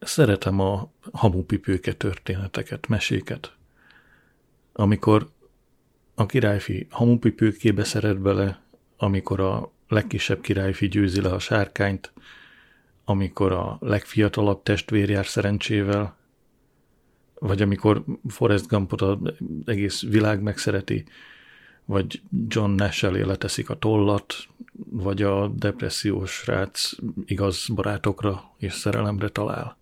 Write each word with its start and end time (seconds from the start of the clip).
szeretem 0.00 0.60
a 0.60 0.90
hamupipőke 1.12 1.92
történeteket, 1.92 2.88
meséket. 2.88 3.52
Amikor 4.72 5.30
a 6.14 6.26
királyfi 6.26 6.86
hamupipőkébe 6.90 7.84
szeret 7.84 8.20
bele, 8.20 8.60
amikor 8.96 9.40
a 9.40 9.72
legkisebb 9.88 10.40
királyfi 10.40 10.88
győzi 10.88 11.20
le 11.20 11.28
a 11.28 11.38
sárkányt, 11.38 12.12
amikor 13.04 13.52
a 13.52 13.76
legfiatalabb 13.80 14.62
testvér 14.62 15.10
jár 15.10 15.26
szerencsével, 15.26 16.16
vagy 17.34 17.62
amikor 17.62 18.04
Forrest 18.28 18.66
Gumpot 18.66 19.00
az 19.02 19.18
egész 19.64 20.02
világ 20.02 20.42
megszereti, 20.42 21.04
vagy 21.84 22.22
John 22.48 22.70
Nash 22.70 23.04
elé 23.04 23.22
leteszik 23.22 23.70
a 23.70 23.78
tollat, 23.78 24.34
vagy 24.90 25.22
a 25.22 25.48
depressziós 25.48 26.46
rác 26.46 26.92
igaz 27.24 27.66
barátokra 27.74 28.54
és 28.58 28.72
szerelemre 28.72 29.28
talál. 29.28 29.76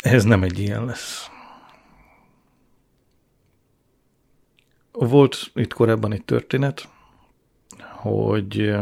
Ez 0.00 0.24
nem 0.24 0.42
egy 0.42 0.58
ilyen 0.58 0.84
lesz. 0.84 1.28
Volt 4.92 5.50
itt 5.54 5.72
korábban 5.72 6.12
egy 6.12 6.24
történet, 6.24 6.88
hogy 7.78 8.74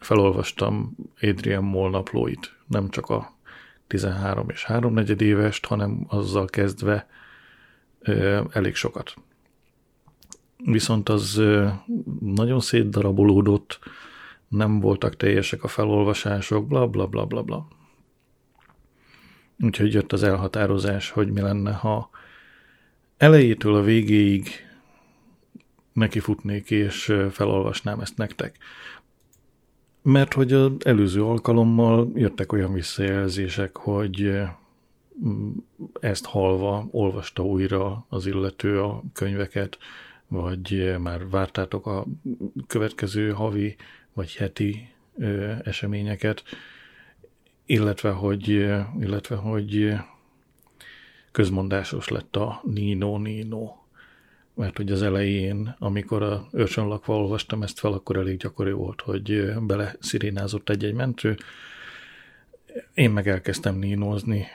felolvastam 0.00 0.96
Adrian 1.20 1.64
Moll 1.64 2.04
nem 2.66 2.88
csak 2.88 3.08
a 3.08 3.36
13 3.86 4.48
és 4.48 4.64
3 4.64 4.92
negyed 4.92 5.20
évest, 5.20 5.66
hanem 5.66 6.04
azzal 6.08 6.46
kezdve 6.46 7.08
elég 8.50 8.74
sokat. 8.74 9.14
Viszont 10.56 11.08
az 11.08 11.36
ö, 11.36 11.68
nagyon 12.20 12.60
szétdarabolódott, 12.60 13.78
nem 14.48 14.80
voltak 14.80 15.16
teljesek 15.16 15.64
a 15.64 15.68
felolvasások, 15.68 16.66
bla 16.66 16.86
bla 16.86 17.06
bla 17.06 17.24
bla 17.24 17.42
bla. 17.42 17.68
Úgyhogy 19.60 19.92
jött 19.92 20.12
az 20.12 20.22
elhatározás, 20.22 21.10
hogy 21.10 21.30
mi 21.30 21.40
lenne, 21.40 21.72
ha 21.72 22.10
elejétől 23.16 23.74
a 23.74 23.82
végéig 23.82 24.48
nekifutnék 25.92 26.70
és 26.70 27.14
felolvasnám 27.30 28.00
ezt 28.00 28.16
nektek. 28.16 28.56
Mert 30.02 30.32
hogy 30.32 30.52
az 30.52 30.72
előző 30.84 31.24
alkalommal 31.24 32.10
jöttek 32.14 32.52
olyan 32.52 32.72
visszajelzések, 32.72 33.76
hogy 33.76 34.40
ezt 36.00 36.24
halva 36.24 36.88
olvasta 36.90 37.44
újra 37.44 38.06
az 38.08 38.26
illető 38.26 38.82
a 38.82 39.02
könyveket, 39.12 39.78
vagy 40.28 40.96
már 40.98 41.28
vártátok 41.28 41.86
a 41.86 42.06
következő 42.66 43.30
havi 43.30 43.76
vagy 44.12 44.34
heti 44.34 44.88
eseményeket, 45.64 46.42
illetve 47.68 48.10
hogy, 48.10 48.48
illetve 49.00 49.36
hogy 49.36 49.94
közmondásos 51.32 52.08
lett 52.08 52.36
a 52.36 52.60
Nino 52.64 53.18
Nino 53.18 53.76
mert 54.54 54.76
hogy 54.76 54.92
az 54.92 55.02
elején, 55.02 55.76
amikor 55.78 56.22
a 56.22 56.48
őrsönlakva 56.52 57.16
olvastam 57.16 57.62
ezt 57.62 57.78
fel, 57.78 57.92
akkor 57.92 58.16
elég 58.16 58.36
gyakori 58.36 58.70
volt, 58.70 59.00
hogy 59.00 59.54
bele 59.60 59.96
szirénázott 59.98 60.68
egy-egy 60.68 60.94
mentő. 60.94 61.36
Én 62.94 63.10
meg 63.10 63.28
elkezdtem 63.28 63.76
nínozni, 63.78 64.46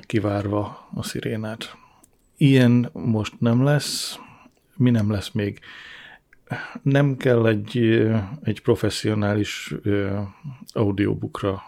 kivárva 0.00 0.88
a 0.94 1.02
szirénát. 1.02 1.76
Ilyen 2.36 2.90
most 2.92 3.40
nem 3.40 3.64
lesz, 3.64 4.18
mi 4.76 4.90
nem 4.90 5.10
lesz 5.10 5.30
még. 5.30 5.60
Nem 6.82 7.16
kell 7.16 7.46
egy, 7.46 7.78
egy 8.42 8.60
professzionális 8.60 9.74
audiobookra, 10.72 11.62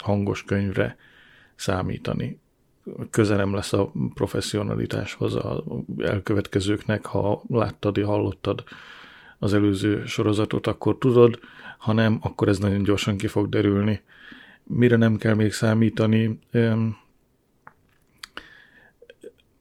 hangos 0.00 0.44
könyvre 0.44 0.96
számítani 1.54 2.40
közelem 3.10 3.54
lesz 3.54 3.72
a 3.72 3.92
professzionalitáshoz 4.14 5.34
a 5.34 5.64
elkövetkezőknek, 5.98 7.06
ha 7.06 7.42
láttad, 7.48 8.04
hallottad 8.04 8.64
az 9.38 9.54
előző 9.54 10.06
sorozatot, 10.06 10.66
akkor 10.66 10.98
tudod, 10.98 11.38
ha 11.78 11.92
nem, 11.92 12.18
akkor 12.22 12.48
ez 12.48 12.58
nagyon 12.58 12.82
gyorsan 12.82 13.16
ki 13.16 13.26
fog 13.26 13.48
derülni. 13.48 14.00
Mire 14.62 14.96
nem 14.96 15.16
kell 15.16 15.34
még 15.34 15.52
számítani? 15.52 16.38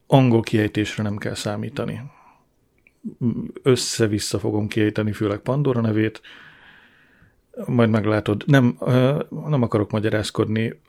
Angol 0.08 0.42
kiejtésre 0.42 1.04
nem 1.04 1.18
kell 1.18 1.34
számítani. 1.34 2.02
Össze-vissza 3.64 4.40
fogom 4.40 4.68
kiejteni, 4.68 5.12
főleg 5.12 5.40
Pandora 5.40 5.82
nevét, 5.82 6.22
majd 7.66 7.90
meglátod. 7.90 8.44
Nem, 8.46 8.78
nem 9.30 9.62
akarok 9.62 9.92
magyarázkodni. 9.92 10.82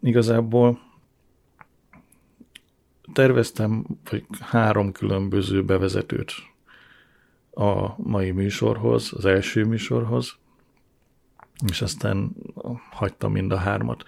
Igazából 0.00 0.80
terveztem 3.12 3.84
vagy 4.10 4.24
három 4.40 4.92
különböző 4.92 5.64
bevezetőt 5.64 6.32
a 7.50 8.02
mai 8.02 8.30
műsorhoz, 8.30 9.12
az 9.12 9.24
első 9.24 9.64
műsorhoz, 9.64 10.36
és 11.70 11.82
aztán 11.82 12.32
hagytam 12.90 13.32
mind 13.32 13.52
a 13.52 13.56
hármat. 13.56 14.04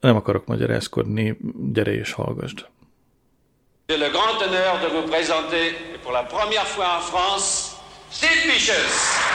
Nem 0.00 0.16
akarok 0.16 0.46
magyarázkodni, 0.46 1.38
gyere 1.72 1.92
és 1.92 2.12
hallgasd. 2.12 2.66
J'ai 3.86 3.98
le 3.98 4.08
grand 4.08 4.40
honneur 4.40 4.80
de 4.80 4.88
vous 4.88 5.10
présenter 5.10 5.64
pour 6.02 6.12
la 6.12 6.22
première 6.22 6.66
fois 6.66 6.96
en 6.96 7.00
France 7.00 7.76
Sid 8.10 8.50
Vicious. 8.50 9.33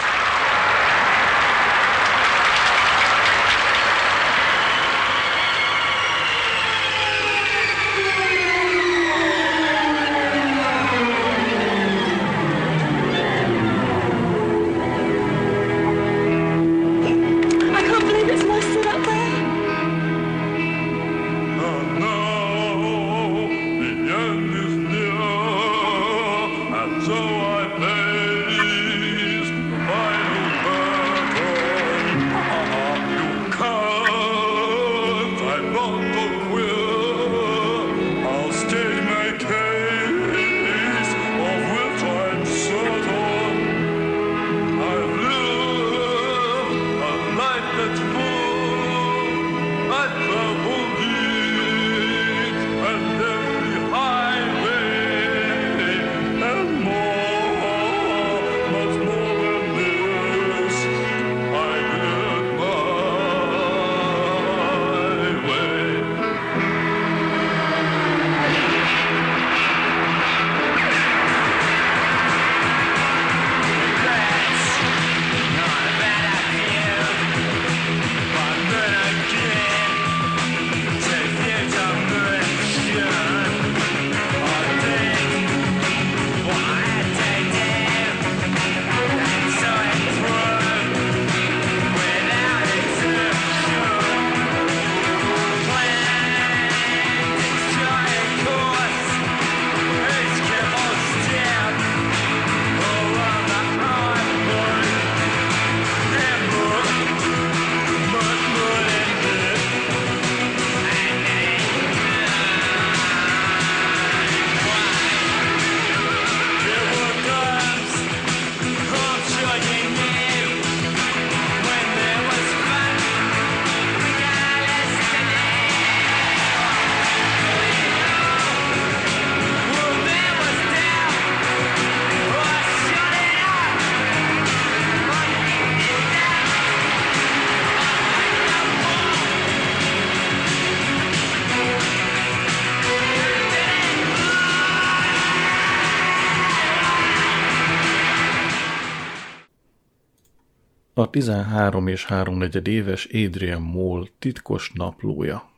A 151.09 151.11
13 151.11 151.87
és 151.87 152.05
3 152.05 152.41
éves 152.63 153.05
Adrian 153.05 153.61
Moll 153.61 154.07
titkos 154.19 154.71
naplója. 154.73 155.49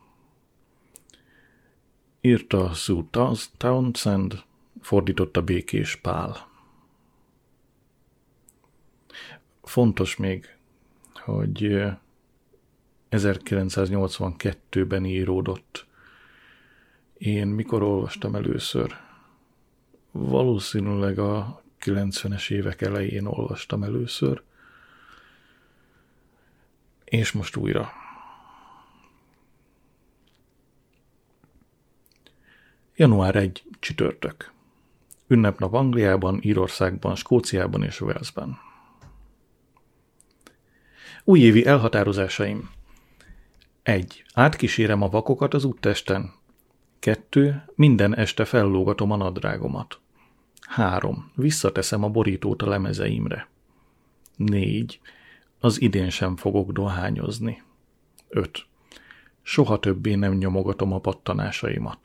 Írta 2.21 2.73
Sue 2.73 3.03
Townsend, 3.57 4.43
fordította 4.81 5.41
Békés 5.41 5.95
Pál. 5.95 6.47
Fontos 9.63 10.15
még, 10.15 10.55
hogy 11.13 11.83
1982-ben 13.11 15.05
íródott. 15.05 15.85
Én 17.17 17.47
mikor 17.47 17.81
olvastam 17.83 18.35
először? 18.35 18.95
Valószínűleg 20.11 21.19
a 21.19 21.61
90-es 21.81 22.51
évek 22.51 22.81
elején 22.81 23.25
olvastam 23.25 23.83
először, 23.83 24.43
és 27.11 27.31
most 27.31 27.55
újra. 27.55 27.91
Január 32.95 33.35
1. 33.35 33.63
csütörtök. 33.79 34.51
Ünnepnap 35.27 35.73
Angliában, 35.73 36.39
Írországban, 36.41 37.15
Skóciában 37.15 37.83
és 37.83 38.01
Walesben. 38.01 38.57
Újévi 41.23 41.65
elhatározásaim. 41.65 42.69
1. 43.83 44.23
Átkísérem 44.33 45.01
a 45.01 45.09
vakokat 45.09 45.53
az 45.53 45.63
úttesten. 45.63 46.33
2. 46.99 47.63
Minden 47.75 48.15
este 48.15 48.45
fellógatom 48.45 49.11
a 49.11 49.15
nadrágomat. 49.15 49.99
3. 50.61 51.31
Visszateszem 51.35 52.03
a 52.03 52.09
borítót 52.09 52.61
a 52.61 52.67
lemezeimre. 52.67 53.47
4. 54.35 54.99
Az 55.63 55.81
idén 55.81 56.09
sem 56.09 56.35
fogok 56.35 56.71
dohányozni. 56.71 57.63
5. 58.29 58.65
Soha 59.41 59.79
többé 59.79 60.15
nem 60.15 60.33
nyomogatom 60.33 60.93
a 60.93 60.99
pattanásaimat. 60.99 61.99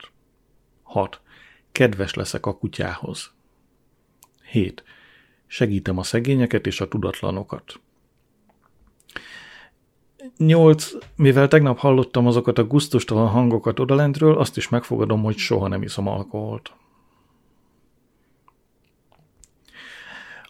6. 0.83 1.21
Kedves 1.71 2.13
leszek 2.13 2.45
a 2.45 2.57
kutyához. 2.57 3.31
7. 4.51 4.83
Segítem 5.47 5.97
a 5.97 6.03
szegényeket 6.03 6.65
és 6.65 6.81
a 6.81 6.87
tudatlanokat. 6.87 7.79
8. 10.37 10.91
Mivel 11.15 11.47
tegnap 11.47 11.77
hallottam 11.77 12.27
azokat 12.27 12.57
a 12.57 12.67
guztustalan 12.67 13.27
hangokat 13.27 13.79
odalentről, 13.79 14.37
azt 14.37 14.57
is 14.57 14.69
megfogadom, 14.69 15.23
hogy 15.23 15.37
soha 15.37 15.67
nem 15.67 15.81
iszom 15.81 16.07
alkoholt. 16.07 16.73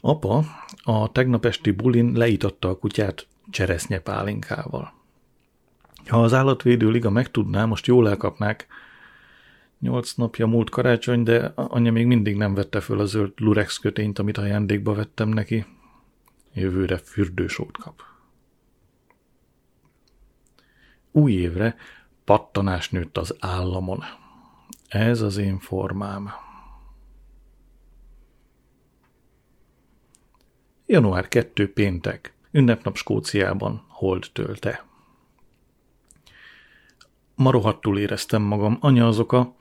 Apa 0.02 0.44
a 0.84 1.12
tegnap 1.12 1.46
esti 1.46 1.72
bulin 1.72 2.12
leította 2.14 2.70
a 2.70 2.78
kutyát 2.78 3.28
cseresznye 3.50 4.00
pálinkával. 4.00 4.94
Ha 6.08 6.24
az 6.24 6.34
állatvédő 6.34 6.90
liga 6.90 7.10
megtudná, 7.10 7.66
most 7.66 7.86
jól 7.86 8.10
elkapnák. 8.10 8.68
Nyolc 9.80 10.14
napja 10.14 10.46
múlt 10.48 10.70
karácsony, 10.70 11.24
de 11.24 11.52
anyja 11.56 11.92
még 11.92 12.06
mindig 12.06 12.36
nem 12.36 12.54
vette 12.54 12.80
föl 12.80 13.00
a 13.00 13.06
zöld 13.06 13.32
lurex 13.36 13.78
kötényt, 13.78 14.20
amit 14.20 14.38
ajándékba 14.38 14.94
vettem 14.94 15.30
neki. 15.30 15.66
Jövőre 16.54 16.98
fürdősót 16.98 17.78
kap. 17.78 18.02
Új 21.12 21.32
évre 21.32 21.76
pattanás 22.26 22.90
nőtt 22.90 23.18
az 23.18 23.36
államon. 23.40 24.04
Ez 24.88 25.22
az 25.22 25.38
én 25.38 25.60
formám. 25.60 26.30
Január 30.90 31.28
2 31.28 31.74
péntek. 31.74 32.34
Ünnepnap 32.52 32.96
Skóciában. 32.96 33.84
Hold 33.88 34.26
tölte. 34.34 34.86
Ma 37.36 37.52
rohadtul 37.52 38.00
éreztem 38.00 38.42
magam. 38.42 38.78
Anya 38.80 39.08
az 39.08 39.20
oka. 39.20 39.56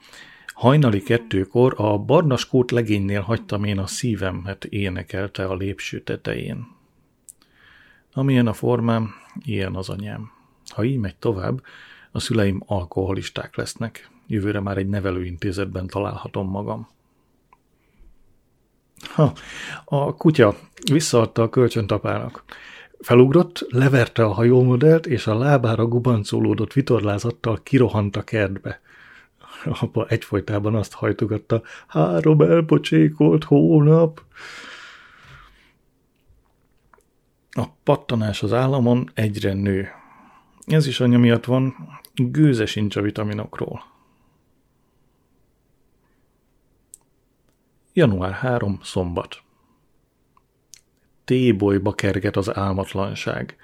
Hajnali 0.53 1.01
kettőkor 1.01 1.73
a 1.77 1.97
barna 1.97 2.37
skót 2.37 2.71
legénynél 2.71 3.21
hagytam 3.21 3.63
én 3.63 3.77
a 3.77 3.87
szívemet 3.87 4.65
énekelte 4.65 5.45
a 5.45 5.55
lépső 5.55 6.01
tetején. 6.01 6.67
Amilyen 8.13 8.47
a 8.47 8.53
formám, 8.53 9.09
ilyen 9.43 9.75
az 9.75 9.89
anyám. 9.89 10.31
Ha 10.67 10.83
így 10.83 10.97
megy 10.97 11.15
tovább, 11.15 11.63
a 12.11 12.19
szüleim 12.19 12.63
alkoholisták 12.65 13.55
lesznek. 13.55 14.09
Jövőre 14.27 14.59
már 14.59 14.77
egy 14.77 14.89
nevelőintézetben 14.89 15.87
találhatom 15.87 16.49
magam. 16.49 16.87
Ha, 18.99 19.33
a 19.85 20.15
kutya 20.15 20.55
visszaadta 20.91 21.41
a 21.41 21.49
kölcsönt 21.49 21.91
apának. 21.91 22.43
Felugrott, 22.99 23.65
leverte 23.69 24.23
a 24.23 24.31
hajómodellt, 24.31 25.05
és 25.05 25.27
a 25.27 25.37
lábára 25.37 25.85
gubancolódott 25.85 26.73
vitorlázattal 26.73 27.59
kirohant 27.63 28.15
a 28.15 28.23
kertbe. 28.23 28.81
Apa 29.65 30.05
egyfolytában 30.07 30.75
azt 30.75 30.93
hajtogatta, 30.93 31.61
három 31.87 32.41
elpocsékolt 32.41 33.43
hónap. 33.43 34.21
A 37.51 37.65
pattanás 37.83 38.43
az 38.43 38.53
államon 38.53 39.09
egyre 39.13 39.53
nő. 39.53 39.87
Ez 40.65 40.87
is 40.87 40.99
anya 40.99 41.17
miatt 41.17 41.45
van, 41.45 41.75
gőze 42.13 42.65
sincs 42.65 42.95
a 42.95 43.01
vitaminokról. 43.01 43.96
Január 47.97 48.33
3. 48.33 48.79
Szombat. 48.83 49.41
Tébolyba 51.25 51.93
kerget 51.93 52.35
az 52.35 52.55
álmatlanság. 52.55 53.57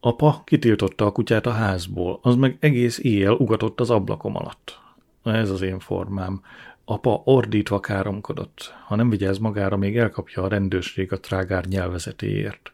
Apa 0.00 0.42
kitiltotta 0.44 1.06
a 1.06 1.12
kutyát 1.12 1.46
a 1.46 1.50
házból, 1.50 2.18
az 2.22 2.34
meg 2.34 2.56
egész 2.60 2.98
éjjel 2.98 3.32
ugatott 3.32 3.80
az 3.80 3.90
ablakom 3.90 4.36
alatt. 4.36 4.80
Ez 5.22 5.50
az 5.50 5.62
én 5.62 5.78
formám. 5.78 6.42
Apa 6.84 7.22
ordítva 7.24 7.80
káromkodott. 7.80 8.74
Ha 8.86 8.96
nem 8.96 9.10
vigyáz 9.10 9.38
magára, 9.38 9.76
még 9.76 9.98
elkapja 9.98 10.42
a 10.42 10.48
rendőrség 10.48 11.12
a 11.12 11.20
trágár 11.20 11.64
nyelvezetéért. 11.64 12.72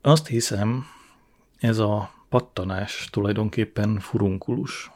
Azt 0.00 0.26
hiszem, 0.26 0.84
ez 1.58 1.78
a 1.78 2.10
pattanás 2.28 3.08
tulajdonképpen 3.10 3.98
furunkulus. 3.98 4.90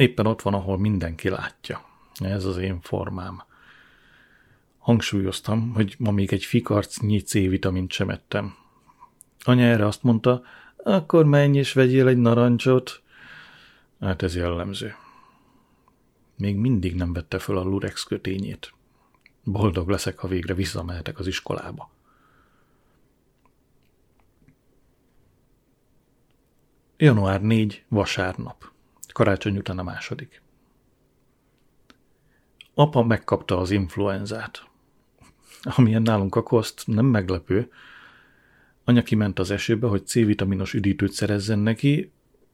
Éppen 0.00 0.26
ott 0.26 0.42
van, 0.42 0.54
ahol 0.54 0.78
mindenki 0.78 1.28
látja. 1.28 1.84
Ez 2.14 2.44
az 2.44 2.56
én 2.56 2.80
formám. 2.80 3.42
Hangsúlyoztam, 4.78 5.72
hogy 5.74 5.94
ma 5.98 6.10
még 6.10 6.32
egy 6.32 6.44
fikarcnyi 6.44 7.20
C-vitamint 7.20 7.92
sem 7.92 8.10
ettem. 8.10 8.54
Anya 9.44 9.64
erre 9.64 9.86
azt 9.86 10.02
mondta, 10.02 10.42
akkor 10.76 11.24
menj 11.24 11.58
és 11.58 11.72
vegyél 11.72 12.08
egy 12.08 12.16
narancsot. 12.16 13.02
Hát 14.00 14.22
ez 14.22 14.36
jellemző. 14.36 14.94
Még 16.36 16.56
mindig 16.56 16.94
nem 16.94 17.12
vette 17.12 17.38
föl 17.38 17.58
a 17.58 17.62
lurex 17.62 18.02
kötényét. 18.02 18.74
Boldog 19.44 19.88
leszek, 19.88 20.18
ha 20.18 20.28
végre 20.28 20.54
visszamehetek 20.54 21.18
az 21.18 21.26
iskolába. 21.26 21.90
Január 26.96 27.42
4. 27.42 27.84
Vasárnap. 27.88 28.70
Karácsony 29.20 29.56
után 29.56 29.78
a 29.78 29.82
második. 29.82 30.42
Apa 32.74 33.02
megkapta 33.02 33.58
az 33.58 33.70
influenzát. 33.70 34.68
Amilyen 35.62 36.02
nálunk 36.02 36.34
a 36.34 36.42
koszt, 36.42 36.82
nem 36.86 37.06
meglepő. 37.06 37.72
Anya 38.84 39.02
kiment 39.02 39.38
az 39.38 39.50
esőbe, 39.50 39.86
hogy 39.86 40.06
C-vitaminos 40.06 40.74
üdítőt 40.74 41.12
szerezzen 41.12 41.58
neki, 41.58 42.12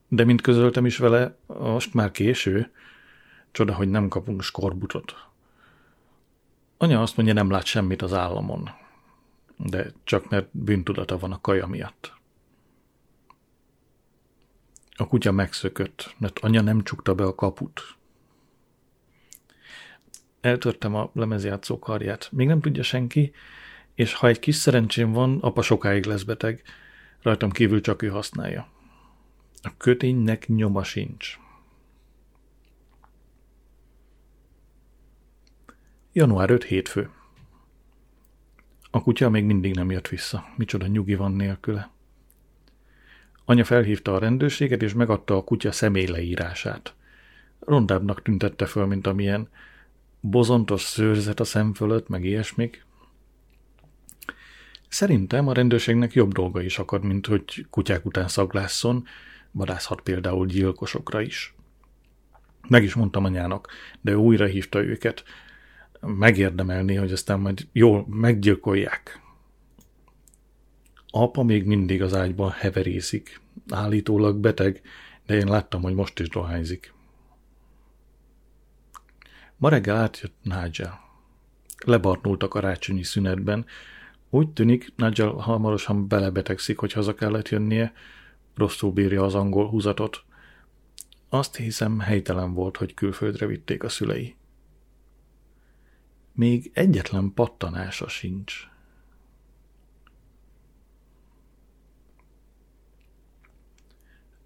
de 0.08 0.24
mint 0.24 0.40
közöltem 0.40 0.86
is 0.86 0.96
vele, 0.96 1.36
most 1.46 1.94
már 1.94 2.10
késő. 2.10 2.70
Csoda, 3.50 3.74
hogy 3.74 3.88
nem 3.88 4.08
kapunk 4.08 4.42
skorbutot. 4.42 5.14
Anya 6.76 7.02
azt 7.02 7.16
mondja, 7.16 7.34
nem 7.34 7.50
lát 7.50 7.64
semmit 7.64 8.02
az 8.02 8.12
államon. 8.12 8.70
De 9.56 9.92
csak 10.04 10.28
mert 10.28 10.48
bűntudata 10.50 11.18
van 11.18 11.32
a 11.32 11.40
kaja 11.40 11.66
miatt. 11.66 12.15
A 14.96 15.06
kutya 15.06 15.32
megszökött, 15.32 16.14
mert 16.18 16.38
anya 16.38 16.60
nem 16.60 16.82
csukta 16.82 17.14
be 17.14 17.24
a 17.24 17.34
kaput. 17.34 17.96
Eltörtem 20.40 20.94
a 20.94 21.10
lemezjátszó 21.14 21.78
karját. 21.78 22.28
Még 22.32 22.46
nem 22.46 22.60
tudja 22.60 22.82
senki, 22.82 23.32
és 23.94 24.14
ha 24.14 24.26
egy 24.26 24.38
kis 24.38 24.54
szerencsém 24.54 25.12
van, 25.12 25.38
apa 25.40 25.62
sokáig 25.62 26.04
lesz 26.04 26.22
beteg. 26.22 26.62
Rajtam 27.22 27.50
kívül 27.50 27.80
csak 27.80 28.02
ő 28.02 28.08
használja. 28.08 28.68
A 29.62 29.76
köténynek 29.76 30.46
nyoma 30.46 30.82
sincs. 30.82 31.38
Január 36.12 36.50
5 36.50 36.64
hétfő. 36.64 37.10
A 38.90 39.02
kutya 39.02 39.30
még 39.30 39.44
mindig 39.44 39.74
nem 39.74 39.90
jött 39.90 40.08
vissza. 40.08 40.44
Micsoda 40.56 40.86
nyugi 40.86 41.14
van 41.14 41.32
nélküle. 41.32 41.95
Anya 43.48 43.64
felhívta 43.64 44.14
a 44.14 44.18
rendőrséget, 44.18 44.82
és 44.82 44.92
megadta 44.92 45.36
a 45.36 45.44
kutya 45.44 45.72
személyleírását. 45.72 46.94
Rondábbnak 47.60 48.22
tüntette 48.22 48.66
föl, 48.66 48.86
mint 48.86 49.06
amilyen 49.06 49.48
bozontos 50.20 50.82
szőrzet 50.82 51.40
a 51.40 51.44
szem 51.44 51.74
fölött, 51.74 52.08
meg 52.08 52.24
ilyesmik. 52.24 52.84
Szerintem 54.88 55.48
a 55.48 55.52
rendőrségnek 55.52 56.12
jobb 56.12 56.32
dolga 56.32 56.62
is 56.62 56.78
akad, 56.78 57.04
mint 57.04 57.26
hogy 57.26 57.66
kutyák 57.70 58.06
után 58.06 58.28
szaglásszon, 58.28 59.04
vadászhat 59.50 60.00
például 60.00 60.46
gyilkosokra 60.46 61.20
is. 61.20 61.54
Meg 62.68 62.82
is 62.82 62.94
mondtam 62.94 63.24
anyának, 63.24 63.68
de 64.00 64.10
ő 64.10 64.14
újra 64.14 64.46
hívta 64.46 64.84
őket. 64.84 65.24
Megérdemelni, 66.00 66.94
hogy 66.94 67.12
aztán 67.12 67.40
majd 67.40 67.66
jól 67.72 68.06
meggyilkolják. 68.08 69.20
Apa 71.18 71.42
még 71.42 71.64
mindig 71.64 72.02
az 72.02 72.14
ágyban 72.14 72.50
heverészik. 72.50 73.40
Állítólag 73.68 74.36
beteg, 74.36 74.82
de 75.26 75.34
én 75.34 75.46
láttam, 75.46 75.82
hogy 75.82 75.94
most 75.94 76.18
is 76.18 76.28
dohányzik. 76.28 76.94
Ma 79.56 79.68
reggel 79.68 79.96
átjött 79.96 80.34
Nigel. 80.42 81.00
Lebarnult 81.84 82.42
a 82.42 82.48
karácsonyi 82.48 83.02
szünetben. 83.02 83.66
Úgy 84.30 84.48
tűnik, 84.48 84.92
Nigel 84.96 85.28
hamarosan 85.28 86.08
belebetegszik, 86.08 86.78
hogy 86.78 86.92
haza 86.92 87.14
kellett 87.14 87.48
jönnie, 87.48 87.92
rosszul 88.54 88.92
bírja 88.92 89.24
az 89.24 89.34
angol 89.34 89.68
húzatot. 89.68 90.24
Azt 91.28 91.56
hiszem, 91.56 91.98
helytelen 91.98 92.52
volt, 92.52 92.76
hogy 92.76 92.94
külföldre 92.94 93.46
vitték 93.46 93.82
a 93.82 93.88
szülei. 93.88 94.36
Még 96.32 96.70
egyetlen 96.74 97.32
pattanása 97.34 98.08
sincs. 98.08 98.68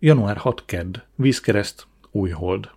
Január 0.02 0.36
6 0.36 0.64
kedd, 0.64 0.96
vízkereszt, 1.14 1.86
új 2.10 2.30
hold. 2.30 2.70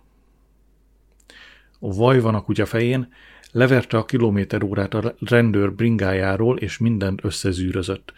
A 1.78 1.94
vaj 1.94 2.20
van 2.20 2.34
a 2.34 2.42
kutya 2.42 2.66
fején, 2.66 3.12
leverte 3.52 3.96
a 3.96 4.04
kilométer 4.04 4.62
órát 4.62 4.94
a 4.94 5.14
rendőr 5.20 5.72
bringájáról, 5.72 6.58
és 6.58 6.78
mindent 6.78 7.24
összezűrözött. 7.24 8.12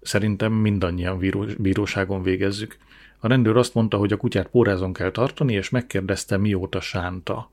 Szerintem 0.00 0.52
mindannyian 0.52 1.18
bíróságon 1.58 2.22
végezzük. 2.22 2.76
A 3.18 3.28
rendőr 3.28 3.56
azt 3.56 3.74
mondta, 3.74 3.96
hogy 3.96 4.12
a 4.12 4.16
kutyát 4.16 4.48
pórázon 4.48 4.92
kell 4.92 5.10
tartani, 5.10 5.52
és 5.52 5.70
megkérdezte, 5.70 6.36
mióta 6.36 6.80
sánta. 6.80 7.50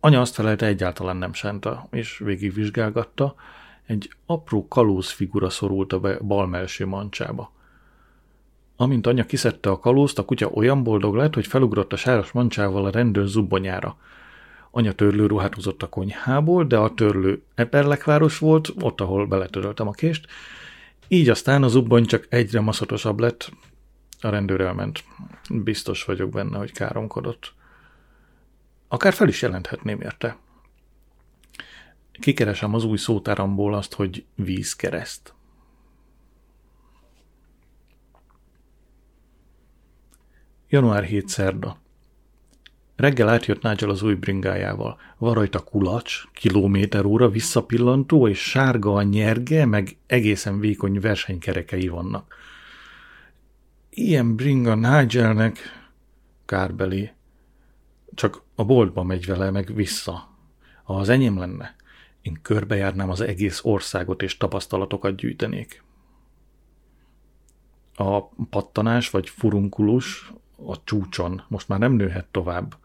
Anya 0.00 0.20
azt 0.20 0.34
felelte, 0.34 0.66
egyáltalán 0.66 1.16
nem 1.16 1.32
sánta, 1.32 1.88
és 1.90 2.18
végigvizsgálgatta. 2.18 3.34
Egy 3.86 4.10
apró 4.26 4.68
kalóz 4.68 5.10
figura 5.10 5.50
szorult 5.50 5.92
a 5.92 6.18
bal 6.20 6.46
melső 6.46 6.86
mancsába. 6.86 7.52
Amint 8.82 9.06
anya 9.06 9.24
kiszedte 9.24 9.70
a 9.70 9.78
kalózt, 9.78 10.18
a 10.18 10.24
kutya 10.24 10.48
olyan 10.48 10.82
boldog 10.82 11.14
lett, 11.14 11.34
hogy 11.34 11.46
felugrott 11.46 11.92
a 11.92 11.96
sáros 11.96 12.32
mancsával 12.32 12.84
a 12.84 12.90
rendőr 12.90 13.26
zubbonyára. 13.26 13.96
Anya 14.70 14.92
törlőruhát 14.92 15.54
hozott 15.54 15.82
a 15.82 15.88
konyhából, 15.88 16.64
de 16.64 16.76
a 16.76 16.94
törlő 16.94 17.42
eperlekváros 17.54 18.38
volt, 18.38 18.72
ott, 18.80 19.00
ahol 19.00 19.26
beletöröltem 19.26 19.88
a 19.88 19.90
kést, 19.90 20.26
így 21.08 21.28
aztán 21.28 21.62
a 21.62 21.68
zubbony 21.68 22.04
csak 22.04 22.26
egyre 22.28 22.60
maszatosabb 22.60 23.20
lett, 23.20 23.50
a 24.20 24.28
rendőr 24.28 24.60
elment. 24.60 25.04
Biztos 25.50 26.04
vagyok 26.04 26.30
benne, 26.30 26.58
hogy 26.58 26.72
káromkodott. 26.72 27.52
Akár 28.88 29.12
fel 29.12 29.28
is 29.28 29.42
jelenthetném 29.42 30.00
érte. 30.00 30.36
Kikeresem 32.12 32.74
az 32.74 32.84
új 32.84 32.96
szótáramból 32.96 33.74
azt, 33.74 33.94
hogy 33.94 34.24
vízkereszt. 34.34 35.34
Január 40.72 41.04
7 41.04 41.28
szerda. 41.28 41.76
Reggel 42.96 43.28
átjött 43.28 43.62
Nigel 43.62 43.90
az 43.90 44.02
új 44.02 44.14
bringájával. 44.14 44.98
Van 45.18 45.34
rajta 45.34 45.58
kulacs, 45.58 46.22
kilométer 46.32 47.04
óra 47.04 47.28
visszapillantó, 47.28 48.28
és 48.28 48.38
sárga 48.38 48.94
a 48.94 49.02
nyerge, 49.02 49.64
meg 49.64 49.96
egészen 50.06 50.60
vékony 50.60 51.00
versenykerekei 51.00 51.88
vannak. 51.88 52.34
Ilyen 53.90 54.36
bringa 54.36 54.74
Nigelnek 54.74 55.58
kárbeli. 56.44 57.10
Csak 58.14 58.42
a 58.54 58.64
boltba 58.64 59.02
megy 59.02 59.26
vele, 59.26 59.50
meg 59.50 59.74
vissza. 59.74 60.28
Ha 60.82 60.94
az 60.94 61.08
enyém 61.08 61.38
lenne, 61.38 61.76
én 62.22 62.38
körbejárnám 62.42 63.10
az 63.10 63.20
egész 63.20 63.60
országot, 63.64 64.22
és 64.22 64.36
tapasztalatokat 64.36 65.16
gyűjtenék. 65.16 65.82
A 67.94 68.22
pattanás 68.50 69.10
vagy 69.10 69.28
furunkulus 69.28 70.32
a 70.66 70.80
csúcson 70.84 71.42
most 71.48 71.68
már 71.68 71.78
nem 71.78 71.92
nőhet 71.92 72.26
tovább. 72.26 72.76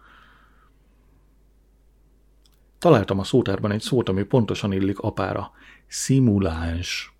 Találtam 2.77 3.19
a 3.19 3.23
szótárban 3.23 3.71
egy 3.71 3.81
szót, 3.81 4.09
ami 4.09 4.23
pontosan 4.23 4.71
illik 4.71 4.99
apára. 4.99 5.51
Szimuláns. 5.87 7.13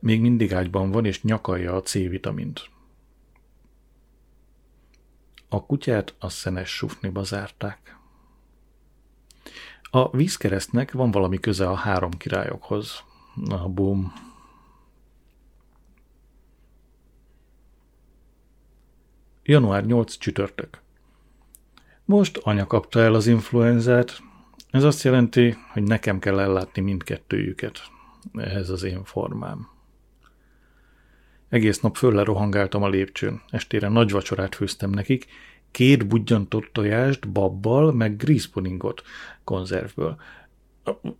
Még 0.00 0.20
mindig 0.20 0.54
ágyban 0.54 0.90
van, 0.90 1.04
és 1.04 1.22
nyakalja 1.22 1.74
a 1.74 1.82
C-vitamint. 1.82 2.70
A 5.48 5.66
kutyát 5.66 6.14
a 6.18 6.28
szenes 6.28 6.70
sufniba 6.70 7.22
zárták. 7.22 7.98
A 9.82 10.16
vízkeresztnek 10.16 10.92
van 10.92 11.10
valami 11.10 11.38
köze 11.38 11.68
a 11.68 11.74
három 11.74 12.10
királyokhoz. 12.10 13.02
Na, 13.34 13.68
bum. 13.68 14.27
Január 19.50 19.86
8 19.86 20.16
csütörtök. 20.16 20.80
Most 22.04 22.36
anya 22.36 22.66
kapta 22.66 23.00
el 23.00 23.14
az 23.14 23.26
influenzát, 23.26 24.22
ez 24.70 24.84
azt 24.84 25.02
jelenti, 25.02 25.56
hogy 25.72 25.82
nekem 25.82 26.18
kell 26.18 26.40
ellátni 26.40 26.82
mindkettőjüket. 26.82 27.80
Ehhez 28.34 28.70
az 28.70 28.82
én 28.82 29.04
formám. 29.04 29.68
Egész 31.48 31.80
nap 31.80 31.96
fölle 31.96 32.22
rohangáltam 32.22 32.82
a 32.82 32.88
lépcsőn. 32.88 33.42
Estére 33.50 33.88
nagy 33.88 34.10
vacsorát 34.10 34.54
főztem 34.54 34.90
nekik, 34.90 35.26
két 35.70 36.06
budjantott 36.06 36.68
tojást, 36.72 37.28
babbal, 37.28 37.92
meg 37.92 38.16
grízpuningot 38.16 39.02
konzervből. 39.44 40.20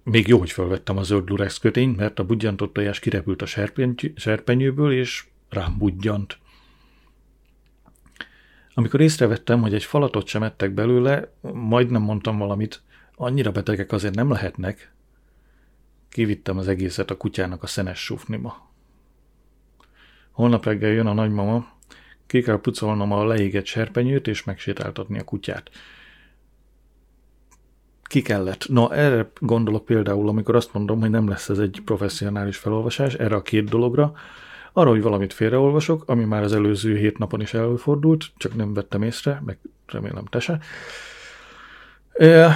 Még 0.02 0.26
jó, 0.26 0.38
hogy 0.38 0.50
felvettem 0.50 0.96
a 0.96 1.02
zöld 1.02 1.28
lurex 1.28 1.58
kötényt, 1.58 1.96
mert 1.96 2.18
a 2.18 2.24
budjantott 2.24 2.72
tojás 2.72 2.98
kirepült 2.98 3.42
a 3.42 3.46
serpenyőből, 4.14 4.92
és 4.92 5.26
rám 5.48 5.78
budjant. 5.78 6.38
Amikor 8.78 9.00
észrevettem, 9.00 9.60
hogy 9.60 9.74
egy 9.74 9.84
falatot 9.84 10.26
sem 10.26 10.42
ettek 10.42 10.70
belőle, 10.70 11.32
majdnem 11.52 12.02
mondtam 12.02 12.38
valamit, 12.38 12.82
Annyira 13.20 13.50
betegek 13.50 13.92
azért 13.92 14.14
nem 14.14 14.30
lehetnek. 14.30 14.92
Kivittem 16.08 16.58
az 16.58 16.68
egészet 16.68 17.10
a 17.10 17.16
kutyának 17.16 17.62
a 17.62 17.66
szenes 17.66 17.98
sufniba. 17.98 18.70
Holnap 20.30 20.64
reggel 20.64 20.90
jön 20.90 21.06
a 21.06 21.12
nagymama, 21.12 21.68
ki 22.26 22.42
kell 22.42 22.60
pucolnom 22.60 23.12
a 23.12 23.24
leégett 23.24 23.64
serpenyőt 23.64 24.26
és 24.26 24.44
megsétáltatni 24.44 25.18
a 25.18 25.24
kutyát. 25.24 25.70
Ki 28.02 28.22
kellett. 28.22 28.68
Na, 28.68 28.94
erre 28.94 29.30
gondolok 29.40 29.84
például, 29.84 30.28
amikor 30.28 30.56
azt 30.56 30.72
mondom, 30.72 31.00
hogy 31.00 31.10
nem 31.10 31.28
lesz 31.28 31.48
ez 31.48 31.58
egy 31.58 31.82
professzionális 31.84 32.56
felolvasás, 32.56 33.14
erre 33.14 33.34
a 33.34 33.42
két 33.42 33.68
dologra, 33.68 34.14
arra, 34.72 34.90
hogy 34.90 35.02
valamit 35.02 35.32
félreolvasok, 35.32 36.02
ami 36.06 36.24
már 36.24 36.42
az 36.42 36.52
előző 36.52 36.96
hét 36.96 37.18
napon 37.18 37.40
is 37.40 37.54
előfordult, 37.54 38.30
csak 38.36 38.54
nem 38.54 38.74
vettem 38.74 39.02
észre, 39.02 39.42
meg 39.44 39.58
remélem 39.86 40.24
te 40.24 40.40
se. 40.40 40.60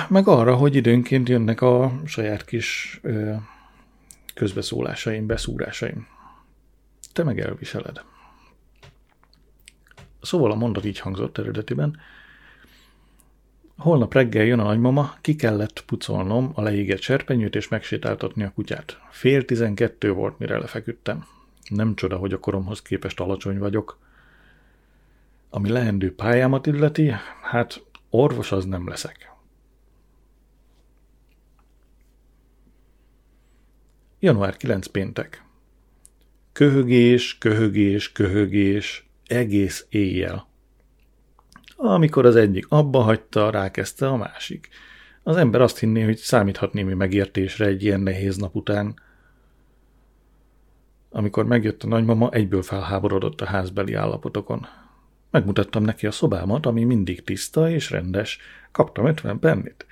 Meg 0.09 0.29
arra, 0.29 0.55
hogy 0.55 0.75
időnként 0.75 1.29
jönnek 1.29 1.61
a 1.61 1.93
saját 2.05 2.45
kis 2.45 3.01
közbeszólásaim, 4.35 5.27
beszúrásaim. 5.27 6.07
Te 7.13 7.23
meg 7.25 7.41
elviseled. 7.41 8.03
Szóval 10.21 10.51
a 10.51 10.55
mondat 10.55 10.85
így 10.85 10.99
hangzott 10.99 11.39
eredetiben. 11.39 11.97
Holnap 13.77 14.15
reggel 14.15 14.45
jön 14.45 14.59
a 14.59 14.65
nagymama, 14.65 15.15
ki 15.21 15.37
kellett 15.37 15.85
pucolnom 15.87 16.51
a 16.55 16.63
leégett 16.63 17.01
serpenyőt 17.01 17.55
és 17.55 17.69
megsétáltatni 17.69 18.43
a 18.43 18.53
kutyát. 18.55 19.01
Fél 19.11 19.45
tizenkettő 19.45 20.13
volt, 20.13 20.39
mire 20.39 20.59
lefeküdtem. 20.59 21.25
Nem 21.75 21.95
csoda, 21.95 22.17
hogy 22.17 22.33
a 22.33 22.39
koromhoz 22.39 22.83
képest 22.83 23.21
alacsony 23.21 23.59
vagyok. 23.59 23.99
Ami 25.51 25.69
leendő 25.69 26.15
pályámat 26.15 26.67
illeti, 26.67 27.13
hát 27.43 27.85
orvos 28.11 28.53
az 28.53 28.65
nem 28.65 28.89
leszek. 28.89 29.33
Január 34.21 34.57
9 34.57 34.87
péntek. 34.87 35.45
Köhögés, 36.53 37.39
köhögés, 37.39 38.13
köhögés, 38.13 39.09
egész 39.27 39.87
éjjel. 39.89 40.49
Amikor 41.77 42.27
az 42.27 42.37
egyik 42.37 42.67
abba 42.69 43.01
hagyta, 43.01 43.51
rákezdte 43.51 44.09
a 44.09 44.17
másik. 44.17 44.69
Az 45.23 45.37
ember 45.37 45.61
azt 45.61 45.79
hinné, 45.79 46.03
hogy 46.03 46.17
számíthat 46.17 46.73
némi 46.73 46.95
megértésre 46.95 47.67
egy 47.67 47.85
ilyen 47.85 48.01
nehéz 48.01 48.37
nap 48.37 48.55
után. 48.55 48.95
Amikor 51.13 51.47
megjött 51.47 51.83
a 51.83 51.87
nagymama, 51.87 52.31
egyből 52.31 52.63
felháborodott 52.63 53.41
a 53.41 53.47
házbeli 53.47 53.95
állapotokon. 53.95 54.67
Megmutattam 55.31 55.83
neki 55.83 56.07
a 56.07 56.11
szobámat, 56.11 56.67
ami 56.67 56.85
mindig 56.85 57.25
tiszta 57.25 57.71
és 57.71 57.91
rendes. 57.91 58.39
Kaptam 58.73 59.07
50 59.07 59.39
pennit. 59.39 59.87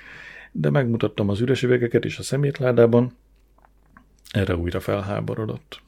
De 0.52 0.70
megmutattam 0.70 1.28
az 1.28 1.40
üres 1.40 1.62
üvegeket 1.62 2.04
is 2.04 2.18
a 2.18 2.22
szemétládában, 2.22 3.12
Erre 4.30 4.56
újra 4.56 4.80
felháborodott. 4.80 5.82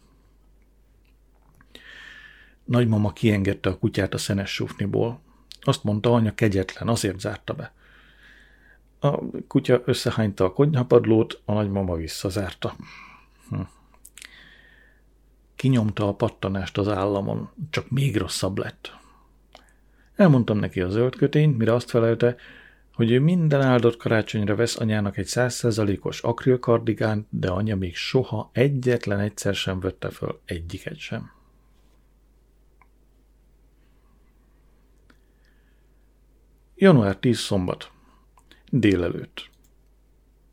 Nagymama 2.65 3.13
kiengedte 3.13 3.71
a 3.71 3.79
kutyát 3.79 4.15
a 4.15 4.19
szenes 4.19 4.55
sufniból. 4.55 5.21
Azt 5.61 5.85
mondta, 5.85 6.13
anya 6.13 6.35
kegyetlen, 6.35 6.89
azért 6.89 7.21
zárta 7.21 7.55
be. 7.55 7.73
A 8.99 9.19
kutya 9.47 9.83
összehányta 9.85 10.45
a 10.45 10.53
konyhapadlót, 10.53 11.43
a 11.45 11.53
nagymama 11.53 11.95
visszazárta. 11.95 12.75
Hm. 13.49 13.61
Kinyomta 15.63 16.09
a 16.09 16.15
pattanást 16.15 16.79
az 16.79 16.89
államon, 16.89 17.51
csak 17.71 17.91
még 17.91 18.17
rosszabb 18.17 18.59
lett. 18.59 18.97
Elmondtam 20.15 20.59
neki 20.59 20.81
a 20.81 20.89
zöld 20.89 21.17
kötényt, 21.17 21.59
mire 21.59 21.75
azt 21.75 21.91
felelte, 21.91 22.37
hogy 22.95 23.11
ő 23.11 23.21
minden 23.21 23.61
áldott 23.61 23.97
karácsonyra 23.97 24.55
vesz 24.55 24.81
anyának 24.81 25.17
egy 25.17 25.27
százszerzalékos 25.27 26.21
akrilkardigánt, 26.21 27.27
de 27.31 27.51
anya 27.51 27.77
még 27.77 27.97
soha 27.97 28.51
egyetlen 28.53 29.19
egyszer 29.19 29.55
sem 29.55 29.81
vette 29.81 30.11
föl 30.11 30.41
egyiket 30.45 30.99
sem. 30.99 31.33
Január 36.75 37.17
10 37.17 37.39
szombat. 37.39 37.91
Délelőtt. 38.71 39.51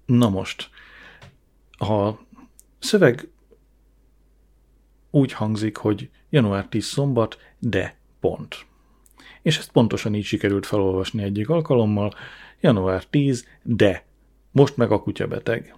Na 0.06 0.30
most, 0.30 0.70
a 1.72 2.12
szöveg 2.80 3.30
úgy 5.10 5.34
hangzik, 5.34 5.78
hogy 5.78 6.10
január 6.30 6.68
10 6.68 6.86
szombat, 6.86 7.38
de 7.60 7.96
pont. 8.20 8.66
És 9.42 9.58
ezt 9.58 9.72
pontosan 9.72 10.16
így 10.16 10.24
sikerült 10.24 10.66
felolvasni 10.66 11.24
egyik 11.24 11.50
alkalommal, 11.50 12.14
január 12.60 13.04
10, 13.04 13.46
de 13.64 14.06
most 14.52 14.78
meg 14.78 14.92
a 14.92 15.02
kutya 15.02 15.28
beteg. 15.28 15.76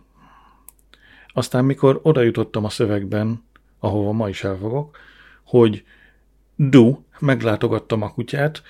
Aztán, 1.33 1.65
mikor 1.65 1.99
oda 2.03 2.21
jutottam 2.21 2.65
a 2.65 2.69
szövegben, 2.69 3.43
ahova 3.79 4.11
ma 4.11 4.29
is 4.29 4.43
elfogok, 4.43 4.97
hogy 5.43 5.83
du, 6.55 7.03
meglátogattam 7.19 8.01
a 8.01 8.13
kutyát, 8.13 8.63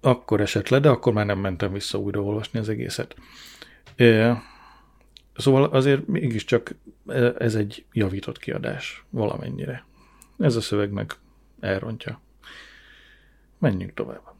akkor 0.00 0.40
esett 0.40 0.68
le, 0.68 0.78
de 0.78 0.88
akkor 0.88 1.12
már 1.12 1.26
nem 1.26 1.38
mentem 1.38 1.72
vissza 1.72 1.98
újra 1.98 2.22
olvasni 2.22 2.58
az 2.58 2.68
egészet. 2.68 3.16
Szóval 5.36 5.64
azért 5.64 6.06
mégiscsak 6.06 6.74
ez 7.38 7.54
egy 7.54 7.84
javított 7.92 8.38
kiadás 8.38 9.04
valamennyire. 9.10 9.84
Ez 10.38 10.56
a 10.56 10.60
szöveg 10.60 10.90
meg 10.90 11.12
elrontja. 11.60 12.20
Menjünk 13.58 13.94
tovább. 13.94 14.32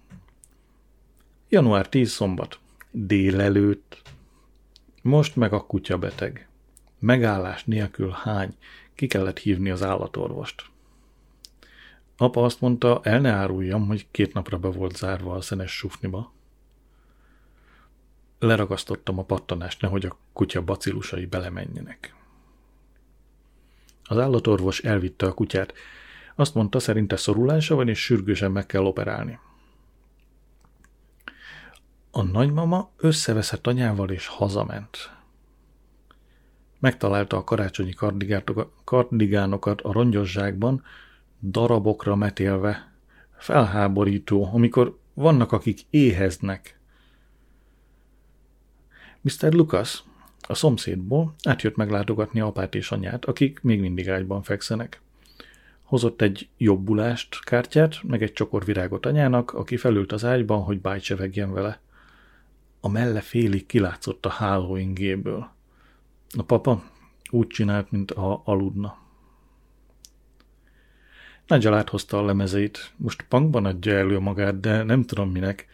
Január 1.48 1.88
10 1.88 2.10
szombat. 2.10 2.58
Délelőtt. 2.90 4.02
Most 5.02 5.36
meg 5.36 5.52
a 5.52 5.66
kutya 5.66 5.98
beteg. 5.98 6.48
Megállás 6.98 7.64
nélkül 7.64 8.10
hány. 8.10 8.56
Ki 8.94 9.06
kellett 9.06 9.38
hívni 9.38 9.70
az 9.70 9.82
állatorvost. 9.82 10.64
Apa 12.16 12.42
azt 12.42 12.60
mondta, 12.60 13.00
el 13.02 13.20
ne 13.20 13.30
áruljam, 13.30 13.86
hogy 13.86 14.06
két 14.10 14.32
napra 14.32 14.58
be 14.58 14.68
volt 14.68 14.96
zárva 14.96 15.34
a 15.34 15.40
szenes 15.40 15.76
sufniba. 15.76 16.32
Leragasztottam 18.44 19.18
a 19.18 19.22
pattanást, 19.22 19.80
nehogy 19.80 20.06
a 20.06 20.16
kutya 20.32 20.62
bacilusai 20.62 21.26
belemenjenek. 21.26 22.14
Az 24.04 24.18
állatorvos 24.18 24.80
elvitte 24.80 25.26
a 25.26 25.32
kutyát. 25.32 25.72
Azt 26.34 26.54
mondta, 26.54 26.78
szerinte 26.78 27.16
szorulása 27.16 27.74
van, 27.74 27.88
és 27.88 28.04
sürgősen 28.04 28.50
meg 28.52 28.66
kell 28.66 28.84
operálni. 28.84 29.38
A 32.10 32.22
nagymama 32.22 32.90
összeveszett 32.96 33.66
anyával, 33.66 34.10
és 34.10 34.26
hazament. 34.26 35.10
Megtalálta 36.78 37.36
a 37.36 37.44
karácsonyi 37.44 37.94
kardigánokat 38.84 39.80
a 39.80 39.92
rongyos 39.92 40.30
zsákban, 40.30 40.84
darabokra 41.42 42.16
metélve. 42.16 42.92
Felháborító, 43.36 44.50
amikor 44.52 44.98
vannak, 45.14 45.52
akik 45.52 45.80
éheznek. 45.90 46.78
Mr. 49.24 49.52
Lucas, 49.52 50.02
a 50.40 50.54
szomszédból 50.54 51.34
átjött 51.42 51.76
meglátogatni 51.76 52.40
apát 52.40 52.74
és 52.74 52.90
anyát, 52.90 53.24
akik 53.24 53.60
még 53.62 53.80
mindig 53.80 54.08
ágyban 54.08 54.42
fekszenek. 54.42 55.00
Hozott 55.82 56.20
egy 56.20 56.48
jobbulást, 56.56 57.44
kártyát, 57.44 58.02
meg 58.02 58.22
egy 58.22 58.32
csokor 58.32 58.64
virágot 58.64 59.06
anyának, 59.06 59.52
aki 59.52 59.76
felült 59.76 60.12
az 60.12 60.24
ágyban, 60.24 60.62
hogy 60.62 60.80
bájtsevegjen 60.80 61.52
vele. 61.52 61.80
A 62.80 62.88
melle 62.88 63.20
félig 63.20 63.66
kilátszott 63.66 64.26
a 64.26 64.28
hálóingéből. 64.28 65.50
A 66.36 66.42
papa 66.42 66.84
úgy 67.30 67.46
csinált, 67.46 67.90
mint 67.90 68.10
a 68.10 68.42
aludna. 68.44 68.98
Nigel 71.46 71.74
áthozta 71.74 72.18
a 72.18 72.24
lemezeit. 72.24 72.92
Most 72.96 73.24
punkban 73.28 73.64
adja 73.64 73.94
elő 73.94 74.18
magát, 74.18 74.60
de 74.60 74.82
nem 74.82 75.02
tudom 75.02 75.30
minek. 75.30 75.66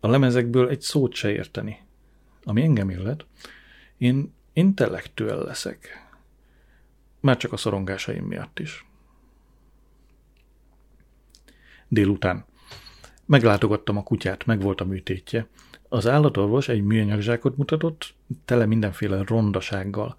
A 0.00 0.08
lemezekből 0.08 0.68
egy 0.68 0.80
szót 0.80 1.14
se 1.14 1.30
érteni. 1.30 1.86
Ami 2.48 2.62
engem 2.62 2.90
illet, 2.90 3.26
én 3.96 4.32
intellektuel 4.52 5.38
leszek. 5.38 6.06
Már 7.20 7.36
csak 7.36 7.52
a 7.52 7.56
szorongásaim 7.56 8.24
miatt 8.24 8.58
is. 8.58 8.86
Délután. 11.88 12.44
Meglátogattam 13.26 13.96
a 13.96 14.02
kutyát, 14.02 14.46
meg 14.46 14.60
volt 14.60 14.80
a 14.80 14.84
műtétje. 14.84 15.46
Az 15.88 16.06
állatorvos 16.06 16.68
egy 16.68 16.82
műanyag 16.82 17.20
zsákot 17.20 17.56
mutatott, 17.56 18.14
tele 18.44 18.66
mindenféle 18.66 19.22
rondasággal. 19.26 20.16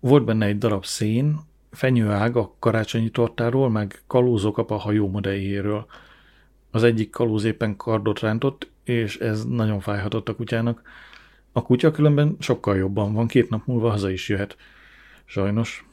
Volt 0.00 0.24
benne 0.24 0.46
egy 0.46 0.58
darab 0.58 0.84
szén, 0.84 1.38
fenyőág 1.70 2.36
a 2.36 2.54
karácsonyi 2.58 3.10
tortáról, 3.10 3.70
meg 3.70 4.02
kalózok 4.06 4.58
a 4.58 4.76
hajó 4.76 5.08
modelljéről. 5.08 5.86
Az 6.70 6.82
egyik 6.82 7.10
kalóz 7.10 7.44
éppen 7.44 7.76
kardot 7.76 8.20
rántott, 8.20 8.70
és 8.84 9.18
ez 9.18 9.44
nagyon 9.44 9.80
fájhatott 9.80 10.28
a 10.28 10.36
kutyának. 10.36 10.82
A 11.56 11.62
kutya 11.62 11.90
különben 11.90 12.36
sokkal 12.38 12.76
jobban 12.76 13.12
van, 13.12 13.26
két 13.26 13.48
nap 13.48 13.66
múlva 13.66 13.90
haza 13.90 14.10
is 14.10 14.28
jöhet. 14.28 14.56
Sajnos. 15.24 15.86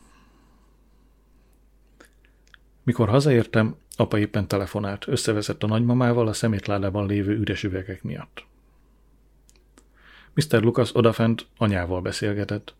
Mikor 2.83 3.09
hazaértem, 3.09 3.75
apa 3.95 4.17
éppen 4.17 4.47
telefonált, 4.47 5.07
összeveszett 5.07 5.63
a 5.63 5.67
nagymamával 5.67 6.27
a 6.27 6.33
szemétládában 6.33 7.07
lévő 7.07 7.37
üres 7.37 7.63
üvegek 7.63 8.03
miatt. 8.03 8.45
Mr. 10.33 10.61
Lucas 10.61 10.95
odafent 10.95 11.47
anyával 11.57 12.01
beszélgetett. 12.01 12.75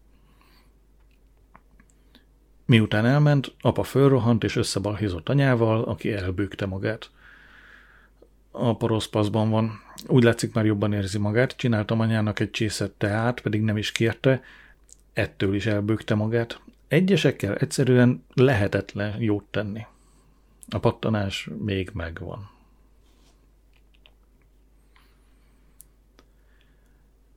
Miután 2.66 3.06
elment, 3.06 3.56
apa 3.62 3.84
fölrohant 3.84 4.44
és 4.44 4.56
összebalhézott 4.56 5.30
anyával, 5.30 5.84
aki 5.84 6.14
elbőgte 6.14 6.66
magát. 6.66 7.12
A 8.52 8.76
poroszpaszban 8.76 9.50
van. 9.50 9.82
Úgy 10.08 10.24
látszik, 10.24 10.54
már 10.54 10.66
jobban 10.66 10.94
érzi 10.94 11.18
magát. 11.18 11.56
Csináltam 11.56 12.00
anyának 12.00 12.40
egy 12.40 12.52
csészet 12.52 12.92
teát, 12.92 13.42
pedig 13.42 13.62
nem 13.62 13.78
is 13.78 13.92
kérte. 13.92 14.42
Ettől 15.14 15.56
is 15.56 15.66
elbőgte 15.66 16.16
magát. 16.16 16.62
Egyesekkel 16.88 17.56
egyszerűen 17.56 18.24
lehetetlen 18.34 19.22
jót 19.22 19.44
tenni. 19.44 19.86
A 20.70 20.80
pattanás 20.80 21.50
még 21.58 21.90
megvan. 21.94 22.50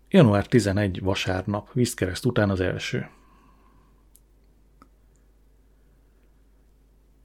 Január 0.08 0.46
11 0.46 1.00
vasárnap, 1.00 1.72
vízkereszt 1.72 2.24
után 2.24 2.50
az 2.50 2.60
első. 2.60 3.08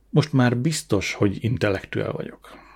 Most 0.10 0.34
már 0.34 0.58
biztos, 0.58 1.14
hogy 1.14 1.44
intellektuel 1.44 2.12
vagyok. 2.12 2.69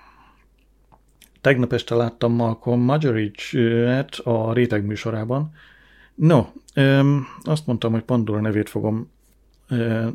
Tegnap 1.44 1.72
este 1.72 1.94
láttam 1.94 2.32
Malcolm 2.32 2.80
Muggeridge-et 2.80 4.14
a 4.14 4.52
réteg 4.52 4.84
műsorában. 4.84 5.52
No, 6.14 6.46
azt 7.42 7.66
mondtam, 7.66 7.92
hogy 7.92 8.02
Pandora 8.02 8.40
nevét 8.40 8.68
fogom 8.68 9.10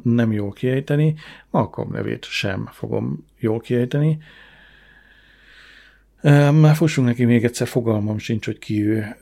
nem 0.03 0.31
jól 0.31 0.51
kiejteni, 0.51 1.15
Malcolm 1.49 1.91
nevét 1.91 2.25
sem 2.25 2.69
fogom 2.71 3.25
jól 3.39 3.59
kiejteni. 3.59 4.17
Már 6.51 6.75
fussunk 6.75 7.07
neki 7.07 7.25
még 7.25 7.43
egyszer, 7.43 7.67
fogalmam 7.67 8.17
sincs, 8.17 8.45
hogy 8.45 8.59
ki 8.59 8.87
ő. 8.87 9.15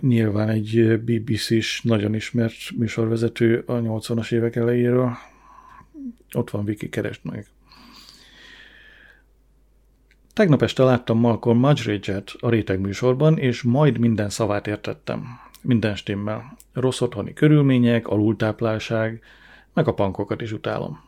Nyilván 0.00 0.48
egy 0.48 1.00
BBC-s, 1.00 1.82
nagyon 1.82 2.14
ismert 2.14 2.54
műsorvezető 2.76 3.62
a 3.66 3.72
80-as 3.72 4.32
évek 4.32 4.56
elejéről, 4.56 5.16
ott 6.32 6.50
van 6.50 6.64
Viki, 6.64 6.88
keresd 6.88 7.20
meg. 7.22 7.46
Tegnap 10.32 10.62
este 10.62 10.82
láttam 10.82 11.18
Malcolm 11.18 11.58
Mudgeridge-et 11.58 12.34
a 12.40 12.48
réteg 12.48 12.80
műsorban, 12.80 13.38
és 13.38 13.62
majd 13.62 13.98
minden 13.98 14.30
szavát 14.30 14.66
értettem. 14.66 15.24
Minden 15.60 15.96
stimmel. 15.96 16.56
Rossz 16.72 17.00
otthoni 17.00 17.32
körülmények, 17.32 18.08
alultáplálság, 18.08 19.22
meg 19.72 19.88
a 19.88 19.94
pankokat 19.94 20.40
is 20.40 20.52
utálom. 20.52 21.00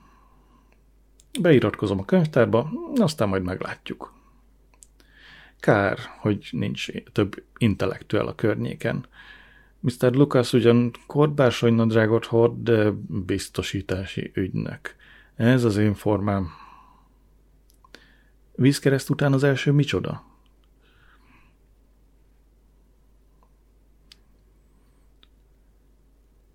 Beiratkozom 1.40 1.98
a 1.98 2.04
könyvtárba, 2.04 2.70
aztán 2.96 3.28
majd 3.28 3.42
meglátjuk. 3.42 4.12
Kár, 5.60 5.98
hogy 6.18 6.48
nincs 6.50 6.90
több 7.12 7.42
intellektuel 7.58 8.26
a 8.26 8.34
környéken. 8.34 9.06
Mr. 9.80 10.12
Lucas 10.12 10.52
ugyan 10.52 10.90
nadrágot 11.60 12.24
hord, 12.24 12.62
de 12.62 12.90
biztosítási 13.06 14.30
ügynök. 14.34 14.94
Ez 15.36 15.64
az 15.64 15.76
én 15.76 15.94
formám. 15.94 16.62
Vízkereszt 18.56 19.10
után 19.10 19.32
az 19.32 19.44
első 19.44 19.72
micsoda? 19.72 20.24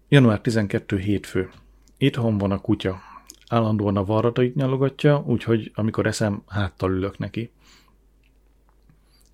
Január 0.07 0.41
12. 0.41 0.97
hétfő. 0.97 1.49
Itthon 1.97 2.37
van 2.37 2.51
a 2.51 2.59
kutya. 2.59 2.99
Állandóan 3.47 3.97
a 3.97 4.05
varratait 4.05 4.55
nyalogatja, 4.55 5.23
úgyhogy 5.25 5.71
amikor 5.75 6.05
eszem, 6.05 6.43
háttal 6.47 6.91
ülök 6.91 7.17
neki. 7.17 7.51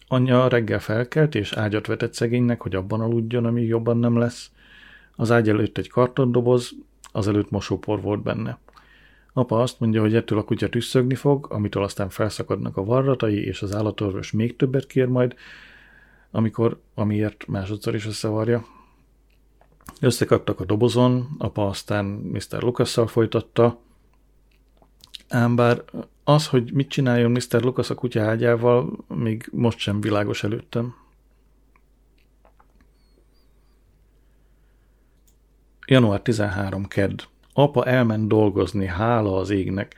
Anyja 0.08 0.48
reggel 0.48 0.80
felkelt, 0.80 1.36
és 1.36 1.54
ágyat 1.54 1.88
vetett 1.88 2.14
szegénynek, 2.14 2.62
hogy 2.62 2.76
abban 2.76 3.02
aludjon, 3.02 3.46
amíg 3.46 3.68
jobban 3.68 3.98
nem 3.98 4.18
lesz. 4.18 4.52
Az 5.16 5.32
ágy 5.32 5.50
előtt 5.50 5.78
egy 5.78 5.90
kartondoboz, 5.90 6.72
azelőtt 7.12 7.50
mosópor 7.50 8.02
volt 8.02 8.24
benne. 8.24 8.60
Apa 9.38 9.62
azt 9.62 9.80
mondja, 9.80 10.02
hogy 10.02 10.16
ettől 10.16 10.38
a 10.38 10.44
kutya 10.44 10.70
tüsszögni 10.70 11.16
fog, 11.16 11.48
amitől 11.50 11.84
aztán 11.84 12.10
felszakadnak 12.10 12.78
a 12.78 12.84
varratai, 12.84 13.46
és 13.46 13.62
az 13.62 13.76
állatorvos 13.76 14.32
még 14.32 14.56
többet 14.56 14.88
kér 14.88 15.08
majd, 15.08 15.36
amikor, 16.32 16.80
amiért 16.94 17.48
másodszor 17.48 17.96
is 17.96 18.06
összevarja. 18.06 18.66
Összekaptak 20.02 20.60
a 20.60 20.66
dobozon, 20.66 21.28
apa 21.38 21.68
aztán 21.68 22.06
Mr. 22.06 22.62
Lukasszal 22.62 23.08
folytatta, 23.08 23.80
ám 25.28 25.56
bár 25.56 25.84
az, 26.24 26.48
hogy 26.48 26.74
mit 26.74 26.90
csináljon 26.90 27.32
Mr. 27.32 27.64
Lucas 27.64 27.90
a 27.90 27.96
kutya 27.96 28.22
ágyával, 28.22 29.06
még 29.08 29.50
most 29.52 29.78
sem 29.78 30.02
világos 30.02 30.44
előttem. 30.44 30.96
Január 35.86 36.22
13. 36.22 36.86
Kedd. 36.86 37.22
Apa 37.58 37.86
elment 37.86 38.28
dolgozni, 38.28 38.86
hála 38.86 39.38
az 39.38 39.50
égnek. 39.50 39.96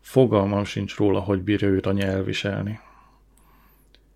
Fogalmam 0.00 0.64
sincs 0.64 0.96
róla, 0.96 1.20
hogy 1.20 1.42
bírja 1.42 1.68
őt 1.68 1.86
anya 1.86 2.06
elviselni. 2.06 2.80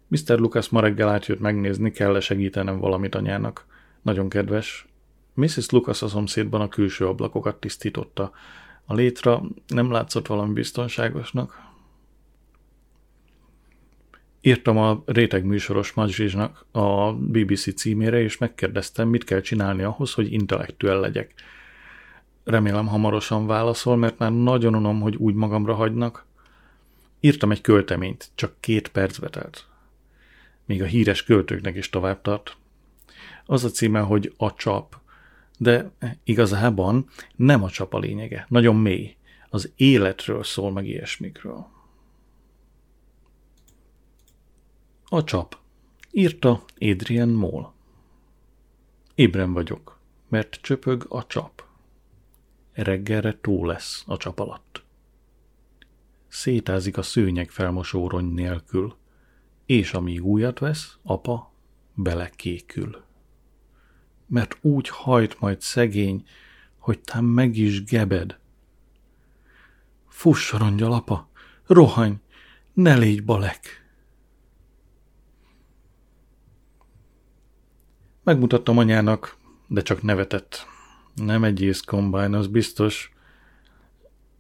Mr. 0.09 0.39
Lucas 0.39 0.69
ma 0.69 0.81
reggel 0.81 1.09
átjött 1.09 1.41
megnézni, 1.41 1.91
kell-e 1.91 2.21
segítenem 2.21 2.79
valamit 2.79 3.15
anyának. 3.15 3.67
Nagyon 4.03 4.29
kedves. 4.29 4.87
Mrs. 5.35 5.71
Lucas 5.71 6.03
a 6.03 6.09
szomszédban 6.09 6.61
a 6.61 6.69
külső 6.69 7.07
ablakokat 7.07 7.57
tisztította. 7.57 8.33
A 8.85 8.95
létra 8.95 9.43
nem 9.67 9.91
látszott 9.91 10.27
valami 10.27 10.53
biztonságosnak. 10.53 11.61
Írtam 14.41 14.79
a 14.79 15.03
réteg 15.07 15.45
műsoros 15.45 15.93
Madzsizsnak 15.93 16.67
a 16.71 17.13
BBC 17.13 17.75
címére, 17.75 18.21
és 18.21 18.39
megkérdeztem, 18.39 19.09
mit 19.09 19.25
kell 19.25 19.41
csinálni 19.41 19.83
ahhoz, 19.83 20.13
hogy 20.13 20.33
intellektuel 20.33 21.01
legyek. 21.01 21.35
Remélem 22.45 22.87
hamarosan 22.87 23.47
válaszol, 23.47 23.97
mert 23.97 24.19
már 24.19 24.33
nagyon 24.33 24.75
unom, 24.75 25.01
hogy 25.01 25.17
úgy 25.17 25.35
magamra 25.35 25.75
hagynak. 25.75 26.27
Írtam 27.21 27.51
egy 27.51 27.61
költeményt, 27.61 28.31
csak 28.35 28.55
két 28.61 28.89
percbe 28.89 29.29
telt. 29.29 29.67
Még 30.65 30.83
a 30.83 30.87
híres 30.87 31.25
költőknek 31.25 31.77
is 31.77 31.91
tovább 31.91 32.23
tart. 32.23 32.57
Az 33.45 33.65
a 33.65 33.71
címe, 33.71 34.01
hogy 34.01 34.35
A 34.37 34.55
csap 34.55 35.01
de 35.63 35.91
igazában 36.25 37.09
nem 37.37 37.63
a 37.63 37.71
csap 37.71 37.95
a 37.95 37.99
lényege, 37.99 38.47
nagyon 38.49 38.77
mély. 38.77 39.17
Az 39.49 39.73
életről 39.77 40.45
szól 40.45 40.73
meg 40.73 40.87
ilyesmikről. 40.87 41.67
A 45.05 45.25
csap. 45.25 45.59
Írta 46.11 46.65
Adrian 46.79 47.29
Moll. 47.29 47.73
Ébren 49.15 49.53
vagyok, 49.53 49.99
mert 50.29 50.59
csöpög 50.63 51.07
a 51.09 51.27
csap. 51.27 51.65
Reggelre 52.73 53.33
tó 53.33 53.65
lesz 53.65 54.05
a 54.07 54.17
csap 54.17 54.39
alatt. 54.39 54.85
Szétázik 56.29 56.97
a 56.97 57.03
szőnyeg 57.03 57.51
felmosórony 57.51 58.25
nélkül, 58.25 58.97
és 59.67 59.93
amíg 59.93 60.25
újat 60.25 60.59
vesz, 60.59 60.99
apa 61.03 61.53
belekékül 61.95 63.11
mert 64.33 64.59
úgy 64.61 64.89
hajt 64.89 65.41
majd 65.41 65.61
szegény, 65.61 66.25
hogy 66.79 67.01
tám 67.01 67.25
meg 67.25 67.57
is 67.57 67.85
gebed. 67.85 68.39
Fuss, 70.09 70.53
rongyal, 70.53 70.93
apa, 70.93 71.29
rohany, 71.67 72.21
ne 72.73 72.97
légy 72.97 73.25
balek! 73.25 73.87
Megmutattam 78.23 78.79
anyának, 78.79 79.37
de 79.67 79.83
csak 79.83 80.03
nevetett. 80.03 80.67
Nem 81.14 81.44
egy 81.44 81.61
ész 81.61 81.81
kombájn, 81.81 82.35
az 82.35 82.46
biztos. 82.46 83.12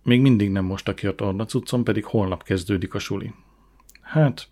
Még 0.02 0.20
mindig 0.20 0.50
nem 0.50 0.64
most 0.64 0.88
a 0.88 1.14
tornacuccom, 1.14 1.84
pedig 1.84 2.04
holnap 2.04 2.42
kezdődik 2.42 2.94
a 2.94 2.98
suli. 2.98 3.32
Hát, 4.00 4.48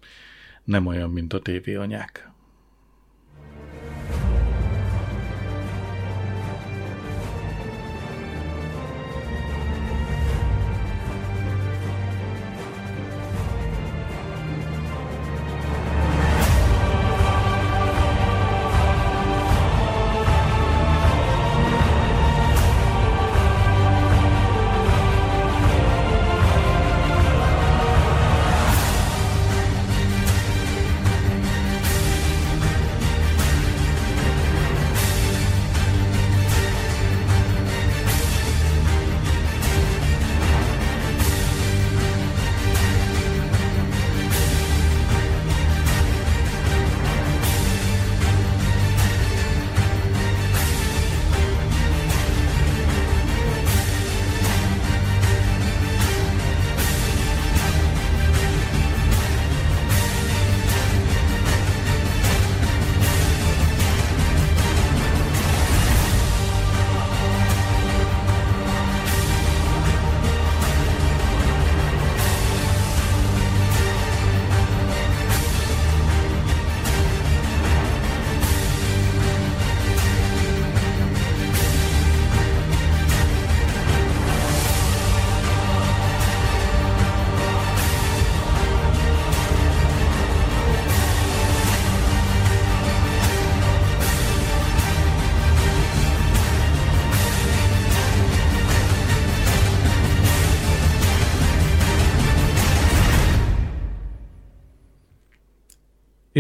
nem 0.64 0.86
olyan, 0.86 1.10
mint 1.10 1.32
a 1.32 1.40
tévé 1.40 1.74
anyák. 1.74 2.29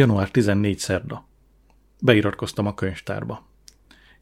Január 0.00 0.30
14 0.30 0.78
szerda. 0.78 1.28
Beiratkoztam 2.00 2.66
a 2.66 2.74
könyvtárba. 2.74 3.46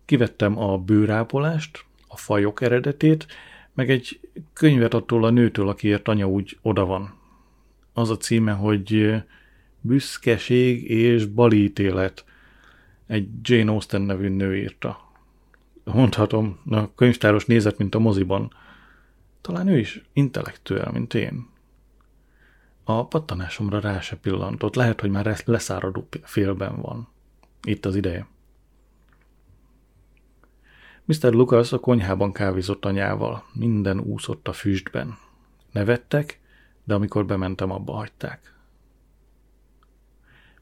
Kivettem 0.05 0.59
a 0.59 0.79
bőrápolást, 0.79 1.85
a 2.09 2.17
fajok 2.17 2.61
eredetét, 2.61 3.27
meg 3.75 3.91
egy 3.91 4.21
könyvet 4.53 4.95
attól 4.95 5.25
a 5.25 5.31
nőtől, 5.31 5.69
akiért 5.69 6.09
anya 6.09 6.27
úgy 6.27 6.59
oda 6.63 6.85
van. 6.85 7.15
Az 7.93 8.11
a 8.11 8.17
címe, 8.17 8.53
hogy 8.53 9.15
Büszkeség 9.81 10.91
és 10.91 11.25
balítélet. 11.25 12.25
Egy 13.07 13.29
Jane 13.43 13.71
Austen 13.71 14.03
nevű 14.03 14.29
nő 14.29 14.57
írta. 14.57 15.13
Mondhatom, 15.85 16.59
a 16.71 16.95
könyvtáros 16.95 17.47
nézett, 17.47 17.79
mint 17.79 17.95
a 17.95 17.99
moziban. 17.99 18.53
Talán 19.41 19.69
ő 19.69 19.79
is 19.79 20.03
intellektuel, 20.13 20.91
mint 20.93 21.15
én. 21.15 21.49
A 22.91 23.07
pattanásomra 23.07 23.81
rá 23.81 24.01
se 24.01 24.17
pillantott. 24.17 24.75
Lehet, 24.75 25.01
hogy 25.01 25.11
már 25.11 25.43
leszáradó 25.45 26.09
félben 26.23 26.81
van. 26.81 27.09
Itt 27.63 27.85
az 27.85 27.97
ideje. 27.97 28.27
Mr. 31.05 31.33
Lucas 31.33 31.73
a 31.73 31.79
konyhában 31.79 32.33
kávézott 32.33 32.85
anyával, 32.85 33.45
minden 33.53 34.01
úszott 34.01 34.49
a 34.49 34.53
füstben. 34.53 35.19
Nevettek, 35.73 36.41
de 36.85 36.95
amikor 36.95 37.27
bementem, 37.27 37.71
abba 37.71 37.93
hagyták. 37.93 38.55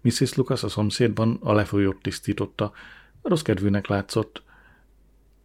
Mrs. 0.00 0.34
Lucas 0.34 0.62
a 0.62 0.68
szomszédban 0.68 1.38
a 1.42 1.52
lefolyót 1.52 2.02
tisztította, 2.02 2.72
rossz 3.22 3.42
kedvűnek 3.42 3.86
látszott. 3.86 4.42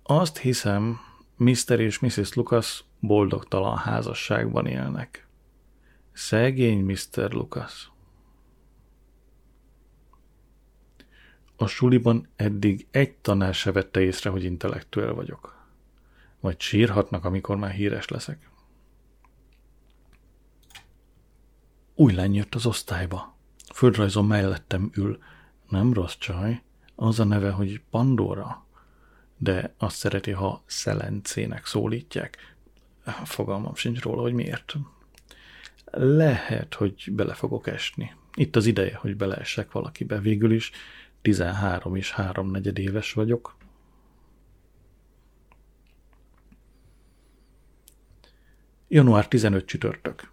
Azt 0.03 0.37
hiszem, 0.37 0.99
Mr. 1.35 1.79
és 1.79 1.99
Mrs. 1.99 2.33
Lucas 2.33 2.83
boldogtalan 2.99 3.77
házasságban 3.77 4.65
élnek. 4.65 5.29
Szegény 6.11 6.85
Mr. 6.85 7.31
Lucas. 7.31 7.91
A 11.55 11.67
suliban 11.67 12.27
eddig 12.35 12.87
egy 12.91 13.13
tanár 13.15 13.53
se 13.53 13.71
vette 13.71 14.01
észre, 14.01 14.29
hogy 14.29 14.43
intellektuel 14.43 15.13
vagyok. 15.13 15.65
Vagy 16.39 16.59
sírhatnak, 16.59 17.25
amikor 17.25 17.57
már 17.57 17.71
híres 17.71 18.07
leszek. 18.07 18.49
Új 21.95 22.13
lány 22.13 22.33
jött 22.33 22.55
az 22.55 22.65
osztályba. 22.65 23.35
Földrajzon 23.73 24.25
mellettem 24.25 24.89
ül. 24.93 25.19
Nem 25.69 25.93
rossz 25.93 26.15
csaj. 26.17 26.61
Az 26.95 27.19
a 27.19 27.23
neve, 27.23 27.51
hogy 27.51 27.81
Pandora. 27.89 28.65
De 29.37 29.73
azt 29.77 29.95
szereti, 29.95 30.31
ha 30.31 30.63
Szelencének 30.65 31.65
szólítják. 31.65 32.55
Fogalmam 33.23 33.75
sincs 33.75 34.01
róla, 34.01 34.21
hogy 34.21 34.33
miért. 34.33 34.75
Lehet, 35.91 36.73
hogy 36.73 37.09
bele 37.11 37.33
fogok 37.33 37.67
esni. 37.67 38.13
Itt 38.33 38.55
az 38.55 38.65
ideje, 38.65 38.95
hogy 38.95 39.15
beleessek 39.15 39.71
valakibe. 39.71 40.19
Végül 40.19 40.51
is 40.51 40.71
13 41.21 41.95
és 41.95 42.11
3 42.11 42.51
negyed 42.51 42.77
éves 42.77 43.13
vagyok. 43.13 43.55
Január 48.87 49.27
15 49.27 49.65
csütörtök. 49.65 50.31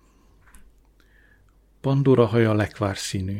Pandora 1.80 2.26
haja 2.26 2.54
lekvár 2.54 2.96
színű, 2.96 3.38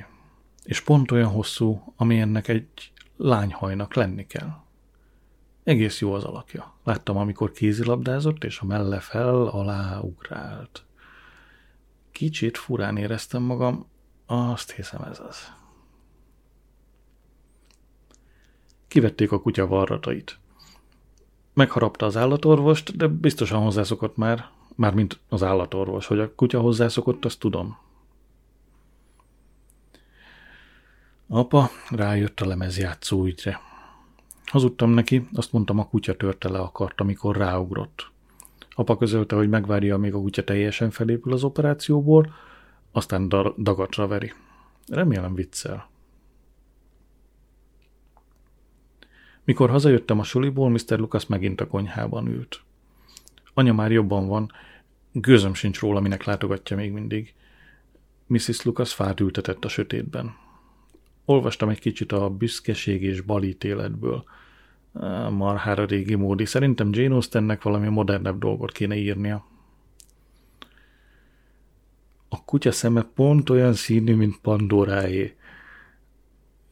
és 0.65 0.81
pont 0.81 1.11
olyan 1.11 1.31
hosszú, 1.31 1.93
amilyennek 1.97 2.49
egy 2.49 2.93
lányhajnak 3.17 3.95
lenni 3.95 4.27
kell. 4.27 4.51
Egész 5.65 6.01
jó 6.01 6.13
az 6.13 6.25
alakja. 6.25 6.75
Láttam, 6.85 7.17
amikor 7.17 7.51
kézilabdázott, 7.51 8.45
és 8.45 8.59
a 8.61 8.65
melle 8.65 9.01
fel 9.01 9.47
alá 9.47 10.01
ugrált. 10.01 10.88
Kicsit 12.19 12.59
furán 12.59 12.97
éreztem 12.97 13.43
magam, 13.43 13.87
azt 14.27 14.71
hiszem 14.71 15.03
ez 15.03 15.21
az. 15.21 15.53
Kivették 18.89 19.33
a 19.33 19.41
kutya 19.41 19.67
varratait. 19.67 20.39
Megharapta 21.53 22.07
az 22.07 22.17
állatorvost, 22.17 22.97
de 22.97 23.07
biztosan 23.07 23.63
hozzászokott 23.63 24.17
már, 24.17 24.51
mármint 24.75 25.21
az 25.29 25.43
állatorvos, 25.43 26.07
hogy 26.07 26.19
a 26.19 26.35
kutya 26.35 26.61
hozzászokott, 26.61 27.25
azt 27.25 27.39
tudom. 27.39 27.79
Apa 31.29 31.71
rájött 31.91 32.41
a 32.41 32.47
lemezjátszó 32.47 33.25
ügyre. 33.25 33.61
Hazudtam 34.45 34.91
neki, 34.91 35.29
azt 35.33 35.53
mondtam, 35.53 35.79
a 35.79 35.89
kutya 35.89 36.17
törte 36.17 36.49
le 36.49 36.59
a 36.59 36.73
kart, 36.73 37.01
amikor 37.01 37.37
ráugrott. 37.37 38.11
Apa 38.79 38.97
közölte, 38.97 39.37
hogy 39.37 39.49
megvárja, 39.49 39.95
amíg 39.95 40.15
a 40.15 40.21
kutya 40.21 40.45
teljesen 40.45 40.91
felépül 40.91 41.33
az 41.33 41.45
operációból, 41.45 42.35
aztán 42.93 43.29
dagatra 43.57 44.07
veri. 44.07 44.33
Remélem 44.87 45.35
viccel. 45.35 45.91
Mikor 49.45 49.71
hazajöttem 49.71 50.19
a 50.19 50.23
suliból, 50.23 50.71
Mr. 50.71 50.99
Lucas 50.99 51.27
megint 51.27 51.61
a 51.61 51.67
konyhában 51.67 52.27
ült. 52.27 52.61
Anya 53.55 53.73
már 53.73 53.93
jobban 53.93 54.27
van, 54.27 54.53
gőzöm 55.13 55.55
sincs 55.55 55.81
róla, 55.81 56.01
minek 56.01 56.25
látogatja 56.25 56.77
még 56.77 56.93
mindig. 56.93 57.35
Mrs. 58.27 58.63
Lucas 58.63 58.95
fát 58.95 59.21
ültetett 59.21 59.65
a 59.65 59.69
sötétben. 59.69 60.37
Olvastam 61.25 61.69
egy 61.69 61.81
kicsit 61.81 62.13
a 62.13 62.31
büszkeség 62.31 63.03
és 63.03 63.21
balít 63.21 63.65
életből. 63.65 64.25
Marhára 65.31 65.85
régi 65.85 66.15
módi. 66.15 66.45
Szerintem 66.45 66.89
Jane 66.93 67.15
Austennek 67.15 67.63
valami 67.63 67.89
modernebb 67.89 68.39
dolgot 68.39 68.73
kéne 68.73 68.97
írnia. 68.97 69.45
A 72.29 72.45
kutya 72.45 72.73
szeme 72.73 73.03
pont 73.15 73.51
olyan 73.51 73.73
színű, 73.73 74.15
mint 74.15 74.39
Pandoráé. 74.41 75.37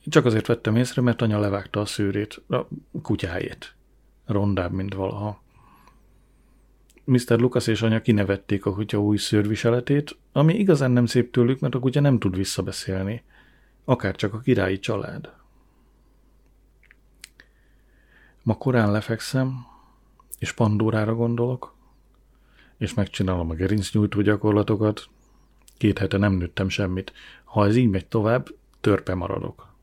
Csak 0.04 0.24
azért 0.24 0.46
vettem 0.46 0.76
észre, 0.76 1.02
mert 1.02 1.22
anya 1.22 1.38
levágta 1.38 1.80
a 1.80 1.84
szőrét, 1.84 2.42
a 2.48 2.66
kutyájét. 3.02 3.74
Rondább, 4.26 4.72
mint 4.72 4.94
valaha. 4.94 5.42
Mr. 7.04 7.38
Lucas 7.38 7.66
és 7.66 7.82
anya 7.82 8.00
kinevették 8.00 8.66
a 8.66 8.72
kutya 8.72 8.98
új 8.98 9.16
szőrviseletét, 9.16 10.16
ami 10.32 10.54
igazán 10.54 10.90
nem 10.90 11.06
szép 11.06 11.32
tőlük, 11.32 11.60
mert 11.60 11.74
a 11.74 11.78
kutya 11.78 12.00
nem 12.00 12.18
tud 12.18 12.36
visszabeszélni. 12.36 13.22
Akár 13.84 14.16
csak 14.16 14.34
a 14.34 14.38
királyi 14.38 14.78
család. 14.78 15.32
Ma 18.46 18.54
korán 18.54 18.90
lefekszem, 18.90 19.66
és 20.38 20.52
Pandórára 20.52 21.14
gondolok, 21.14 21.74
és 22.78 22.94
megcsinálom 22.94 23.50
a 23.50 23.54
gerincnyújtó 23.54 24.20
gyakorlatokat. 24.20 25.08
Két 25.76 25.98
hete 25.98 26.16
nem 26.16 26.32
nőttem 26.32 26.68
semmit. 26.68 27.12
Ha 27.44 27.66
ez 27.66 27.76
így 27.76 27.90
megy 27.90 28.06
tovább, 28.06 28.48
törpe 28.80 29.14
maradok. 29.14 29.74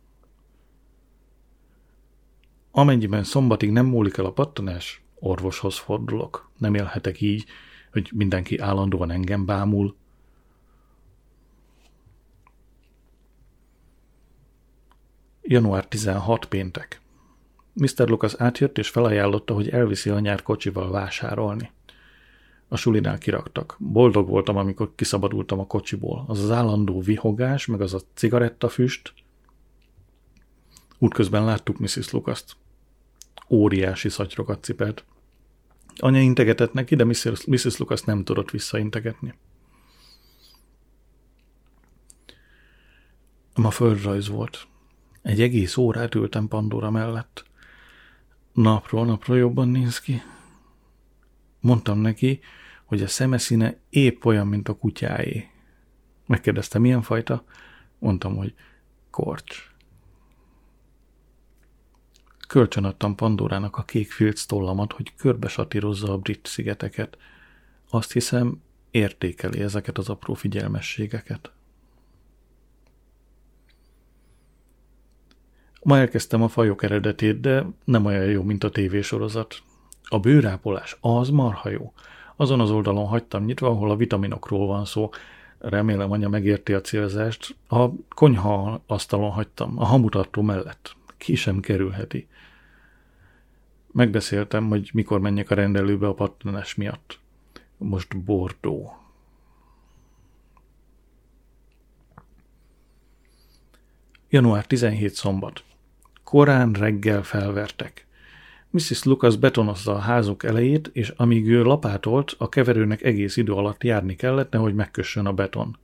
Amennyiben 2.72 3.24
szombatig 3.24 3.72
nem 3.72 3.86
múlik 3.86 4.18
el 4.18 4.26
a 4.26 4.32
pattanás, 4.32 5.04
orvoshoz 5.20 5.78
fordulok. 5.78 6.50
Nem 6.58 6.74
élhetek 6.76 7.22
így, 7.22 7.46
hogy 7.92 8.12
mindenki 8.14 8.58
állandóan 8.58 9.12
engem 9.12 9.46
bámul. 9.46 9.96
Január 15.42 15.88
16 15.88 16.46
péntek. 16.46 17.03
Mr. 17.74 18.08
Lucas 18.10 18.34
átjött 18.38 18.78
és 18.78 18.90
felajánlotta, 18.90 19.54
hogy 19.54 19.70
elviszi 19.70 20.10
a 20.10 20.20
nyár 20.20 20.42
kocsival 20.42 20.92
vásárolni. 20.92 21.72
A 22.68 22.78
sulinál 22.78 23.18
kiraktak. 23.18 23.76
Boldog 23.80 24.28
voltam, 24.28 24.58
amikor 24.58 24.92
kiszabadultam 24.96 25.60
a 25.60 25.68
kocsiból. 25.68 26.24
Az 26.28 26.40
az 26.40 26.52
állandó 26.52 27.02
vihogás, 27.02 27.66
meg 27.66 27.82
az 27.82 27.94
a 27.94 28.00
cigarettafüst. 28.14 29.14
Útközben 31.00 31.46
láttuk 31.46 31.80
Mrs. 31.80 32.12
Lucas-t 32.12 32.56
óriási 33.50 34.10
szatyrokat 34.10 34.64
cipelt. 34.64 35.06
Anya 35.96 36.20
integetett 36.20 36.74
neki, 36.74 36.96
de. 36.96 37.04
Mrs. 37.04 37.78
Lucas 37.78 38.02
nem 38.02 38.24
tudott 38.24 38.52
visszaintegetni. 38.52 39.34
Ma 43.56 43.70
földrajz 43.70 44.28
volt. 44.28 44.68
Egy 45.22 45.42
egész 45.42 45.78
órát 45.78 46.16
ültem 46.16 46.48
Pandora 46.48 46.92
mellett. 46.92 47.46
Napról 48.54 49.06
napra 49.06 49.36
jobban 49.36 49.68
néz 49.68 50.00
ki. 50.00 50.22
Mondtam 51.60 52.00
neki, 52.00 52.40
hogy 52.86 53.02
a 53.02 53.08
szeme 53.08 53.38
színe 53.38 53.78
épp 53.90 54.26
olyan, 54.26 54.48
mint 54.48 54.68
a 54.68 54.74
kutyáé. 54.74 55.50
Megkérdezte, 56.26 56.80
milyen 56.80 57.02
fajta? 57.02 57.44
Mondtam, 58.00 58.36
hogy 58.36 58.54
korcs. 59.10 59.72
Kölcsönadtam 62.48 63.16
Pandorának 63.16 63.78
a 63.78 63.84
kék 63.84 64.12
filc 64.12 64.44
tollamat, 64.46 64.94
hogy 64.94 65.16
körbe 65.16 65.48
satírozza 65.48 66.12
a 66.12 66.18
brit 66.18 66.48
szigeteket. 66.48 67.18
Azt 67.90 68.12
hiszem, 68.12 68.62
értékeli 68.92 69.60
ezeket 69.60 69.98
az 69.98 70.10
apró 70.10 70.34
figyelmességeket. 70.34 71.52
Ma 75.84 75.98
elkezdtem 75.98 76.42
a 76.42 76.48
fajok 76.48 76.84
eredetét, 76.84 77.40
de 77.40 77.66
nem 77.84 78.06
olyan 78.06 78.26
jó, 78.26 78.44
mint 78.44 78.64
a 78.64 78.70
tévésorozat. 78.70 79.62
A 80.04 80.20
bőrápolás 80.20 80.98
az 81.02 81.30
marha 81.30 81.70
jó. 81.70 81.94
Azon 82.36 82.60
az 82.60 82.72
oldalon 82.72 83.08
hagytam 83.08 83.46
nyitva, 83.46 83.68
ahol 83.68 83.92
a 83.92 83.96
vitaminokról 83.96 84.68
van 84.68 84.86
szó. 84.86 85.10
Remélem 85.58 86.12
anya 86.12 86.30
megérti 86.30 86.74
a 86.74 86.82
célzást. 86.82 87.56
A 87.68 87.90
konyha 88.10 88.82
asztalon 88.86 89.32
hagytam, 89.32 89.80
a 89.80 89.86
hamutartó 89.86 90.42
mellett. 90.42 90.96
Ki 91.18 91.36
sem 91.36 91.60
kerülheti. 91.60 92.28
Megbeszéltem, 93.92 94.68
hogy 94.68 94.90
mikor 94.94 95.20
menjek 95.20 95.50
a 95.50 95.56
rendelőbe 95.56 96.08
a 96.08 96.14
pattanás 96.14 96.76
miatt. 96.76 97.20
Most 97.78 98.18
Bordó. 98.18 98.98
Január 104.30 104.66
17 104.66 105.14
szombat. 105.14 105.64
Korán 106.34 106.72
reggel 106.72 107.24
felvertek. 107.24 108.08
Mrs. 108.70 109.04
Lucas 109.04 109.36
betonozza 109.36 109.94
a 109.94 110.00
házuk 110.00 110.44
elejét, 110.44 110.90
és 110.94 111.10
amíg 111.10 111.48
ő 111.48 111.64
lapátolt, 111.64 112.36
a 112.38 112.50
keverőnek 112.50 113.04
egész 113.04 113.38
idő 113.38 113.52
alatt 113.54 113.84
járni 113.84 114.16
kellett, 114.16 114.52
nehogy 114.52 114.74
megkössön 114.74 115.26
a 115.26 115.34
beton. 115.34 115.78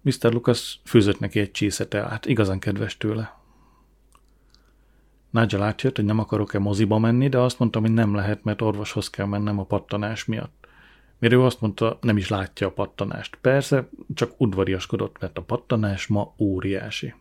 Mr. 0.00 0.32
Lucas 0.32 0.80
főzött 0.84 1.18
neki 1.18 1.40
egy 1.40 1.50
csésze 1.50 1.86
teát, 1.86 2.26
igazán 2.26 2.58
kedves 2.58 2.96
tőle. 2.96 3.40
Nigel 5.30 5.62
átjött, 5.62 5.96
hogy 5.96 6.04
nem 6.04 6.18
akarok-e 6.18 6.58
moziba 6.58 6.98
menni, 6.98 7.28
de 7.28 7.38
azt 7.38 7.58
mondtam, 7.58 7.82
hogy 7.82 7.92
nem 7.92 8.14
lehet, 8.14 8.44
mert 8.44 8.62
orvoshoz 8.62 9.10
kell 9.10 9.26
mennem 9.26 9.58
a 9.58 9.64
pattanás 9.64 10.24
miatt. 10.24 10.66
Mire 11.18 11.34
ő 11.34 11.42
azt 11.42 11.60
mondta, 11.60 11.98
nem 12.00 12.16
is 12.16 12.28
látja 12.28 12.66
a 12.66 12.72
pattanást. 12.72 13.38
Persze, 13.40 13.88
csak 14.14 14.40
udvariaskodott, 14.40 15.16
mert 15.20 15.38
a 15.38 15.42
pattanás 15.42 16.06
ma 16.06 16.34
óriási. 16.38 17.14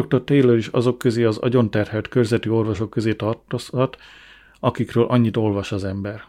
Dr. 0.00 0.24
Taylor 0.24 0.56
is 0.56 0.66
azok 0.66 0.98
közé 0.98 1.24
az 1.24 1.38
agyonterhelt 1.38 2.08
körzeti 2.08 2.48
orvosok 2.48 2.90
közé 2.90 3.14
tartozhat, 3.14 3.96
akikről 4.60 5.04
annyit 5.04 5.36
olvas 5.36 5.72
az 5.72 5.84
ember. 5.84 6.24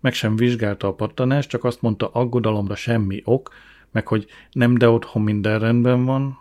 Meg 0.00 0.12
sem 0.12 0.36
vizsgálta 0.36 0.86
a 0.86 0.94
pattanást, 0.94 1.48
csak 1.48 1.64
azt 1.64 1.82
mondta, 1.82 2.08
aggodalomra 2.08 2.74
semmi 2.74 3.22
ok, 3.24 3.54
meg 3.90 4.08
hogy 4.08 4.26
nem 4.52 4.74
de 4.74 4.88
otthon 4.88 5.22
minden 5.22 5.58
rendben 5.58 6.04
van. 6.04 6.38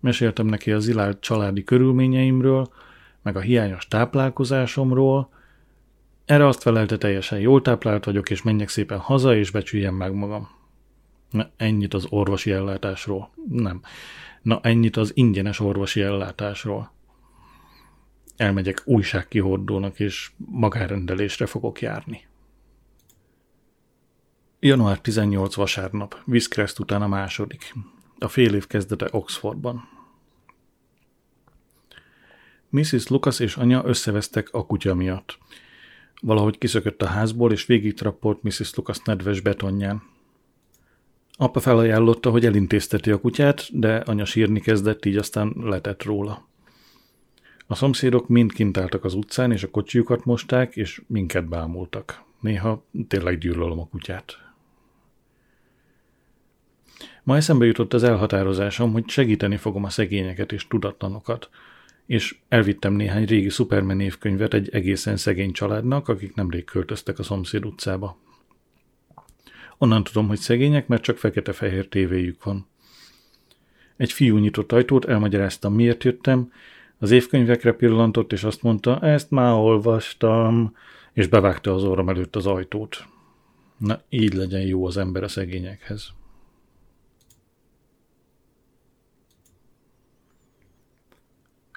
Meséltem 0.00 0.46
neki 0.46 0.72
az 0.72 0.88
ilált 0.88 1.20
családi 1.20 1.64
körülményeimről, 1.64 2.68
meg 3.22 3.36
a 3.36 3.40
hiányos 3.40 3.88
táplálkozásomról. 3.88 5.28
Erre 6.24 6.46
azt 6.46 6.62
felelte 6.62 6.98
teljesen 6.98 7.38
jól 7.38 7.62
táplált 7.62 8.04
vagyok, 8.04 8.30
és 8.30 8.42
menjek 8.42 8.68
szépen 8.68 8.98
haza, 8.98 9.36
és 9.36 9.50
becsüljem 9.50 9.94
meg 9.94 10.14
magam. 10.14 10.48
Na, 11.30 11.50
ennyit 11.56 11.94
az 11.94 12.06
orvosi 12.10 12.50
ellátásról. 12.50 13.30
Nem. 13.48 13.80
Na, 14.46 14.60
ennyit 14.62 14.96
az 14.96 15.10
ingyenes 15.14 15.60
orvosi 15.60 16.00
ellátásról. 16.00 16.92
Elmegyek 18.36 18.82
újságkihordónak, 18.84 20.00
és 20.00 20.30
magárendelésre 20.36 21.46
fogok 21.46 21.80
járni. 21.80 22.26
Január 24.60 25.00
18 25.00 25.54
vasárnap, 25.54 26.22
Viszkreszt 26.24 26.78
után 26.78 27.02
a 27.02 27.06
második. 27.06 27.74
A 28.18 28.28
fél 28.28 28.54
év 28.54 28.66
kezdete 28.66 29.08
Oxfordban. 29.10 29.88
Mrs. 32.68 33.06
Lucas 33.06 33.40
és 33.40 33.56
anya 33.56 33.82
összevesztek 33.84 34.48
a 34.52 34.66
kutya 34.66 34.94
miatt. 34.94 35.38
Valahogy 36.20 36.58
kiszökött 36.58 37.02
a 37.02 37.06
házból, 37.06 37.52
és 37.52 37.66
végig 37.66 37.94
trappolt 37.94 38.42
Mrs. 38.42 38.74
Lucas 38.74 38.98
nedves 39.04 39.40
betonján. 39.40 40.02
Apa 41.38 41.60
felajánlotta, 41.60 42.30
hogy 42.30 42.46
elintézteti 42.46 43.10
a 43.10 43.20
kutyát, 43.20 43.78
de 43.78 43.96
anya 43.96 44.24
sírni 44.24 44.60
kezdett, 44.60 45.04
így 45.04 45.16
aztán 45.16 45.52
letett 45.56 46.02
róla. 46.02 46.48
A 47.66 47.74
szomszédok 47.74 48.28
mind 48.28 48.52
kint 48.52 48.76
álltak 48.76 49.04
az 49.04 49.14
utcán, 49.14 49.52
és 49.52 49.62
a 49.62 49.70
kocsiukat 49.70 50.24
mosták, 50.24 50.76
és 50.76 51.02
minket 51.06 51.48
bámultak. 51.48 52.24
Néha 52.40 52.84
tényleg 53.08 53.38
gyűlölöm 53.38 53.78
a 53.78 53.88
kutyát. 53.88 54.38
Ma 57.22 57.36
eszembe 57.36 57.66
jutott 57.66 57.92
az 57.92 58.02
elhatározásom, 58.02 58.92
hogy 58.92 59.08
segíteni 59.08 59.56
fogom 59.56 59.84
a 59.84 59.90
szegényeket 59.90 60.52
és 60.52 60.66
tudatlanokat, 60.66 61.50
és 62.06 62.36
elvittem 62.48 62.92
néhány 62.92 63.24
régi 63.24 63.48
Superman 63.48 64.00
évkönyvet 64.00 64.54
egy 64.54 64.68
egészen 64.72 65.16
szegény 65.16 65.52
családnak, 65.52 66.08
akik 66.08 66.34
nemrég 66.34 66.64
költöztek 66.64 67.18
a 67.18 67.22
szomszéd 67.22 67.64
utcába. 67.64 68.18
Onnan 69.78 70.04
tudom, 70.04 70.28
hogy 70.28 70.38
szegények, 70.38 70.86
mert 70.86 71.02
csak 71.02 71.16
fekete-fehér 71.16 71.88
tévéjük 71.88 72.44
van. 72.44 72.66
Egy 73.96 74.12
fiú 74.12 74.36
nyitott 74.36 74.72
ajtót, 74.72 75.04
elmagyaráztam, 75.04 75.74
miért 75.74 76.04
jöttem, 76.04 76.52
az 76.98 77.10
évkönyvekre 77.10 77.72
pillantott, 77.72 78.32
és 78.32 78.44
azt 78.44 78.62
mondta, 78.62 79.00
ezt 79.00 79.30
már 79.30 79.52
olvastam, 79.52 80.76
és 81.12 81.26
bevágta 81.26 81.74
az 81.74 81.84
orrom 81.84 82.08
előtt 82.08 82.36
az 82.36 82.46
ajtót. 82.46 83.06
Na, 83.76 84.00
így 84.08 84.34
legyen 84.34 84.60
jó 84.60 84.86
az 84.86 84.96
ember 84.96 85.22
a 85.22 85.28
szegényekhez. 85.28 86.12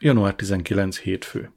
Január 0.01 0.35
19 0.35 0.99
hétfő. 0.99 1.51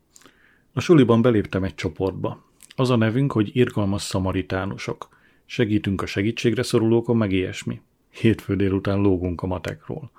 A 0.72 0.80
suliban 0.80 1.22
beléptem 1.22 1.64
egy 1.64 1.74
csoportba. 1.74 2.44
Az 2.76 2.90
a 2.90 2.96
nevünk, 2.96 3.32
hogy 3.32 3.56
irgalmas 3.56 4.02
szamaritánusok. 4.02 5.11
Segítünk 5.44 6.02
a 6.02 6.06
segítségre 6.06 6.62
szorulókon, 6.62 7.16
meg 7.16 7.32
ilyesmi. 7.32 7.80
Hétfő 8.10 8.56
délután 8.56 8.98
lógunk 8.98 9.42
a 9.42 9.46
matekról. 9.46 10.10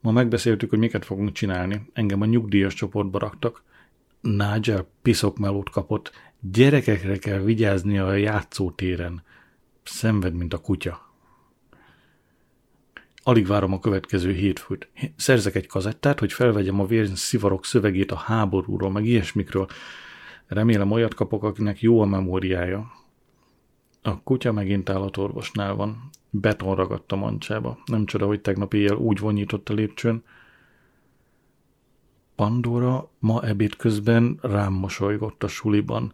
Ma 0.00 0.10
megbeszéltük, 0.10 0.70
hogy 0.70 0.78
miket 0.78 1.04
fogunk 1.04 1.32
csinálni. 1.32 1.90
Engem 1.92 2.20
a 2.20 2.24
nyugdíjas 2.24 2.74
csoportba 2.74 3.18
raktak. 3.18 3.62
Nigel 4.20 4.88
piszokmelót 5.02 5.70
kapott. 5.70 6.12
Gyerekekre 6.40 7.16
kell 7.18 7.38
vigyázni 7.38 7.98
a 7.98 8.14
játszótéren. 8.14 9.22
Szenved, 9.82 10.34
mint 10.34 10.54
a 10.54 10.58
kutya. 10.58 11.14
Alig 13.22 13.46
várom 13.46 13.72
a 13.72 13.78
következő 13.78 14.32
hétfőt. 14.32 14.88
Szerzek 15.16 15.54
egy 15.54 15.66
kazettát, 15.66 16.18
hogy 16.18 16.32
felvegyem 16.32 16.80
a 16.80 16.86
vér 16.86 17.08
szivarok 17.14 17.64
szövegét 17.64 18.12
a 18.12 18.16
háborúról, 18.16 18.90
meg 18.90 19.04
ilyesmikről. 19.04 19.66
Remélem 20.46 20.90
olyat 20.90 21.14
kapok, 21.14 21.42
akinek 21.42 21.80
jó 21.80 22.00
a 22.00 22.06
memóriája. 22.06 22.92
A 24.06 24.22
kutya 24.22 24.52
megint 24.52 24.90
állatorvosnál 24.90 25.74
van. 25.74 26.10
Beton 26.30 26.74
ragadt 26.74 27.12
a 27.12 27.16
mancsába. 27.16 27.78
Nem 27.84 28.04
csoda, 28.04 28.26
hogy 28.26 28.40
tegnap 28.40 28.74
éjjel 28.74 28.96
úgy 28.96 29.18
vonyított 29.18 29.68
a 29.68 29.74
lépcsőn. 29.74 30.24
Pandora 32.34 33.10
ma 33.18 33.42
ebéd 33.42 33.76
közben 33.76 34.38
rám 34.42 34.72
mosolygott 34.72 35.42
a 35.42 35.48
suliban. 35.48 36.12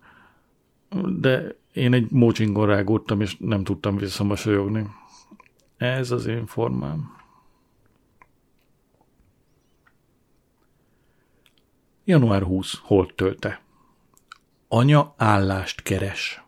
De 1.06 1.56
én 1.72 1.92
egy 1.92 2.10
mócsingon 2.10 2.66
rágódtam, 2.66 3.20
és 3.20 3.36
nem 3.38 3.64
tudtam 3.64 3.96
visszamosolyogni. 3.96 4.86
Ez 5.76 6.10
az 6.10 6.26
én 6.26 6.46
formám. 6.46 7.16
Január 12.04 12.42
20. 12.42 12.78
Holt 12.82 13.14
tölte. 13.14 13.62
Anya 14.68 15.14
állást 15.16 15.82
keres. 15.82 16.42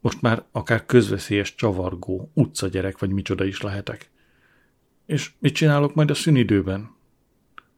Most 0.00 0.22
már 0.22 0.44
akár 0.52 0.86
közveszélyes 0.86 1.54
csavargó, 1.54 2.30
utcagyerek 2.34 2.98
vagy 2.98 3.10
micsoda 3.10 3.44
is 3.44 3.60
lehetek. 3.60 4.10
És 5.06 5.30
mit 5.38 5.54
csinálok 5.54 5.94
majd 5.94 6.10
a 6.10 6.14
szünidőben? 6.14 6.90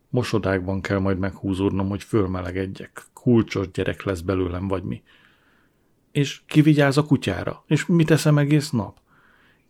Mosodákban 0.09 0.81
kell 0.81 0.99
majd 0.99 1.19
meghúzódnom, 1.19 1.89
hogy 1.89 2.03
fölmelegedjek. 2.03 3.03
Kulcsos 3.13 3.71
gyerek 3.71 4.03
lesz 4.03 4.21
belőlem, 4.21 4.69
vagy 4.69 4.83
mi. 4.83 5.03
És 6.13 6.41
ki 6.47 6.63
vigyáz 6.63 6.97
a 6.97 7.05
kutyára? 7.05 7.65
És 7.67 7.87
mit 7.87 8.07
teszem 8.07 8.39
egész 8.39 8.71
nap? 8.71 9.01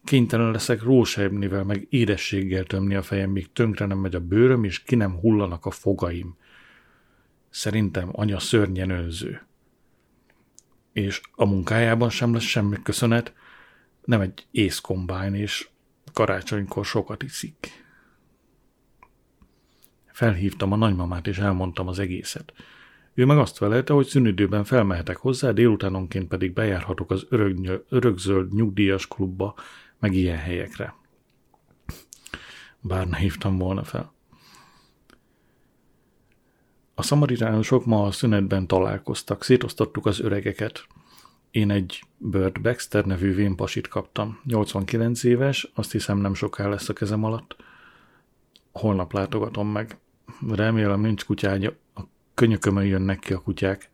Kénytelen 0.04 0.50
leszek 0.50 0.82
rósejbnivel 0.82 1.64
meg 1.64 1.86
édességgel 1.90 2.64
tömni 2.64 2.94
a 2.94 3.02
fejem, 3.02 3.30
míg 3.30 3.52
tönkre 3.52 3.86
nem 3.86 3.98
megy 3.98 4.14
a 4.14 4.20
bőröm, 4.20 4.64
és 4.64 4.82
ki 4.82 4.94
nem 4.94 5.18
hullanak 5.18 5.66
a 5.66 5.70
fogaim. 5.70 6.36
Szerintem 7.50 8.08
anya 8.12 8.38
szörnyen 8.38 8.90
önző. 8.90 9.46
És 10.92 11.20
a 11.32 11.44
munkájában 11.44 12.10
sem 12.10 12.32
lesz 12.32 12.42
semmi 12.42 12.76
köszönet, 12.82 13.32
nem 14.04 14.20
egy 14.20 14.46
észkombány, 14.50 15.34
és 15.34 15.68
karácsonykor 16.12 16.84
sokat 16.84 17.22
iszik. 17.22 17.84
Felhívtam 20.06 20.72
a 20.72 20.76
nagymamát, 20.76 21.26
és 21.26 21.38
elmondtam 21.38 21.88
az 21.88 21.98
egészet. 21.98 22.52
Ő 23.14 23.24
meg 23.24 23.38
azt 23.38 23.56
felelte, 23.56 23.92
hogy 23.92 24.06
szünidőben 24.06 24.64
felmehetek 24.64 25.16
hozzá, 25.16 25.50
délutánonként 25.50 26.28
pedig 26.28 26.52
bejárhatok 26.52 27.10
az 27.10 27.26
örök, 27.28 27.84
örökzöld 27.88 28.54
nyugdíjas 28.54 29.08
klubba, 29.08 29.54
meg 29.98 30.14
ilyen 30.14 30.38
helyekre. 30.38 30.94
Bár 32.80 33.08
ne 33.08 33.16
hívtam 33.16 33.58
volna 33.58 33.84
fel. 33.84 34.12
A 37.02 37.04
szamaritánusok 37.04 37.86
ma 37.86 38.02
a 38.02 38.10
szünetben 38.10 38.66
találkoztak, 38.66 39.44
szétosztottuk 39.44 40.06
az 40.06 40.20
öregeket. 40.20 40.86
Én 41.50 41.70
egy 41.70 42.02
Bert 42.18 42.60
Baxter 42.60 43.04
nevű 43.04 43.34
vénpasit 43.34 43.88
kaptam. 43.88 44.40
89 44.44 45.24
éves, 45.24 45.70
azt 45.74 45.92
hiszem 45.92 46.18
nem 46.18 46.34
soká 46.34 46.68
lesz 46.68 46.88
a 46.88 46.92
kezem 46.92 47.24
alatt. 47.24 47.56
Holnap 48.72 49.12
látogatom 49.12 49.68
meg. 49.68 49.98
Remélem 50.48 51.00
nincs 51.00 51.24
kutyája, 51.24 51.76
a 51.94 52.00
könyökömön 52.34 52.84
jönnek 52.84 53.18
ki 53.18 53.32
a 53.32 53.42
kutyák. 53.42 53.90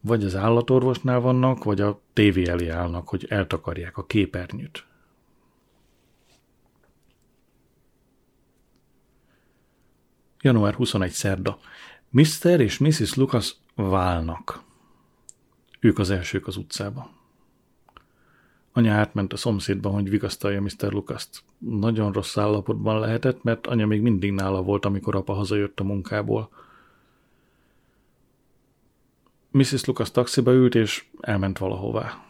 Vagy 0.00 0.24
az 0.24 0.36
állatorvosnál 0.36 1.20
vannak, 1.20 1.64
vagy 1.64 1.80
a 1.80 2.00
tévé 2.12 2.48
elé 2.48 2.68
állnak, 2.68 3.08
hogy 3.08 3.26
eltakarják 3.28 3.96
a 3.96 4.06
képernyőt. 4.06 4.86
Január 10.40 10.74
21 10.74 11.10
szerda. 11.10 11.58
Mr. 12.12 12.60
és 12.60 12.78
Mrs. 12.78 13.14
Lucas 13.14 13.56
válnak. 13.74 14.62
Ők 15.80 15.98
az 15.98 16.10
elsők 16.10 16.46
az 16.46 16.56
utcába. 16.56 17.10
Anya 18.72 18.92
átment 18.92 19.32
a 19.32 19.36
szomszédba, 19.36 19.90
hogy 19.90 20.10
vigasztalja 20.10 20.62
Mr. 20.62 20.92
Lucas-t. 20.92 21.42
Nagyon 21.58 22.12
rossz 22.12 22.36
állapotban 22.36 22.98
lehetett, 22.98 23.42
mert 23.42 23.66
anya 23.66 23.86
még 23.86 24.00
mindig 24.00 24.32
nála 24.32 24.62
volt, 24.62 24.84
amikor 24.84 25.16
apa 25.16 25.32
hazajött 25.32 25.80
a 25.80 25.84
munkából. 25.84 26.50
Mrs. 29.50 29.84
Lucas 29.84 30.10
taxiba 30.10 30.52
ült, 30.52 30.74
és 30.74 31.04
elment 31.20 31.58
valahová. 31.58 32.24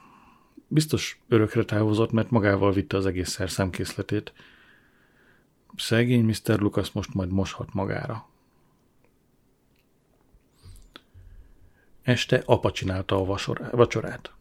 Biztos 0.67 1.21
örökre 1.29 1.65
távozott, 1.65 2.13
mert 2.13 2.31
magával 2.31 2.73
vitte 2.73 2.97
az 2.97 3.07
egész 3.07 3.41
szemkészletét. 3.47 4.33
Szegény 5.77 6.25
Mr. 6.25 6.61
Lucas 6.61 6.93
most 6.93 7.15
majd 7.15 7.31
moshat 7.31 7.75
magára. 7.75 8.31
Este 12.03 12.43
apa 12.45 12.71
csinálta 12.71 13.17
a 13.17 13.25
vacsorát. 13.71 14.33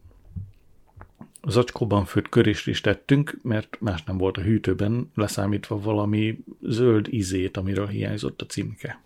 Az 1.40 1.56
acskóban 1.56 2.04
főtt 2.04 2.28
körést 2.28 2.66
is 2.66 2.80
tettünk, 2.80 3.38
mert 3.42 3.80
más 3.80 4.02
nem 4.02 4.18
volt 4.18 4.36
a 4.36 4.40
hűtőben, 4.40 5.10
leszámítva 5.14 5.80
valami 5.80 6.44
zöld 6.60 7.06
izét, 7.10 7.56
amiről 7.56 7.86
hiányzott 7.86 8.42
a 8.42 8.46
címke. 8.46 9.02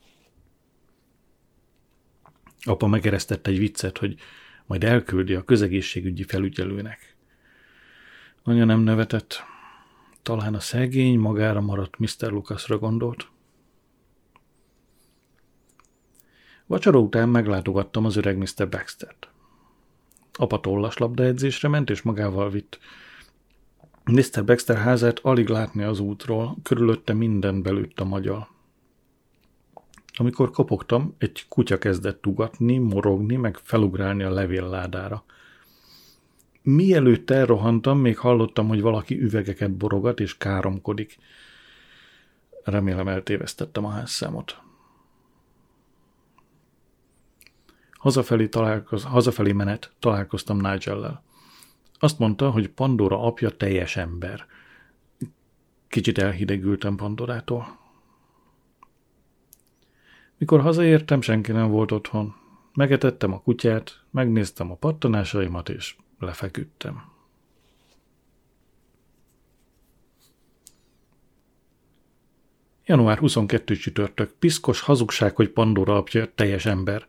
Apa 2.62 2.86
megeresztett 2.86 3.46
egy 3.46 3.58
viccet, 3.58 3.98
hogy 3.98 4.18
majd 4.66 4.84
elküldi 4.84 5.34
a 5.34 5.44
közegészségügyi 5.44 6.22
felügyelőnek. 6.22 7.16
Anya 8.42 8.64
nem 8.64 8.80
nevetett. 8.80 9.42
Talán 10.22 10.54
a 10.54 10.60
szegény 10.60 11.18
magára 11.18 11.60
maradt 11.60 11.98
Mr. 11.98 12.30
Lucasra 12.30 12.78
gondolt. 12.78 13.28
Vacsora 16.66 16.98
után 16.98 17.28
meglátogattam 17.28 18.04
az 18.04 18.16
öreg 18.16 18.36
Mr. 18.38 18.68
Baxtert. 18.68 19.28
Apa 20.32 20.60
tollas 20.60 20.96
labdaedzésre 20.98 21.68
ment, 21.68 21.90
és 21.90 22.02
magával 22.02 22.50
vitt. 22.50 22.78
Mr. 24.04 24.44
Baxter 24.44 24.76
házát 24.76 25.18
alig 25.18 25.48
látni 25.48 25.82
az 25.82 26.00
útról, 26.00 26.56
körülötte 26.62 27.12
minden 27.12 27.62
belőtt 27.62 28.00
a 28.00 28.04
magyar. 28.04 28.46
Amikor 30.18 30.50
kopogtam, 30.50 31.14
egy 31.18 31.44
kutya 31.48 31.78
kezdett 31.78 32.22
tugatni, 32.22 32.78
morogni, 32.78 33.36
meg 33.36 33.56
felugrálni 33.56 34.22
a 34.22 34.30
levélládára. 34.30 35.24
Mielőtt 36.62 37.30
elrohantam, 37.30 37.98
még 37.98 38.18
hallottam, 38.18 38.68
hogy 38.68 38.80
valaki 38.80 39.20
üvegeket 39.20 39.70
borogat 39.70 40.20
és 40.20 40.36
káromkodik. 40.36 41.18
Remélem 42.64 43.08
eltévesztettem 43.08 43.84
a 43.84 43.90
házszámot. 43.90 44.65
Hazafelé, 48.06 48.46
találkoz, 48.46 49.04
hazafelé 49.04 49.52
menet 49.52 49.92
találkoztam 49.98 50.56
Nigel-lel. 50.56 51.22
Azt 51.98 52.18
mondta, 52.18 52.50
hogy 52.50 52.68
Pandora 52.68 53.22
apja 53.22 53.50
teljes 53.50 53.96
ember. 53.96 54.46
Kicsit 55.88 56.18
elhidegültem 56.18 56.96
Pandorától. 56.96 57.78
Mikor 60.38 60.60
hazaértem, 60.60 61.20
senki 61.20 61.52
nem 61.52 61.70
volt 61.70 61.92
otthon. 61.92 62.34
Megetettem 62.74 63.32
a 63.32 63.40
kutyát, 63.40 64.00
megnéztem 64.10 64.70
a 64.70 64.74
pattanásaimat, 64.74 65.68
és 65.68 65.96
lefeküdtem. 66.18 67.02
Január 72.84 73.18
22 73.18 73.74
csütörtök. 73.76 74.32
Piszkos 74.38 74.80
hazugság, 74.80 75.36
hogy 75.36 75.48
Pandora 75.48 75.96
apja 75.96 76.34
teljes 76.34 76.66
ember. 76.66 77.06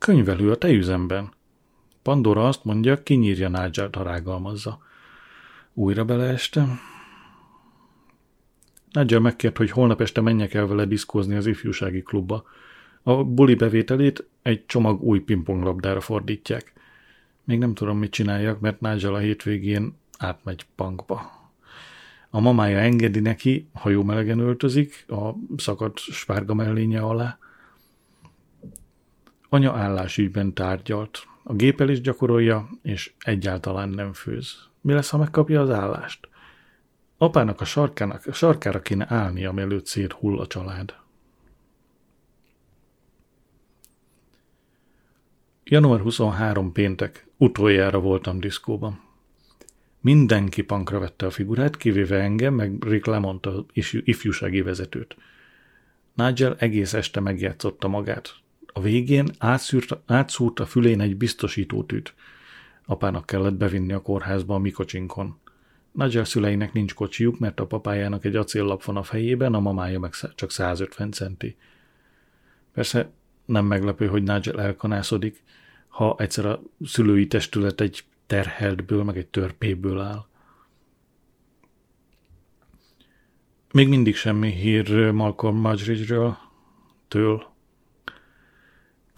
Könyvelő 0.00 0.50
a 0.50 0.56
tejüzemben. 0.56 1.32
Pandora 2.02 2.46
azt 2.46 2.64
mondja, 2.64 3.02
kinyírja 3.02 3.48
Nigel-t, 3.48 3.94
ha 3.94 4.02
rágalmazza. 4.02 4.82
Újra 5.74 6.04
beleestem. 6.04 6.78
Nigel 8.92 9.20
megkért, 9.20 9.56
hogy 9.56 9.70
holnap 9.70 10.00
este 10.00 10.20
menjek 10.20 10.54
el 10.54 10.66
vele 10.66 10.84
diszkózni 10.84 11.34
az 11.34 11.46
ifjúsági 11.46 12.02
klubba. 12.02 12.44
A 13.02 13.24
buli 13.24 13.54
bevételét 13.54 14.28
egy 14.42 14.66
csomag 14.66 15.02
új 15.02 15.20
pingponglabdára 15.20 16.00
fordítják. 16.00 16.72
Még 17.44 17.58
nem 17.58 17.74
tudom, 17.74 17.98
mit 17.98 18.10
csináljak, 18.10 18.60
mert 18.60 18.80
Nigel 18.80 19.14
a 19.14 19.18
hétvégén 19.18 19.96
átmegy 20.18 20.66
punkba. 20.74 21.30
A 22.30 22.40
mamája 22.40 22.78
engedi 22.78 23.20
neki, 23.20 23.68
ha 23.72 23.88
jó 23.88 24.02
melegen 24.02 24.38
öltözik, 24.38 25.04
a 25.08 25.34
szakadt 25.56 25.98
spárga 25.98 26.54
mellénye 26.54 27.00
alá. 27.00 27.38
Anya 29.52 29.72
állásügyben 29.72 30.54
tárgyalt. 30.54 31.26
A 31.42 31.54
gépelés 31.54 32.00
gyakorolja, 32.00 32.68
és 32.82 33.12
egyáltalán 33.18 33.88
nem 33.88 34.12
főz. 34.12 34.68
Mi 34.80 34.92
lesz, 34.92 35.10
ha 35.10 35.18
megkapja 35.18 35.60
az 35.60 35.70
állást? 35.70 36.28
Apának 37.18 37.60
a, 37.60 37.64
sarkának, 37.64 38.26
a 38.26 38.32
sarkára 38.32 38.80
kéne 38.80 39.06
állni, 39.08 39.44
amelőtt 39.44 39.86
szét 39.86 40.12
hull 40.12 40.38
a 40.38 40.46
család. 40.46 40.94
Január 45.64 46.00
23 46.00 46.72
péntek. 46.72 47.26
Utoljára 47.36 48.00
voltam 48.00 48.40
diszkóban. 48.40 49.00
Mindenki 50.00 50.62
pankra 50.62 50.98
vette 50.98 51.26
a 51.26 51.30
figurát, 51.30 51.76
kivéve 51.76 52.20
engem, 52.20 52.54
meg 52.54 52.84
Rick 52.84 53.06
Lemont, 53.06 53.46
a 53.46 53.64
ifjúsági 54.04 54.62
vezetőt. 54.62 55.16
Nigel 56.14 56.56
egész 56.58 56.92
este 56.92 57.20
megjátszotta 57.20 57.88
magát. 57.88 58.34
A 58.72 58.80
végén 58.80 59.30
átszúrt, 59.38 59.98
átszúrt 60.06 60.60
a 60.60 60.66
fülén 60.66 61.00
egy 61.00 61.16
biztosítótűt. 61.16 62.14
Apának 62.86 63.26
kellett 63.26 63.54
bevinni 63.54 63.92
a 63.92 64.02
kórházba 64.02 64.54
a 64.54 64.58
mikocsinkon. 64.58 65.38
Nigel 65.92 66.24
szüleinek 66.24 66.72
nincs 66.72 66.94
kocsijuk, 66.94 67.38
mert 67.38 67.60
a 67.60 67.66
papájának 67.66 68.24
egy 68.24 68.36
acéllap 68.36 68.84
van 68.84 68.96
a 68.96 69.02
fejében, 69.02 69.54
a 69.54 69.60
mamája 69.60 69.98
meg 69.98 70.12
csak 70.34 70.50
150 70.50 71.10
centi. 71.10 71.56
Persze 72.72 73.10
nem 73.44 73.64
meglepő, 73.64 74.06
hogy 74.06 74.22
Nigel 74.22 74.60
elkanászodik, 74.60 75.42
ha 75.88 76.14
egyszer 76.18 76.46
a 76.46 76.62
szülői 76.84 77.26
testület 77.26 77.80
egy 77.80 78.04
terheltből, 78.26 79.04
meg 79.04 79.16
egy 79.16 79.26
törpéből 79.26 80.00
áll. 80.00 80.26
Még 83.72 83.88
mindig 83.88 84.16
semmi 84.16 84.50
hír 84.50 85.10
Malcolm 85.10 85.56
Mudgeridge-ről, 85.56 86.36
től. 87.08 87.49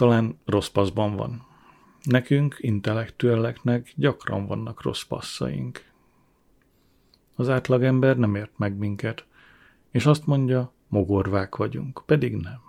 Talán 0.03 0.39
rossz 0.45 0.69
passzban 0.69 1.17
van. 1.17 1.47
Nekünk, 2.03 2.57
intellektuelleknek 2.59 3.93
gyakran 3.97 4.47
vannak 4.47 4.83
rossz 4.83 5.03
passzaink. 5.03 5.85
Az 7.35 7.49
átlagember 7.49 8.17
nem 8.17 8.35
ért 8.35 8.59
meg 8.59 8.77
minket, 8.77 9.27
és 9.91 10.07
azt 10.07 10.27
mondja, 10.27 10.73
mogorvák 10.89 11.57
vagyunk, 11.57 12.03
pedig 12.07 12.37
nem. 12.37 12.61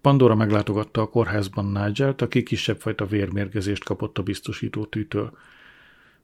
Pandora 0.00 0.34
meglátogatta 0.34 1.00
a 1.00 1.08
kórházban 1.08 1.64
Nigel-t, 1.64 2.22
aki 2.22 2.42
kisebb 2.42 2.80
fajta 2.80 3.06
vérmérgezést 3.06 3.84
kapott 3.84 4.18
a 4.18 4.22
biztosítótűtől. 4.22 5.38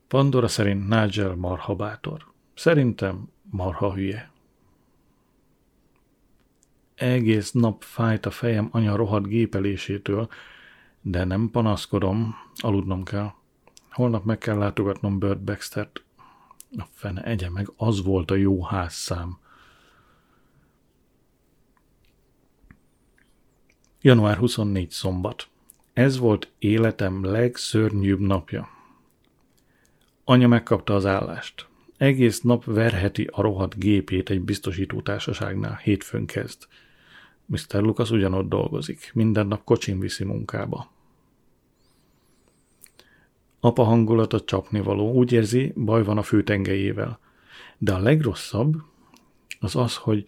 Pandora 0.08 0.48
szerint 0.48 0.88
Nigel 0.88 1.34
marha 1.34 1.74
bátor. 1.74 2.24
Szerintem 2.54 3.28
marha 3.50 3.94
hülye. 3.94 4.32
Egész 6.94 7.52
nap 7.52 7.82
fájt 7.82 8.26
a 8.26 8.30
fejem 8.30 8.68
anya 8.70 8.96
rohadt 8.96 9.26
gépelésétől, 9.26 10.28
de 11.00 11.24
nem 11.24 11.50
panaszkodom, 11.50 12.34
aludnom 12.54 13.04
kell. 13.04 13.32
Holnap 13.90 14.24
meg 14.24 14.38
kell 14.38 14.56
látogatnom 14.58 15.18
Bird 15.18 15.40
Baxtert. 15.40 16.04
A 16.76 16.84
fene 16.90 17.22
egye 17.22 17.50
meg, 17.50 17.72
az 17.76 18.02
volt 18.02 18.30
a 18.30 18.34
jó 18.34 18.62
házszám. 18.62 19.38
Január 24.00 24.36
24 24.36 24.90
szombat. 24.90 25.48
Ez 25.92 26.18
volt 26.18 26.52
életem 26.58 27.24
legszörnyűbb 27.24 28.20
napja. 28.20 28.68
Anya 30.24 30.48
megkapta 30.48 30.94
az 30.94 31.06
állást. 31.06 31.68
Egész 31.96 32.40
nap 32.40 32.64
verheti 32.64 33.28
a 33.32 33.42
rohadt 33.42 33.78
gépét 33.78 34.30
egy 34.30 34.40
biztosító 34.40 35.00
társaságnál, 35.00 35.80
hétfőn 35.82 36.26
kezd. 36.26 36.66
Mr. 37.46 37.82
Lucas 37.82 38.10
ugyanott 38.10 38.48
dolgozik, 38.48 39.10
minden 39.14 39.46
nap 39.46 39.64
kocsin 39.64 40.00
viszi 40.00 40.24
munkába. 40.24 40.92
Apa 43.60 43.82
hangulata 43.82 44.40
csapnivaló, 44.40 45.12
úgy 45.12 45.32
érzi, 45.32 45.72
baj 45.76 46.04
van 46.04 46.18
a 46.18 46.22
főtengelyével. 46.22 47.18
De 47.78 47.92
a 47.92 47.98
legrosszabb 47.98 48.82
az 49.60 49.76
az, 49.76 49.96
hogy 49.96 50.24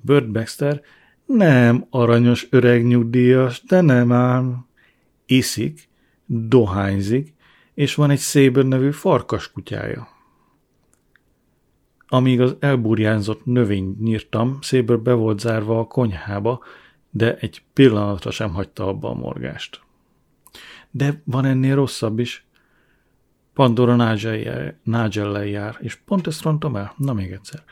Bird 0.00 0.30
Baxter 0.30 0.82
nem 1.26 1.86
aranyos 1.90 2.46
öreg 2.50 2.86
nyugdíjas, 2.86 3.62
de 3.62 3.80
nem 3.80 4.12
ám. 4.12 4.66
Iszik, 5.26 5.88
dohányzik, 6.26 7.34
és 7.74 7.94
van 7.94 8.10
egy 8.10 8.20
Saber 8.20 8.64
nevű 8.64 8.90
farkas 8.90 9.52
kutyája. 9.52 10.08
Amíg 12.12 12.40
az 12.40 12.56
elburjánzott 12.60 13.44
növény 13.44 13.96
nyírtam, 14.00 14.58
Saber 14.60 14.98
be 14.98 15.12
volt 15.12 15.40
zárva 15.40 15.78
a 15.78 15.86
konyhába, 15.86 16.64
de 17.10 17.36
egy 17.36 17.62
pillanatra 17.72 18.30
sem 18.30 18.52
hagyta 18.52 18.86
abba 18.86 19.08
a 19.08 19.14
morgást. 19.14 19.82
De 20.90 21.22
van 21.24 21.44
ennél 21.44 21.74
rosszabb 21.74 22.18
is. 22.18 22.46
Pandora 23.54 24.14
nigel 24.82 25.46
jár, 25.46 25.76
és 25.80 25.94
pont 25.94 26.26
ezt 26.26 26.42
rontom 26.42 26.76
el? 26.76 26.94
Na 26.96 27.12
még 27.12 27.30
egyszer. 27.30 27.64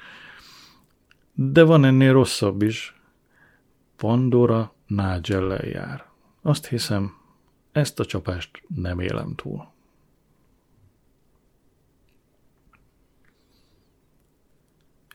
De 1.32 1.62
van 1.62 1.84
ennél 1.84 2.12
rosszabb 2.12 2.62
is. 2.62 3.00
Pandora 3.96 4.74
nigel 4.86 5.64
jár. 5.64 6.04
Azt 6.42 6.66
hiszem, 6.66 7.14
ezt 7.72 8.00
a 8.00 8.04
csapást 8.04 8.62
nem 8.74 9.00
élem 9.00 9.34
túl. 9.34 9.78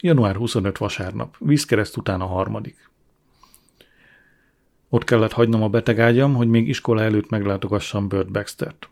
Január 0.06 0.36
25 0.36 0.78
vasárnap, 0.78 1.36
vízkereszt 1.40 1.98
után 1.98 2.22
a 2.22 2.26
harmadik. 2.26 2.90
Ott 4.90 5.04
kellett 5.04 5.32
hagynom 5.32 5.64
a 5.64 5.70
betegágyam, 5.70 6.34
hogy 6.34 6.48
még 6.48 6.68
iskola 6.68 7.02
előtt 7.02 7.30
meglátogassam 7.30 8.08
Bird 8.08 8.32
Baxtert. 8.32 8.90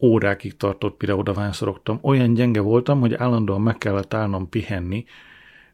Órákig 0.00 0.56
tartott, 0.56 1.00
mire 1.00 1.14
oda 1.14 1.32
vánszorogtam. 1.32 1.98
Olyan 2.02 2.34
gyenge 2.34 2.60
voltam, 2.60 3.00
hogy 3.00 3.14
állandóan 3.14 3.60
meg 3.60 3.78
kellett 3.78 4.14
állnom 4.14 4.48
pihenni. 4.48 5.04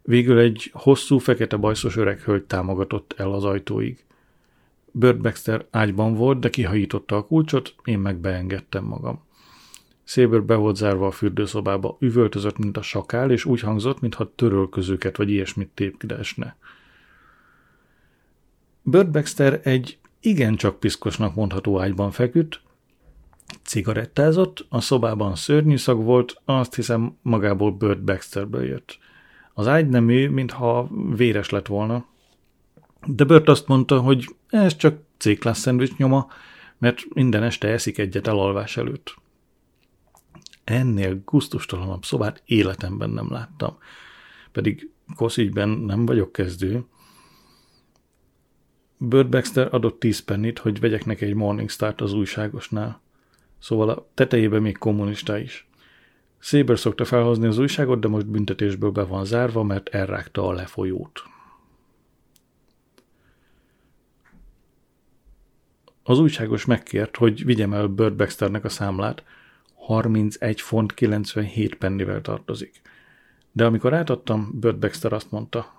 Végül 0.03 0.39
egy 0.39 0.71
hosszú, 0.73 1.19
fekete 1.19 1.57
bajszos 1.57 1.97
öreg 1.97 2.21
hölgy 2.21 2.45
támogatott 2.45 3.15
el 3.17 3.33
az 3.33 3.45
ajtóig. 3.45 4.05
Bird 4.91 5.21
Baxter 5.21 5.67
ágyban 5.71 6.15
volt, 6.15 6.39
de 6.39 6.51
kihajította 6.51 7.17
a 7.17 7.27
kulcsot, 7.27 7.75
én 7.85 7.99
meg 7.99 8.17
beengedtem 8.17 8.85
magam. 8.85 9.26
Széből 10.07 10.41
be 10.41 10.55
volt 10.55 10.77
zárva 10.77 11.07
a 11.07 11.11
fürdőszobába, 11.11 11.97
üvöltözött, 12.01 12.59
mint 12.59 12.77
a 12.77 12.83
sakál, 12.83 13.31
és 13.31 13.45
úgy 13.45 13.61
hangzott, 13.61 14.01
mintha 14.01 14.33
törölközőket 14.35 15.17
vagy 15.17 15.31
ilyesmit 15.31 15.69
tépkidesne. 15.75 16.57
Bird 18.83 19.11
Baxter 19.11 19.61
egy 19.63 19.99
igencsak 20.21 20.81
piszkosnak 20.81 21.35
mondható 21.35 21.81
ágyban 21.81 22.11
feküdt, 22.11 22.61
cigarettázott, 23.63 24.67
a 24.69 24.81
szobában 24.81 25.35
szörnyű 25.35 25.77
szag 25.77 26.05
volt, 26.05 26.41
azt 26.45 26.75
hiszem 26.75 27.17
magából 27.23 27.73
Bird 27.73 28.01
Baxterből 28.01 28.65
jött. 28.65 28.99
Az 29.55 29.67
ágy 29.67 29.89
nem 29.89 30.09
ő, 30.09 30.31
mintha 30.31 30.89
véres 31.17 31.51
lett 31.51 31.67
volna. 31.67 32.07
De 33.07 33.25
Bird 33.25 33.49
azt 33.49 33.67
mondta, 33.67 34.01
hogy 34.01 34.35
ez 34.49 34.77
csak 34.77 34.99
C-class 35.17 35.59
szendvics 35.59 35.97
nyoma, 35.97 36.29
mert 36.79 37.05
minden 37.15 37.43
este 37.43 37.69
eszik 37.69 37.99
egyet 37.99 38.27
elalvás 38.27 38.77
előtt. 38.77 39.17
Ennél 40.67 41.23
guztustalanabb 41.25 42.05
szobát 42.05 42.43
életemben 42.45 43.11
nem 43.11 43.33
láttam. 43.33 43.79
Pedig 44.53 44.91
koszígyben 45.17 45.69
nem 45.69 46.07
vagyok 46.07 46.33
kezdő. 46.33 46.85
Bird 48.99 49.29
Baxter 49.29 49.75
adott 49.75 50.01
10 50.01 50.21
pennit, 50.21 50.59
hogy 50.59 50.81
vegyek 50.81 51.05
neki 51.05 51.25
egy 51.25 51.35
Morningstar-t 51.35 52.01
az 52.01 52.13
újságosnál. 52.13 53.01
Szóval 53.59 53.89
a 53.89 54.09
tetejében 54.15 54.63
még 54.63 54.79
kommunista 54.79 55.39
is. 55.39 55.69
Széber 56.39 56.79
szokta 56.79 57.05
felhozni 57.05 57.47
az 57.47 57.59
újságot, 57.59 58.01
de 58.01 58.09
most 58.09 58.27
büntetésből 58.27 58.91
be 58.91 59.03
van 59.03 59.25
zárva, 59.25 59.63
mert 59.63 59.89
elrágta 59.89 60.47
a 60.47 60.53
lefolyót. 60.53 61.23
Az 66.03 66.19
újságos 66.19 66.65
megkért, 66.65 67.17
hogy 67.17 67.45
vigyem 67.45 67.73
el 67.73 67.87
Bird 67.87 68.15
Baxternek 68.15 68.65
a 68.65 68.69
számlát, 68.69 69.25
31 69.87 70.61
font 70.61 70.95
97 70.95 71.75
pennivel 71.75 72.21
tartozik. 72.21 72.81
De 73.53 73.65
amikor 73.65 73.95
átadtam, 73.95 74.51
Bird 74.61 74.79
Baxter 74.79 75.13
azt 75.13 75.31
mondta, 75.31 75.75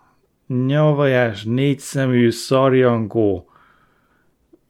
nyavajás, 0.48 1.44
négy 1.44 1.80
szemű, 1.80 2.32
szarjankó. 2.32 3.50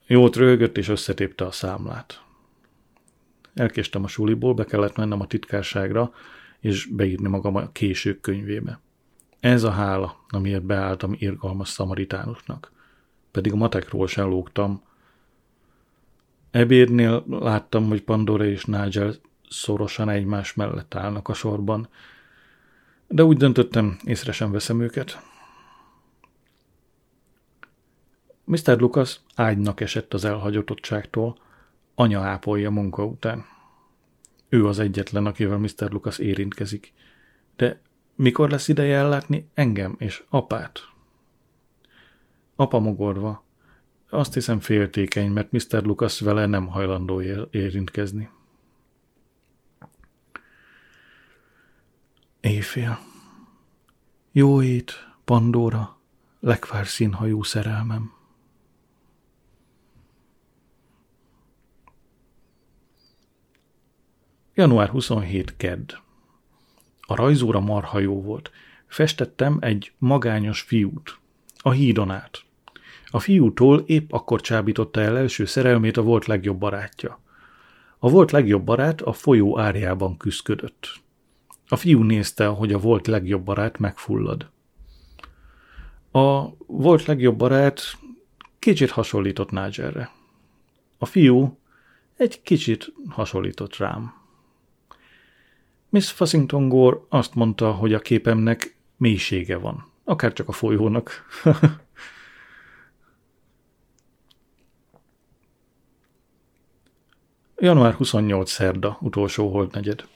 Jót 0.07 0.35
röhögött 0.35 0.77
és 0.77 0.87
összetépte 0.87 1.45
a 1.45 1.51
számlát. 1.51 2.21
Elkéstem 3.53 4.03
a 4.03 4.07
suliból, 4.07 4.53
be 4.53 4.65
kellett 4.65 4.95
mennem 4.95 5.21
a 5.21 5.27
titkárságra, 5.27 6.11
és 6.59 6.85
beírni 6.85 7.27
magam 7.27 7.55
a 7.55 7.71
késők 7.71 8.21
könyvébe. 8.21 8.79
Ez 9.39 9.63
a 9.63 9.71
hála, 9.71 10.25
amiért 10.29 10.63
beálltam 10.63 11.15
irgalmas 11.17 11.69
szamaritánusnak. 11.69 12.71
Pedig 13.31 13.51
a 13.51 13.55
matekról 13.55 14.07
sem 14.07 14.29
lógtam. 14.29 14.81
Ebédnél 16.51 17.23
láttam, 17.29 17.87
hogy 17.87 18.03
Pandora 18.03 18.45
és 18.45 18.65
Nigel 18.65 19.13
szorosan 19.49 20.09
egymás 20.09 20.53
mellett 20.53 20.95
állnak 20.95 21.27
a 21.27 21.33
sorban, 21.33 21.89
de 23.07 23.23
úgy 23.23 23.37
döntöttem, 23.37 23.97
észre 24.03 24.31
sem 24.31 24.51
veszem 24.51 24.81
őket. 24.81 25.19
Mr. 28.43 28.79
Lucas 28.79 29.19
ágynak 29.35 29.81
esett 29.81 30.13
az 30.13 30.25
elhagyottságtól, 30.25 31.37
anya 31.95 32.21
ápolja 32.21 32.69
munka 32.69 33.05
után. 33.05 33.45
Ő 34.49 34.67
az 34.67 34.79
egyetlen, 34.79 35.25
akivel 35.25 35.57
Mr. 35.57 35.91
Lucas 35.91 36.17
érintkezik. 36.17 36.93
De 37.55 37.81
mikor 38.15 38.49
lesz 38.49 38.67
ideje 38.67 38.97
ellátni 38.97 39.49
engem 39.53 39.95
és 39.97 40.23
apát? 40.29 40.79
Apa 42.55 42.79
mogorva. 42.79 43.43
Azt 44.09 44.33
hiszem 44.33 44.59
féltékeny, 44.59 45.31
mert 45.31 45.51
Mr. 45.51 45.83
Lucas 45.83 46.19
vele 46.19 46.45
nem 46.45 46.67
hajlandó 46.67 47.21
érintkezni. 47.51 48.29
Éjfél. 52.39 52.99
Jó 54.31 54.61
ét, 54.61 55.07
Pandora, 55.25 55.99
lekvár 56.39 56.87
színhajú 56.87 57.43
szerelmem. 57.43 58.13
Január 64.53 64.89
27. 64.89 65.57
Kedd. 65.57 65.93
A 67.01 67.15
rajzóra 67.15 67.59
marha 67.59 67.99
jó 67.99 68.21
volt. 68.21 68.51
Festettem 68.87 69.57
egy 69.61 69.93
magányos 69.97 70.61
fiút. 70.61 71.19
A 71.57 71.71
hídon 71.71 72.11
át. 72.11 72.46
A 73.17 73.19
fiútól 73.19 73.83
épp 73.85 74.11
akkor 74.11 74.41
csábította 74.41 75.01
el 75.01 75.17
első 75.17 75.45
szerelmét 75.45 75.97
a 75.97 76.01
volt 76.01 76.25
legjobb 76.25 76.57
barátja. 76.57 77.19
A 77.97 78.09
volt 78.09 78.31
legjobb 78.31 78.63
barát 78.63 79.01
a 79.01 79.13
folyó 79.13 79.59
árjában 79.59 80.17
küszködött. 80.17 80.99
A 81.67 81.75
fiú 81.75 82.03
nézte, 82.03 82.45
hogy 82.45 82.73
a 82.73 82.77
volt 82.77 83.07
legjobb 83.07 83.43
barát 83.43 83.77
megfullad. 83.79 84.49
A 86.11 86.55
volt 86.65 87.05
legjobb 87.05 87.37
barát 87.37 87.81
kicsit 88.59 88.89
hasonlított 88.89 89.51
Nigelre. 89.51 90.11
A 90.97 91.05
fiú 91.05 91.57
egy 92.15 92.41
kicsit 92.41 92.93
hasonlított 93.09 93.77
rám. 93.77 94.13
Miss 95.89 96.11
Fussington 96.11 96.69
Gore 96.69 96.97
azt 97.09 97.35
mondta, 97.35 97.71
hogy 97.71 97.93
a 97.93 97.99
képemnek 97.99 98.75
mélysége 98.97 99.57
van. 99.57 99.85
Akár 100.03 100.33
csak 100.33 100.47
a 100.47 100.51
folyónak. 100.51 101.25
Január 107.59 107.93
28 107.93 108.51
szerda, 108.51 108.97
utolsó 109.01 109.51
holdnegyed. 109.51 110.07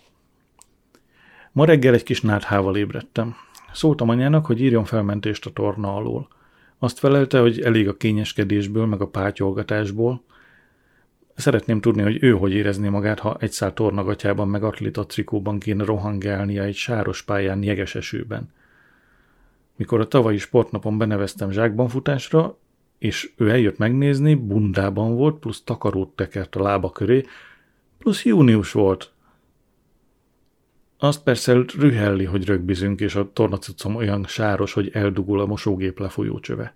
Ma 1.51 1.65
reggel 1.65 1.93
egy 1.93 2.03
kis 2.03 2.21
náthával 2.21 2.77
ébredtem. 2.77 3.35
Szóltam 3.73 4.09
anyának, 4.09 4.45
hogy 4.45 4.61
írjon 4.61 4.83
felmentést 4.83 5.45
a 5.45 5.49
torna 5.49 5.95
alól. 5.95 6.27
Azt 6.79 6.99
felelte, 6.99 7.39
hogy 7.39 7.61
elég 7.61 7.87
a 7.87 7.97
kényeskedésből, 7.97 8.85
meg 8.85 9.01
a 9.01 9.07
pátyolgatásból, 9.07 10.23
Szeretném 11.35 11.81
tudni, 11.81 12.01
hogy 12.01 12.23
ő 12.23 12.31
hogy 12.31 12.53
érezné 12.53 12.89
magát, 12.89 13.19
ha 13.19 13.37
egy 13.39 13.51
szál 13.51 13.73
tornagatyában 13.73 14.47
meg 14.47 14.63
atlita 14.63 15.05
trikóban 15.05 15.59
kéne 15.59 15.83
rohangálnia 15.83 16.63
egy 16.63 16.75
sáros 16.75 17.21
pályán 17.21 17.63
jeges 17.63 17.95
esőben. 17.95 18.49
Mikor 19.75 19.99
a 19.99 20.07
tavalyi 20.07 20.37
sportnapon 20.37 20.97
beneveztem 20.97 21.51
zsákban 21.51 21.87
futásra, 21.87 22.57
és 23.01 23.31
ő 23.35 23.49
eljött 23.49 23.77
megnézni, 23.77 24.35
bundában 24.35 25.15
volt, 25.15 25.39
plusz 25.39 25.61
takarót 25.63 26.15
tekert 26.15 26.55
a 26.55 26.61
lába 26.61 26.91
köré, 26.91 27.25
plusz 27.97 28.25
június 28.25 28.71
volt. 28.71 29.11
Azt 30.97 31.23
persze 31.23 31.53
rühelli, 31.77 32.25
hogy 32.25 32.45
rögbizünk, 32.45 32.99
és 32.99 33.15
a 33.15 33.31
tornacucom 33.33 33.95
olyan 33.95 34.25
sáros, 34.25 34.73
hogy 34.73 34.89
eldugul 34.93 35.39
a 35.39 35.45
mosógép 35.45 35.99
lefolyócsöve. 35.99 36.75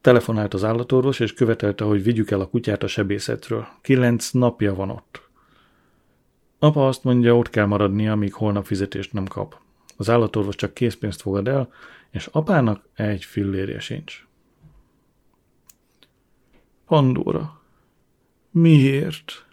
Telefonált 0.00 0.54
az 0.54 0.64
állatorvos, 0.64 1.20
és 1.20 1.34
követelte, 1.34 1.84
hogy 1.84 2.02
vigyük 2.02 2.30
el 2.30 2.40
a 2.40 2.48
kutyát 2.48 2.82
a 2.82 2.86
sebészetről. 2.86 3.66
Kilenc 3.82 4.30
napja 4.30 4.74
van 4.74 4.90
ott. 4.90 5.28
Apa 6.58 6.86
azt 6.86 7.04
mondja, 7.04 7.36
ott 7.36 7.50
kell 7.50 7.66
maradnia, 7.66 8.12
amíg 8.12 8.32
holnap 8.32 8.66
fizetést 8.66 9.12
nem 9.12 9.26
kap. 9.26 9.58
Az 9.96 10.10
állatorvos 10.10 10.54
csak 10.54 10.74
készpénzt 10.74 11.20
fogad 11.20 11.48
el, 11.48 11.72
és 12.10 12.26
apának 12.26 12.88
egy 12.94 13.24
fillérje 13.24 13.80
sincs. 13.80 14.26
Pandora. 16.86 17.60
Miért? 18.50 19.46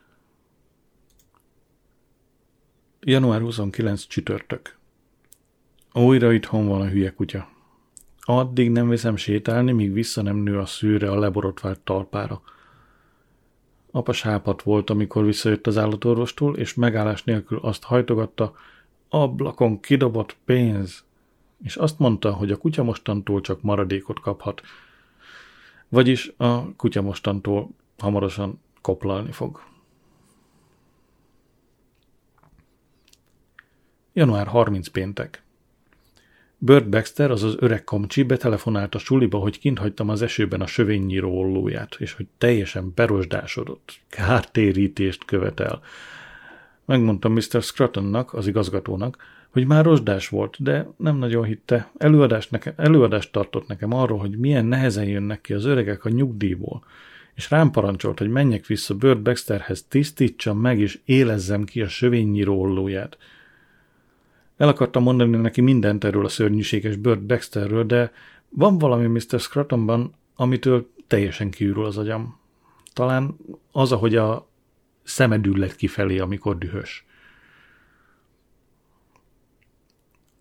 Január 2.99 3.41
29 3.41 4.07
csütörtök. 4.07 4.77
Újra 5.93 6.31
itthon 6.31 6.67
van 6.67 6.81
a 6.81 6.87
hülye 6.87 7.13
kutya. 7.13 7.49
Addig 8.19 8.71
nem 8.71 8.87
veszem 8.87 9.15
sétálni, 9.15 9.71
míg 9.71 9.93
vissza 9.93 10.21
nem 10.21 10.35
nő 10.35 10.59
a 10.59 10.65
szűre 10.65 11.11
a 11.11 11.19
leborotvált 11.19 11.79
talpára. 11.79 12.41
Apa 13.91 14.13
sápat 14.13 14.61
volt, 14.61 14.89
amikor 14.89 15.25
visszajött 15.25 15.67
az 15.67 15.77
állatorvostól, 15.77 16.57
és 16.57 16.73
megállás 16.73 17.23
nélkül 17.23 17.59
azt 17.61 17.83
hajtogatta, 17.83 18.55
ablakon 19.09 19.79
kidobott 19.79 20.37
pénz, 20.45 21.05
és 21.63 21.75
azt 21.75 21.99
mondta, 21.99 22.33
hogy 22.33 22.51
a 22.51 22.57
kutya 22.57 22.83
mostantól 22.83 23.41
csak 23.41 23.61
maradékot 23.61 24.19
kaphat. 24.19 24.61
Vagyis 25.89 26.31
a 26.37 26.75
kutya 26.75 27.01
mostantól 27.01 27.69
hamarosan 27.97 28.59
koplalni 28.81 29.31
fog. 29.31 29.61
Január 34.13 34.47
30 34.47 34.87
péntek. 34.87 35.41
Burt 36.57 36.89
Baxter, 36.89 37.31
az 37.31 37.43
az 37.43 37.55
öreg 37.59 37.83
komcsi 37.83 38.23
betelefonált 38.23 38.95
a 38.95 38.97
suliba, 38.97 39.37
hogy 39.37 39.59
kint 39.59 39.79
hagytam 39.79 40.09
az 40.09 40.21
esőben 40.21 40.61
a 40.61 40.67
sövénynyíró 40.67 41.39
ollóját, 41.39 41.95
és 41.99 42.13
hogy 42.13 42.27
teljesen 42.37 42.91
berosdásodott, 42.95 43.99
kártérítést 44.09 45.25
követel. 45.25 45.81
Megmondtam 46.85 47.33
Mr. 47.33 47.61
Scruttonnak, 47.61 48.33
az 48.33 48.47
igazgatónak, 48.47 49.17
hogy 49.49 49.67
már 49.67 49.85
rozsdás 49.85 50.29
volt, 50.29 50.55
de 50.59 50.87
nem 50.97 51.17
nagyon 51.17 51.43
hitte. 51.43 51.91
Előadást, 51.97 52.51
nekem, 52.51 52.73
előadást 52.75 53.31
tartott 53.31 53.67
nekem 53.67 53.93
arról, 53.93 54.17
hogy 54.17 54.37
milyen 54.37 54.65
nehezen 54.65 55.05
jönnek 55.05 55.41
ki 55.41 55.53
az 55.53 55.65
öregek 55.65 56.05
a 56.05 56.09
nyugdíjból, 56.09 56.83
és 57.35 57.49
rám 57.49 57.71
parancsolt, 57.71 58.19
hogy 58.19 58.29
menjek 58.29 58.65
vissza 58.65 58.95
Burt 58.95 59.21
Baxterhez, 59.21 59.85
tisztítsam 59.87 60.59
meg 60.59 60.79
és 60.79 60.99
élezzem 61.05 61.63
ki 61.63 61.81
a 61.81 61.87
sövénynyíró 61.87 62.61
ollóját. 62.61 63.17
El 64.57 64.67
akartam 64.67 65.03
mondani 65.03 65.37
neki 65.37 65.61
mindent 65.61 66.03
erről 66.03 66.25
a 66.25 66.29
szörnyűséges 66.29 66.95
Burt 66.95 67.21
Baxterről, 67.21 67.85
de 67.85 68.11
van 68.49 68.77
valami 68.77 69.07
Mr. 69.07 69.39
Scruttonban, 69.39 70.13
amitől 70.35 70.89
teljesen 71.07 71.49
kiürül 71.49 71.85
az 71.85 71.97
agyam. 71.97 72.39
Talán 72.93 73.37
az, 73.71 73.91
ahogy 73.91 74.15
a 74.15 74.47
szemedüllet 75.03 75.75
kifelé, 75.75 76.19
amikor 76.19 76.57
dühös. 76.57 77.06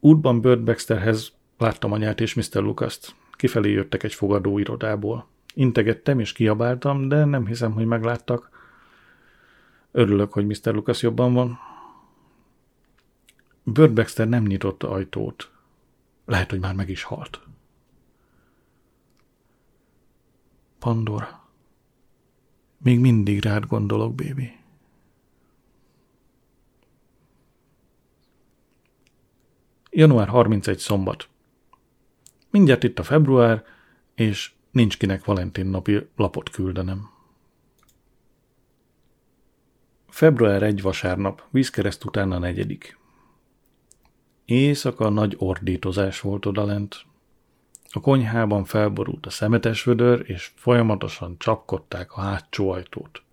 Útban 0.06 0.40
Burt 0.40 0.62
Baxterhez 0.64 1.32
láttam 1.58 1.92
anyát 1.92 2.20
és 2.20 2.34
Mr. 2.34 2.62
Lucas-t. 2.62 3.14
Kifelé 3.32 3.70
jöttek 3.70 4.02
egy 4.02 4.14
fogadóirodából. 4.14 5.26
Integettem 5.54 6.20
és 6.20 6.32
kiabáltam, 6.32 7.08
de 7.08 7.24
nem 7.24 7.46
hiszem, 7.46 7.72
hogy 7.72 7.86
megláttak. 7.86 8.50
Örülök, 9.90 10.32
hogy 10.32 10.46
Mr. 10.46 10.74
Lucas 10.74 11.02
jobban 11.02 11.32
van. 11.32 11.58
Burt 13.62 13.92
Baxter 13.92 14.28
nem 14.28 14.42
nyitott 14.42 14.82
ajtót. 14.82 15.50
Lehet, 16.24 16.50
hogy 16.50 16.60
már 16.60 16.74
meg 16.74 16.88
is 16.88 17.02
halt. 17.02 17.40
Pandora. 20.78 21.48
Még 22.78 23.00
mindig 23.00 23.42
rád 23.44 23.66
gondolok, 23.66 24.14
bébi. 24.14 24.52
Január 29.98 30.28
31 30.28 30.78
szombat. 30.78 31.28
Mindjárt 32.50 32.84
itt 32.84 32.98
a 32.98 33.02
február, 33.02 33.64
és 34.14 34.52
nincs 34.70 34.98
kinek 34.98 35.24
Valentin 35.24 35.66
napi 35.66 36.08
lapot 36.16 36.50
küldenem. 36.50 37.10
Február 40.08 40.62
1 40.62 40.82
vasárnap, 40.82 41.42
vízkereszt 41.50 42.04
után 42.04 42.32
a 42.32 42.38
negyedik. 42.38 42.98
Éjszaka 44.44 45.08
nagy 45.08 45.36
ordítozás 45.38 46.20
volt 46.20 46.46
odalent. 46.46 47.04
A 47.90 48.00
konyhában 48.00 48.64
felborult 48.64 49.26
a 49.26 49.30
szemetes 49.30 49.84
vödör, 49.84 50.24
és 50.26 50.52
folyamatosan 50.56 51.38
csapkodták 51.38 52.12
a 52.12 52.20
hátsó 52.20 52.70
ajtót. 52.70 53.25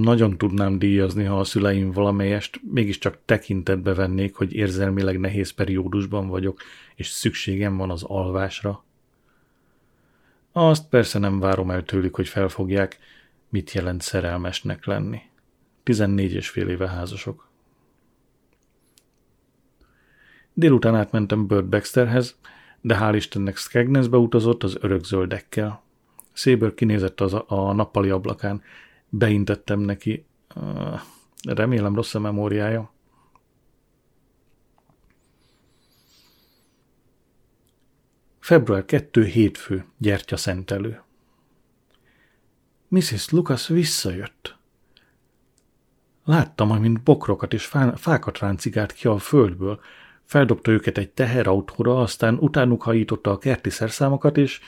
Nagyon 0.00 0.38
tudnám 0.38 0.78
díjazni, 0.78 1.24
ha 1.24 1.38
a 1.38 1.44
szüleim 1.44 1.90
valamelyest 1.90 2.60
mégiscsak 2.70 3.18
tekintetbe 3.24 3.94
vennék, 3.94 4.34
hogy 4.34 4.52
érzelmileg 4.52 5.18
nehéz 5.18 5.50
periódusban 5.50 6.28
vagyok, 6.28 6.60
és 6.94 7.08
szükségem 7.08 7.76
van 7.76 7.90
az 7.90 8.02
alvásra. 8.02 8.84
Azt 10.52 10.88
persze 10.88 11.18
nem 11.18 11.38
várom 11.38 11.70
el 11.70 11.84
tőlük, 11.84 12.14
hogy 12.14 12.28
felfogják, 12.28 12.98
mit 13.48 13.72
jelent 13.72 14.02
szerelmesnek 14.02 14.84
lenni. 14.84 15.20
Tizennégy 15.82 16.32
és 16.32 16.48
fél 16.48 16.68
éve 16.68 16.88
házasok. 16.88 17.48
Délután 20.52 20.94
átmentem 20.94 21.46
Bird 21.46 21.64
Baxterhez, 21.64 22.38
de 22.80 22.98
hál' 23.00 23.14
Istennek 23.14 23.56
Skagnesbe 23.56 24.16
utazott 24.16 24.62
az 24.62 24.76
örök 24.80 25.04
zöldekkel. 25.04 25.82
Széből 26.32 26.74
kinézett 26.74 27.20
az 27.20 27.34
a, 27.34 27.44
a 27.46 27.72
nappali 27.72 28.10
ablakán. 28.10 28.62
Beintettem 29.14 29.80
neki. 29.80 30.26
Remélem 31.42 31.94
rossz 31.94 32.14
a 32.14 32.18
memóriája. 32.18 32.92
Február 38.38 38.84
2 38.84 39.24
hétfő, 39.24 39.84
gyertya 39.98 40.36
szentelő. 40.36 41.02
Mrs. 42.88 43.30
Lucas 43.30 43.68
visszajött. 43.68 44.56
Láttam, 46.24 46.70
amint 46.70 47.02
bokrokat 47.02 47.52
és 47.52 47.66
fákat 47.94 48.38
ráncigált 48.38 48.92
ki 48.92 49.08
a 49.08 49.18
földből, 49.18 49.80
feldobta 50.24 50.70
őket 50.70 50.98
egy 50.98 51.10
teherautóra, 51.10 52.00
aztán 52.00 52.34
utánuk 52.34 52.82
hajította 52.82 53.30
a 53.30 53.38
kerti 53.38 53.70
szerszámokat, 53.70 54.36
és, 54.36 54.60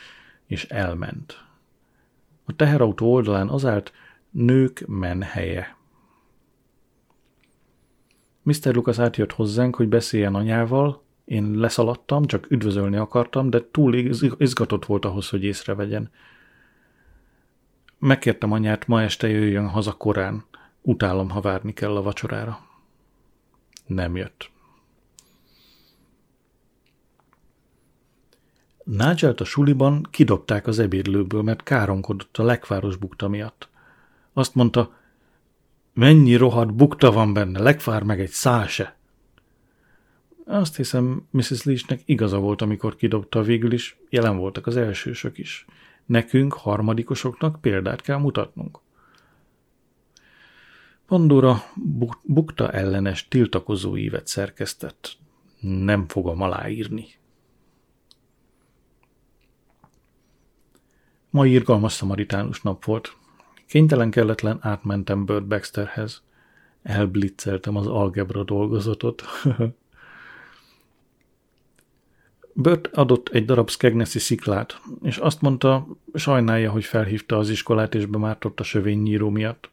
és 0.47 0.65
elment. 0.65 1.45
A 2.45 2.57
teherautó 2.57 3.13
oldalán 3.13 3.49
az 3.49 3.65
állt 3.65 3.93
nők 4.35 4.85
menhelye. 4.87 5.77
Mr. 8.43 8.75
Lucas 8.75 8.99
átjött 8.99 9.33
hozzánk, 9.33 9.77
hogy 9.77 9.89
beszéljen 9.89 10.35
anyával, 10.35 11.03
én 11.25 11.51
leszaladtam, 11.51 12.25
csak 12.25 12.51
üdvözölni 12.51 12.97
akartam, 12.97 13.51
de 13.51 13.69
túl 13.71 13.95
izgatott 14.39 14.85
volt 14.85 15.05
ahhoz, 15.05 15.29
hogy 15.29 15.45
észrevegyen. 15.45 16.11
Megkértem 17.99 18.53
anyát, 18.53 18.87
ma 18.87 19.03
este 19.03 19.29
jöjjön 19.29 19.69
haza 19.69 19.93
korán. 19.93 20.45
Utálom, 20.83 21.31
ha 21.31 21.41
várni 21.41 21.73
kell 21.73 21.97
a 21.97 22.03
vacsorára. 22.03 22.59
Nem 23.87 24.17
jött. 24.17 24.51
Nágyelt 28.85 29.41
a 29.41 29.45
suliban 29.45 30.07
kidobták 30.11 30.67
az 30.67 30.79
ebédlőből, 30.79 31.43
mert 31.43 31.63
káromkodott 31.63 32.39
a 32.39 32.43
lekváros 32.43 32.97
bukta 32.97 33.29
miatt. 33.29 33.73
Azt 34.35 34.55
mondta, 34.55 34.95
mennyi 35.93 36.35
rohadt 36.35 36.75
bukta 36.75 37.13
van 37.13 37.33
benne, 37.33 37.61
lekvár 37.63 38.03
meg 38.03 38.21
egy 38.21 38.31
szál 38.31 38.67
se. 38.67 38.97
Azt 40.47 40.77
hiszem, 40.77 41.27
Mrs. 41.31 41.63
Leachnek 41.63 42.03
igaza 42.05 42.39
volt, 42.39 42.63
amikor 42.63 42.97
kidobta 42.97 43.43
végül 43.43 43.73
is, 43.73 43.97
jelen 44.09 44.37
voltak 44.37 44.67
az 44.67 44.77
elsősök 44.77 45.39
is. 45.39 45.65
Nekünk, 46.07 46.53
harmadikosoknak 46.53 47.61
példát 47.61 48.01
kell 48.01 48.19
mutatnunk. 48.19 48.79
Pandora 51.07 51.63
bukta 52.23 52.71
ellenes 52.71 53.29
tiltakozó 53.29 53.97
ívet 53.97 54.27
szerkesztett. 54.27 55.17
Nem 55.61 56.09
fogom 56.09 56.41
aláírni. 56.41 57.07
Ma 61.31 61.47
irgalmas 61.47 61.93
szamaritánus 61.93 62.63
nap 62.63 62.85
volt. 62.85 63.17
Kénytelen 63.75 64.11
kelletlen 64.11 64.59
átmentem 64.61 65.25
Bird 65.25 65.45
Baxterhez. 65.45 66.23
Elblitzeltem 66.83 67.77
az 67.77 67.87
algebra 67.87 68.43
dolgozatot. 68.43 69.23
Bört 72.53 72.87
adott 72.87 73.29
egy 73.29 73.45
darab 73.45 73.71
Skegnesi 73.71 74.19
sziklát, 74.19 74.81
és 75.03 75.17
azt 75.17 75.41
mondta, 75.41 75.87
sajnálja, 76.13 76.71
hogy 76.71 76.85
felhívta 76.85 77.39
az 77.39 77.51
iskolát 77.51 77.95
és 77.95 78.07
bemártott 78.07 78.61
a 78.61 78.63
sövénynyíró 78.63 79.31
miatt. 79.31 79.71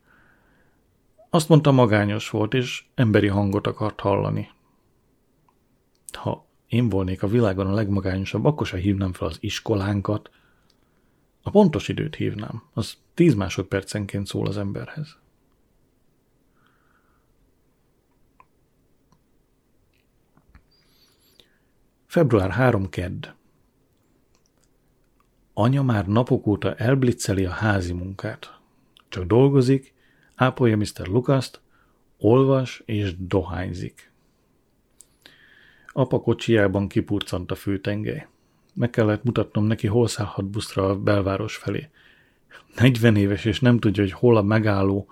Azt 1.30 1.50
mondta, 1.50 1.72
magányos 1.72 2.30
volt, 2.30 2.54
és 2.54 2.84
emberi 2.96 3.28
hangot 3.28 3.68
akart 3.68 4.00
hallani. 4.00 4.50
Ha 6.12 6.46
én 6.68 6.90
volnék 6.90 7.24
a 7.24 7.28
világon 7.28 7.68
a 7.68 7.74
legmagányosabb, 7.74 8.46
akkor 8.46 8.68
se 8.68 8.78
hívnám 8.78 9.14
fel 9.14 9.28
az 9.28 9.38
iskolánkat. 9.40 10.30
A 11.42 11.50
pontos 11.50 11.88
időt 11.88 12.16
hívnám, 12.16 12.64
az 12.74 12.98
tíz 13.14 13.34
másodpercenként 13.34 14.28
szól 14.28 14.48
az 14.48 14.58
emberhez. 14.58 15.18
Február 22.06 22.52
3 22.52 22.90
kedd. 22.90 23.28
Anya 25.54 25.82
már 25.82 26.08
napok 26.08 26.48
óta 26.48 26.76
elblicceli 26.76 27.46
a 27.46 27.52
házi 27.52 27.94
munkát. 27.94 28.60
Csak 29.10 29.24
dolgozik, 29.24 29.94
ápolja 30.36 30.78
Mr. 30.78 31.08
Lukaszt, 31.08 31.62
olvas 32.18 32.82
és 32.86 33.16
dohányzik. 33.18 34.12
Apa 35.88 36.20
kocsiában 36.20 36.88
kipurcant 36.88 37.52
a 37.52 37.56
főtengely. 37.56 38.28
Meg 38.74 38.90
kellett 38.90 39.24
mutatnom 39.24 39.66
neki, 39.66 39.88
hol 39.88 40.08
szállhat 40.08 40.46
buszra 40.46 40.90
a 40.90 41.00
belváros 41.00 41.56
felé. 41.56 41.90
40 42.76 43.16
éves, 43.16 43.46
és 43.46 43.60
nem 43.60 43.80
tudja, 43.80 44.04
hogy 44.04 44.12
hol 44.12 44.38
a 44.38 44.42
megálló. 44.42 45.08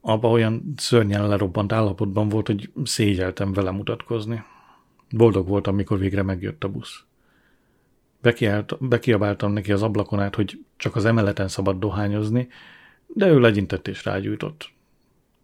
Apa 0.00 0.28
olyan 0.28 0.74
szörnyen 0.76 1.28
lerobbant 1.28 1.72
állapotban 1.72 2.28
volt, 2.28 2.46
hogy 2.46 2.72
szégyeltem 2.84 3.52
vele 3.52 3.70
mutatkozni. 3.70 4.44
Boldog 5.10 5.48
voltam, 5.48 5.74
mikor 5.74 5.98
végre 5.98 6.22
megjött 6.22 6.64
a 6.64 6.68
busz. 6.68 7.04
Bekiált, 8.20 8.88
bekiabáltam 8.88 9.52
neki 9.52 9.72
az 9.72 9.82
ablakon 9.82 10.20
át, 10.20 10.34
hogy 10.34 10.64
csak 10.76 10.96
az 10.96 11.04
emeleten 11.04 11.48
szabad 11.48 11.78
dohányozni, 11.78 12.48
de 13.06 13.26
ő 13.26 13.40
legyintett 13.40 13.88
és 13.88 14.04
rágyújtott. 14.04 14.72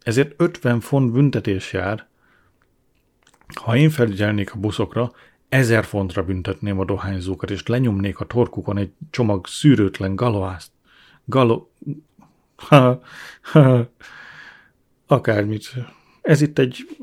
Ezért 0.03 0.33
50 0.37 0.79
font 0.79 1.11
büntetés 1.11 1.73
jár. 1.73 2.07
Ha 3.53 3.75
én 3.75 3.89
felügyelnék 3.89 4.53
a 4.53 4.59
buszokra, 4.59 5.11
ezer 5.49 5.85
fontra 5.85 6.23
büntetném 6.23 6.79
a 6.79 6.85
dohányzókat, 6.85 7.49
és 7.51 7.65
lenyomnék 7.65 8.19
a 8.19 8.25
torkukon 8.25 8.77
egy 8.77 8.91
csomag 9.09 9.47
szűrőtlen 9.47 10.15
galoászt. 10.15 10.71
Galo... 11.25 11.67
Ha, 12.55 13.01
ha, 13.51 13.89
akármit. 15.07 15.73
Ez 16.21 16.41
itt 16.41 16.59
egy 16.59 16.97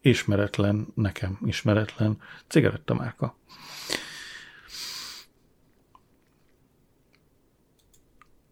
ismeretlen, 0.00 0.86
nekem 0.94 1.38
ismeretlen 1.44 2.18
cigarettamárka. 2.46 3.38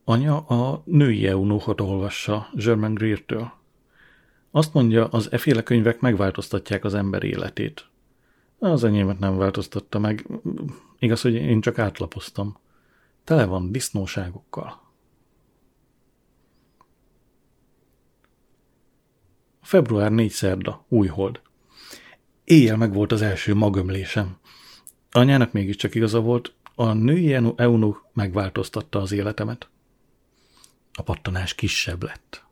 Anya 0.05 0.39
a 0.39 0.83
női 0.85 1.27
eunuchot 1.27 1.81
olvassa 1.81 2.49
German 2.55 2.95
Greer-től. 2.95 3.53
Azt 4.51 4.75
mondja, 4.75 5.07
az 5.07 5.33
eféle 5.33 5.63
könyvek 5.63 6.01
megváltoztatják 6.01 6.85
az 6.85 6.95
ember 6.95 7.23
életét. 7.23 7.89
Az 8.59 8.85
enyémet 8.85 9.19
nem 9.19 9.37
változtatta 9.37 9.99
meg. 9.99 10.27
Igaz, 10.99 11.21
hogy 11.21 11.35
én 11.35 11.61
csak 11.61 11.79
átlapoztam. 11.79 12.59
Tele 13.25 13.45
van 13.45 13.73
disznóságokkal. 13.73 14.81
Február 19.63 20.11
4 20.11 20.31
szerda, 20.31 20.85
újhold. 20.89 21.41
Éjjel 22.45 22.77
meg 22.77 22.93
volt 22.93 23.13
az 23.13 23.23
első 23.23 23.55
magömlésem. 23.55 24.37
Anyának 25.11 25.53
mégiscsak 25.53 25.95
igaza 25.95 26.21
volt, 26.21 26.55
a 26.75 26.93
női 26.93 27.33
eunuch 27.57 27.99
megváltoztatta 28.13 29.01
az 29.01 29.13
életemet. 29.13 29.69
A 30.93 31.03
pattanás 31.03 31.55
kisebb 31.55 32.03
lett. 32.03 32.48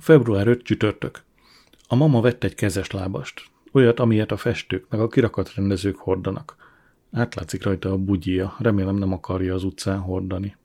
Február 0.00 0.46
5 0.46 0.62
csütörtök. 0.62 1.22
A 1.88 1.94
mama 1.94 2.20
vett 2.20 2.44
egy 2.44 2.54
kezes 2.54 2.90
lábast, 2.90 3.50
olyat, 3.72 4.00
amilyet 4.00 4.32
a 4.32 4.36
festők 4.36 4.86
meg 4.88 5.00
a 5.00 5.08
kirakatrendezők 5.08 5.96
hordanak. 5.96 6.56
Átlátszik 7.12 7.62
rajta 7.62 7.92
a 7.92 7.96
bugyia, 7.96 8.56
remélem 8.58 8.96
nem 8.96 9.12
akarja 9.12 9.54
az 9.54 9.64
utcán 9.64 9.98
hordani. 9.98 10.56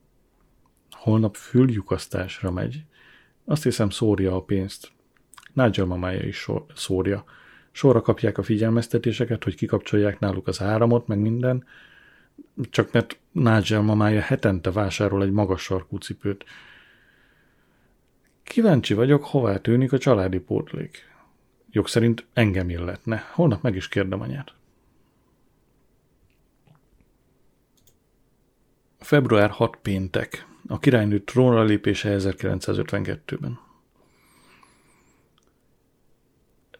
Holnap 0.90 1.36
füllyukasztásra 1.36 2.50
megy. 2.50 2.84
Azt 3.44 3.62
hiszem 3.62 3.90
szórja 3.90 4.34
a 4.34 4.42
pénzt. 4.42 4.90
Nigel 5.52 5.86
mamája 5.86 6.26
is 6.26 6.36
sor, 6.36 6.64
szórja. 6.74 7.24
Sorra 7.72 8.00
kapják 8.00 8.38
a 8.38 8.42
figyelmeztetéseket, 8.42 9.44
hogy 9.44 9.54
kikapcsolják 9.54 10.18
náluk 10.18 10.46
az 10.46 10.60
áramot, 10.60 11.06
meg 11.06 11.18
minden, 11.18 11.64
csak 12.70 12.92
mert 12.92 13.18
Nigel 13.32 13.82
mamája 13.82 14.20
hetente 14.20 14.70
vásárol 14.70 15.22
egy 15.22 15.32
magas 15.32 15.62
sarkú 15.62 15.96
cipőt. 15.96 16.44
Kíváncsi 18.56 18.94
vagyok, 18.94 19.24
hová 19.24 19.56
tűnik 19.56 19.92
a 19.92 19.98
családi 19.98 20.38
pótlék. 20.38 21.14
Jog 21.70 21.88
szerint 21.88 22.26
engem 22.32 22.70
illetne. 22.70 23.24
Holnap 23.32 23.62
meg 23.62 23.74
is 23.74 23.88
kérdem 23.88 24.20
anyát. 24.20 24.54
Február 28.98 29.50
6 29.50 29.76
péntek. 29.82 30.46
A 30.68 30.78
királynő 30.78 31.20
trónra 31.20 31.62
lépése 31.62 32.16
1952-ben. 32.18 33.58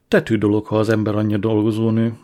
Tetű 0.09 0.39
dolog, 0.39 0.67
ha 0.67 0.79
az 0.79 0.89
ember 0.89 1.15
anyja 1.15 1.39
dolgozónő. 1.39 2.19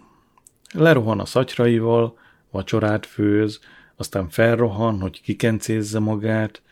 Lerohan 0.74 1.20
a 1.20 1.24
szatyraival, 1.24 2.18
vacsorát 2.50 3.06
főz, 3.06 3.60
aztán 3.96 4.28
felrohan, 4.28 5.00
hogy 5.00 5.22
kikencézze 5.22 5.98
magát, 5.98 6.62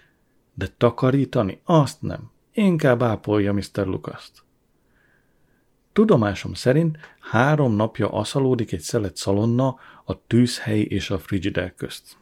de 0.55 0.69
takarítani? 0.77 1.61
Azt 1.65 2.03
nem. 2.03 2.31
Inkább 2.53 3.03
ápolja 3.03 3.53
Mr. 3.53 3.87
Lukaszt. 3.87 4.43
Tudomásom 5.93 6.55
szerint 6.55 6.99
három 7.21 7.73
napja 7.73 8.13
aszalódik 8.13 8.73
egy 8.73 8.81
szelet 8.81 9.17
szalonna 9.17 9.79
a 10.05 10.27
tűzhely 10.27 10.81
és 10.81 11.11
a 11.11 11.19
frigider 11.19 11.75
közt. 11.75 12.17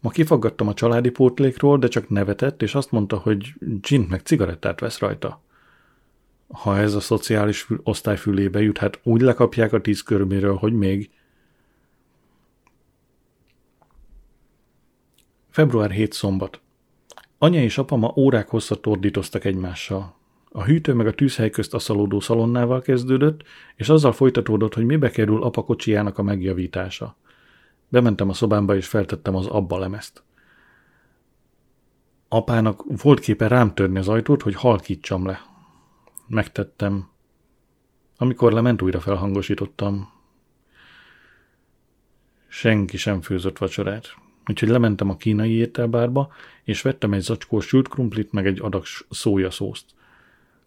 Ma 0.00 0.10
kifaggattam 0.10 0.68
a 0.68 0.74
családi 0.74 1.10
pótlékról, 1.10 1.78
de 1.78 1.88
csak 1.88 2.08
nevetett, 2.08 2.62
és 2.62 2.74
azt 2.74 2.90
mondta, 2.90 3.16
hogy 3.16 3.54
gin 3.80 4.06
meg 4.08 4.20
cigarettát 4.20 4.80
vesz 4.80 4.98
rajta. 4.98 5.42
Ha 6.48 6.78
ez 6.78 6.94
a 6.94 7.00
szociális 7.00 7.66
osztály 7.82 8.16
fülébe 8.16 8.60
jut, 8.60 8.78
hát 8.78 9.00
úgy 9.02 9.20
lekapják 9.20 9.72
a 9.72 9.80
tíz 9.80 10.02
körméről, 10.02 10.54
hogy 10.54 10.72
még. 10.72 11.10
Február 15.50 15.90
7 15.90 16.12
szombat. 16.12 16.60
Anya 17.38 17.62
és 17.62 17.78
apa 17.78 17.96
ma 17.96 18.12
órák 18.16 18.48
hosszat 18.48 18.86
ordítoztak 18.86 19.44
egymással. 19.44 20.14
A 20.50 20.64
hűtő 20.64 20.94
meg 20.94 21.06
a 21.06 21.14
tűzhely 21.14 21.50
közt 21.50 21.74
aszalódó 21.74 22.20
szalonnával 22.20 22.80
kezdődött, 22.80 23.42
és 23.74 23.88
azzal 23.88 24.12
folytatódott, 24.12 24.74
hogy 24.74 24.84
mibe 24.84 25.10
kerül 25.10 25.42
apa 25.42 25.64
kocsijának 25.64 26.18
a 26.18 26.22
megjavítása. 26.22 27.16
Bementem 27.88 28.28
a 28.28 28.32
szobámba, 28.32 28.76
és 28.76 28.86
feltettem 28.86 29.34
az 29.34 29.46
abba 29.46 29.78
lemezt. 29.78 30.22
Apának 32.28 32.82
volt 33.02 33.20
képe 33.20 33.48
rám 33.48 33.74
törni 33.74 33.98
az 33.98 34.08
ajtót, 34.08 34.42
hogy 34.42 34.54
halkítsam 34.54 35.26
le. 35.26 35.40
Megtettem. 36.26 37.08
Amikor 38.16 38.52
lement, 38.52 38.82
újra 38.82 39.00
felhangosítottam. 39.00 40.12
Senki 42.48 42.96
sem 42.96 43.20
főzött 43.20 43.58
vacsorát. 43.58 44.25
Úgyhogy 44.50 44.68
lementem 44.68 45.10
a 45.10 45.16
kínai 45.16 45.52
ételbárba, 45.52 46.32
és 46.64 46.82
vettem 46.82 47.12
egy 47.12 47.20
zacskó 47.20 47.60
sült 47.60 47.88
krumplit, 47.88 48.32
meg 48.32 48.46
egy 48.46 48.60
adag 48.60 48.84
szójaszószt. 49.10 49.84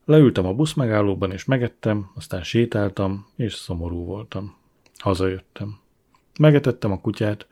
Leültem 0.06 0.46
a 0.46 0.54
busz 0.54 0.74
megállóban, 0.74 1.32
és 1.32 1.46
megettem, 1.46 2.12
aztán 2.16 2.44
sétáltam, 2.44 3.28
és 3.36 3.54
szomorú 3.54 4.06
voltam. 4.06 4.56
Hazajöttem. 4.98 5.78
Megetettem 6.40 6.92
a 6.92 7.02
kutyát, 7.02 7.48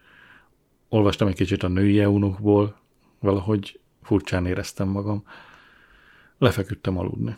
olvastam 0.90 1.28
egy 1.28 1.36
kicsit 1.36 1.64
a 1.64 1.68
női 1.68 2.00
eunuchból, 2.00 2.80
valahogy 3.20 3.80
furcsán 4.04 4.46
éreztem 4.46 4.88
magam. 4.88 5.24
Lefeküdtem 6.38 6.98
aludni. 6.98 7.38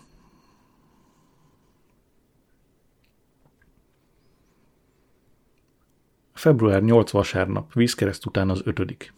Február 6.40 6.84
8 6.84 7.12
vasárnap, 7.12 7.74
vízkereszt 7.74 8.26
után 8.26 8.50
az 8.50 8.62
ötödik. 8.64 9.14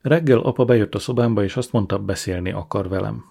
Reggel 0.00 0.38
apa 0.38 0.64
bejött 0.64 0.94
a 0.94 0.98
szobámba, 0.98 1.42
és 1.42 1.56
azt 1.56 1.72
mondta, 1.72 1.98
beszélni 1.98 2.50
akar 2.50 2.88
velem. 2.88 3.24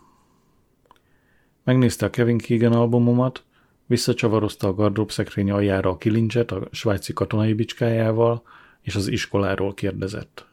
Megnézte 1.63 2.05
a 2.05 2.09
Kevin 2.09 2.37
Keegan 2.37 2.73
albumomat, 2.73 3.43
visszacsavarozta 3.85 4.67
a 4.67 4.73
gardrób 4.73 5.11
szekrény 5.11 5.51
aljára 5.51 5.89
a 5.89 5.97
kilincset 5.97 6.51
a 6.51 6.67
svájci 6.71 7.13
katonai 7.13 7.53
bicskájával, 7.53 8.43
és 8.81 8.95
az 8.95 9.07
iskoláról 9.07 9.73
kérdezett. 9.73 10.45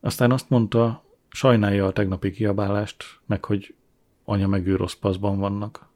Aztán 0.00 0.30
azt 0.30 0.50
mondta, 0.50 1.04
sajnálja 1.28 1.86
a 1.86 1.92
tegnapi 1.92 2.30
kiabálást, 2.30 3.04
meg 3.26 3.44
hogy 3.44 3.74
anya 4.24 4.46
meg 4.46 4.66
ő 4.66 4.76
rossz 4.76 4.94
paszban 4.94 5.38
vannak. 5.38 5.88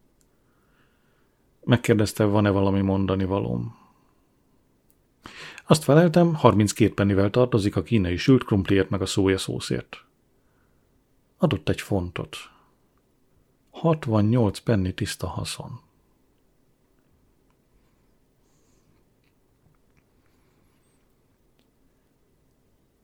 Megkérdezte, 1.65 2.25
van-e 2.25 2.51
valami 2.51 2.81
mondani 2.81 3.25
valóm. 3.25 3.80
Azt 5.71 5.85
feleltem, 5.85 6.35
32 6.35 6.95
pennivel 6.95 7.31
tartozik 7.31 7.77
a 7.77 7.83
kínai 7.83 8.17
sült 8.17 8.45
krumpliért 8.45 8.91
meg 8.91 9.01
a 9.03 9.07
szójaszószért. 9.07 10.05
Adott 11.39 11.69
egy 11.69 11.81
fontot. 11.81 12.37
68 13.71 14.59
penni 14.59 14.95
tiszta 14.95 15.27
haszon. 15.27 15.81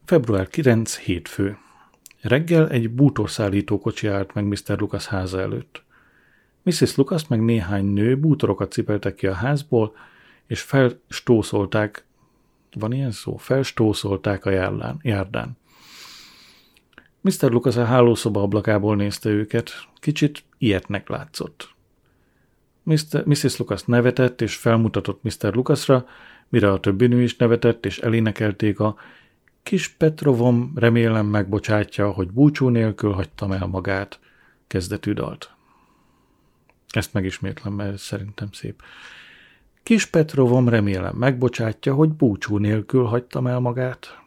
Február 0.05 0.49
9. 0.49 0.97
hétfő. 0.99 1.59
Reggel 2.21 2.69
egy 2.69 2.91
bútorszállító 2.91 3.79
kocsi 3.79 4.07
állt 4.07 4.35
meg 4.35 4.45
Mr. 4.45 4.79
Lucas 4.79 5.07
háza 5.07 5.41
előtt. 5.41 5.85
Mrs. 6.63 6.97
Lucas 6.97 7.29
meg 7.29 7.45
néhány 7.45 7.85
nő 7.85 8.19
bútorokat 8.19 8.73
cipeltek 8.73 9.15
ki 9.15 9.27
a 9.27 9.35
házból, 9.35 9.97
és 10.47 10.61
felstószolták, 10.61 12.06
van 12.79 12.93
ilyen 12.93 13.11
szó? 13.11 13.37
Felstószolták 13.37 14.45
a 14.45 14.51
járdán. 14.51 14.99
járdán. 15.03 15.57
Mr. 17.21 17.51
Lucas 17.51 17.77
a 17.77 17.85
hálószoba 17.85 18.43
ablakából 18.43 18.97
nézte 18.97 19.29
őket, 19.29 19.71
kicsit 19.99 20.45
ilyetnek 20.59 21.09
látszott. 21.09 21.75
Mr. 22.83 23.23
Mrs. 23.25 23.57
Lucas 23.57 23.85
nevetett 23.85 24.41
és 24.41 24.57
felmutatott 24.57 25.23
Mr. 25.23 25.55
Lucasra, 25.55 26.07
mire 26.49 26.73
a 26.73 26.81
többi 26.81 27.07
nő 27.07 27.23
is 27.23 27.37
nevetett 27.37 27.87
és 27.87 27.99
elénekelték 27.99 28.81
a 28.81 28.97
Kis 29.63 29.89
Petrovom 29.89 30.73
remélem 30.75 31.27
megbocsátja, 31.27 32.11
hogy 32.11 32.31
búcsú 32.31 32.69
nélkül 32.69 33.13
hagytam 33.13 33.53
el 33.53 33.67
magát, 33.67 34.21
kezdetű 34.67 35.13
dalt. 35.13 35.51
Ezt 36.89 37.13
megismétlem, 37.13 37.73
mert 37.73 37.99
szerintem 37.99 38.49
szép. 38.53 38.83
Kis 39.87 40.07
Petrovom 40.07 40.69
remélem 40.69 41.17
megbocsátja, 41.17 41.95
hogy 41.95 42.09
búcsú 42.09 42.57
nélkül 42.57 43.05
hagytam 43.05 43.47
el 43.47 43.59
magát. 43.59 44.19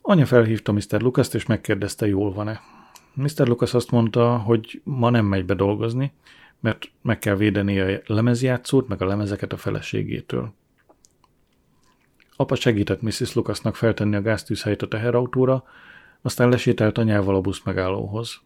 Anya 0.00 0.26
felhívta 0.26 0.72
Mr. 0.72 1.00
Lucas-t, 1.00 1.34
és 1.34 1.46
megkérdezte, 1.46 2.06
jól 2.06 2.32
van-e. 2.32 2.60
Mr. 3.14 3.46
Lucas 3.46 3.74
azt 3.74 3.90
mondta, 3.90 4.38
hogy 4.38 4.80
ma 4.84 5.10
nem 5.10 5.24
megy 5.24 5.44
be 5.44 5.54
dolgozni, 5.54 6.12
mert 6.60 6.90
meg 7.02 7.18
kell 7.18 7.36
védeni 7.36 7.80
a 7.80 8.00
lemezjátszót, 8.06 8.88
meg 8.88 9.02
a 9.02 9.06
lemezeket 9.06 9.52
a 9.52 9.56
feleségétől. 9.56 10.52
Apa 12.36 12.54
segített 12.54 13.02
Mrs. 13.02 13.34
Lucasnak 13.34 13.76
feltenni 13.76 14.16
a 14.16 14.22
gáztűzhelyet 14.22 14.82
a 14.82 14.88
teherautóra, 14.88 15.64
aztán 16.22 16.48
lesételt 16.48 16.98
anyával 16.98 17.34
a 17.34 17.40
busz 17.40 17.62
megállóhoz. 17.64 18.40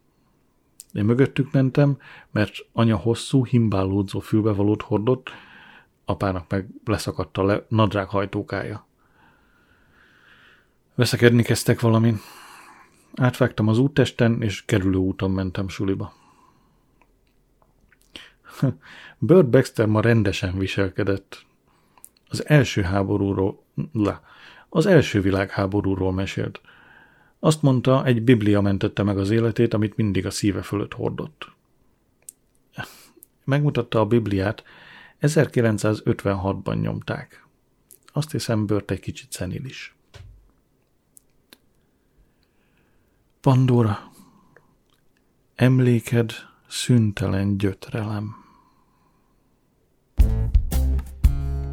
Én 0.93 1.05
mögöttük 1.05 1.51
mentem, 1.51 1.97
mert 2.31 2.55
anya 2.73 2.95
hosszú, 2.95 3.45
himbálódzó 3.45 4.19
fülbevalót 4.19 4.81
hordott, 4.81 5.29
apának 6.05 6.49
meg 6.49 6.67
leszakadt 6.85 7.37
a 7.37 7.43
le- 7.43 7.65
nadrág 7.67 8.07
hajtókája. 8.07 8.85
Veszekedni 10.95 11.43
kezdtek 11.43 11.79
valamin. 11.79 12.19
Átvágtam 13.15 13.67
az 13.67 13.77
úttesten, 13.77 14.41
és 14.41 14.65
kerülő 14.65 14.97
úton 14.97 15.31
mentem 15.31 15.67
suliba. 15.67 16.13
Bird 19.17 19.47
Baxter 19.47 19.85
ma 19.85 20.01
rendesen 20.01 20.57
viselkedett. 20.57 21.45
Az 22.29 22.47
első 22.47 22.81
háborúról, 22.81 23.63
le, 23.91 24.21
az 24.69 24.85
első 24.85 25.21
világháborúról 25.21 26.13
mesélt. 26.13 26.61
Azt 27.39 27.61
mondta, 27.61 28.05
egy 28.05 28.23
biblia 28.23 28.61
mentette 28.61 29.03
meg 29.03 29.17
az 29.17 29.29
életét, 29.29 29.73
amit 29.73 29.95
mindig 29.95 30.25
a 30.25 30.31
szíve 30.31 30.61
fölött 30.61 30.93
hordott. 30.93 31.51
Megmutatta 33.43 33.99
a 33.99 34.05
bibliát, 34.05 34.63
1956-ban 35.21 36.81
nyomták. 36.81 37.45
Azt 38.05 38.31
hiszem, 38.31 38.65
bört 38.65 38.91
egy 38.91 38.99
kicsit 38.99 39.31
szenilis. 39.31 39.95
Pandora, 43.41 44.11
emléked 45.55 46.31
szüntelen 46.67 47.57
gyötrelem. 47.57 48.35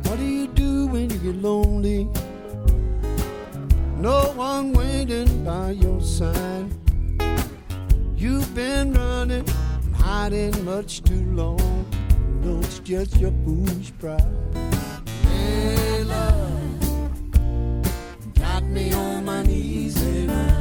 What 0.02 0.18
do 0.18 0.24
you 0.24 0.52
do 0.52 0.92
when 0.92 1.10
you 1.10 1.20
get 1.20 1.42
lonely? 1.42 2.23
No 4.04 4.34
one 4.36 4.74
waiting 4.74 5.44
by 5.46 5.70
your 5.70 5.98
side. 6.02 6.70
You've 8.14 8.54
been 8.54 8.92
running, 8.92 9.46
hiding 9.94 10.62
much 10.62 11.02
too 11.04 11.24
long. 11.32 11.86
No, 12.42 12.58
it's 12.58 12.80
just 12.80 13.16
your 13.16 13.32
foolish 13.46 13.94
pride. 13.98 14.20
Hey, 15.22 16.04
love, 16.04 17.10
got 18.34 18.64
me 18.64 18.92
on 18.92 19.24
my 19.24 19.42
knees, 19.42 19.98
hey, 19.98 20.26
love. 20.26 20.53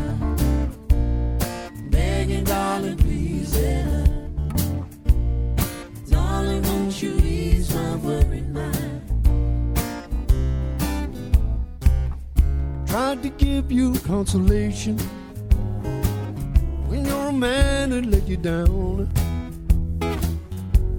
Tried 12.94 13.24
to 13.24 13.30
give 13.30 13.72
you 13.72 13.96
consolation 14.02 15.00
when 16.86 17.04
your 17.04 17.32
man 17.32 17.90
had 17.90 18.06
let 18.06 18.28
you 18.28 18.38
down. 18.38 19.10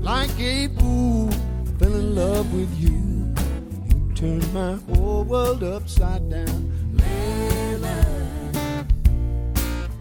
Like 0.01 0.37
a 0.41 0.67
fool, 0.77 1.31
fell 1.79 1.95
in 1.95 2.17
love 2.17 2.53
with 2.53 2.77
you. 2.81 2.99
You 3.87 4.13
turned 4.17 4.53
my 4.53 4.75
whole 4.89 5.23
world 5.23 5.63
upside 5.63 6.29
down. 6.29 6.73
Layla, 6.97 8.05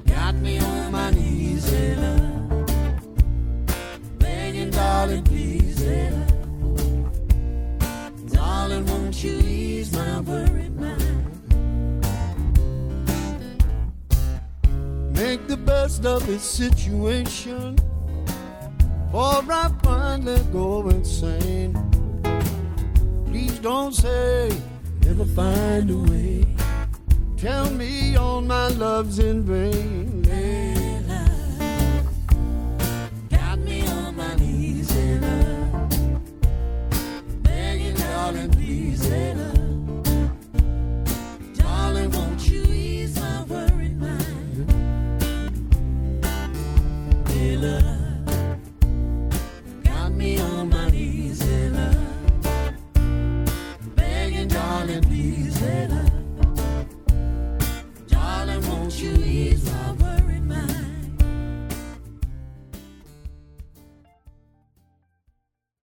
got 0.07 0.33
me 0.33 0.57
on 0.57 0.91
my 0.91 1.11
knees, 1.11 1.63
Layla. 1.69 2.65
Begging, 4.17 4.71
darling, 4.71 5.23
please, 5.25 5.79
Layla. 5.79 6.25
Darling, 8.33 8.83
won't 8.87 9.23
you 9.23 9.37
ease 9.37 9.91
my 9.93 10.21
worried 10.21 10.62
best 15.65 16.05
of 16.05 16.25
this 16.27 16.43
situation, 16.43 17.77
or 19.13 19.43
I 19.49 19.71
finally 19.83 20.41
go 20.51 20.89
insane. 20.89 21.73
Please 23.25 23.59
don't 23.59 23.93
say 23.93 24.49
never 25.05 25.25
find 25.25 25.89
a 25.89 25.97
way. 26.11 26.45
Tell 27.37 27.69
me 27.71 28.15
all 28.15 28.41
my 28.41 28.67
love's 28.69 29.19
in 29.19 29.43
vain. 29.43 30.02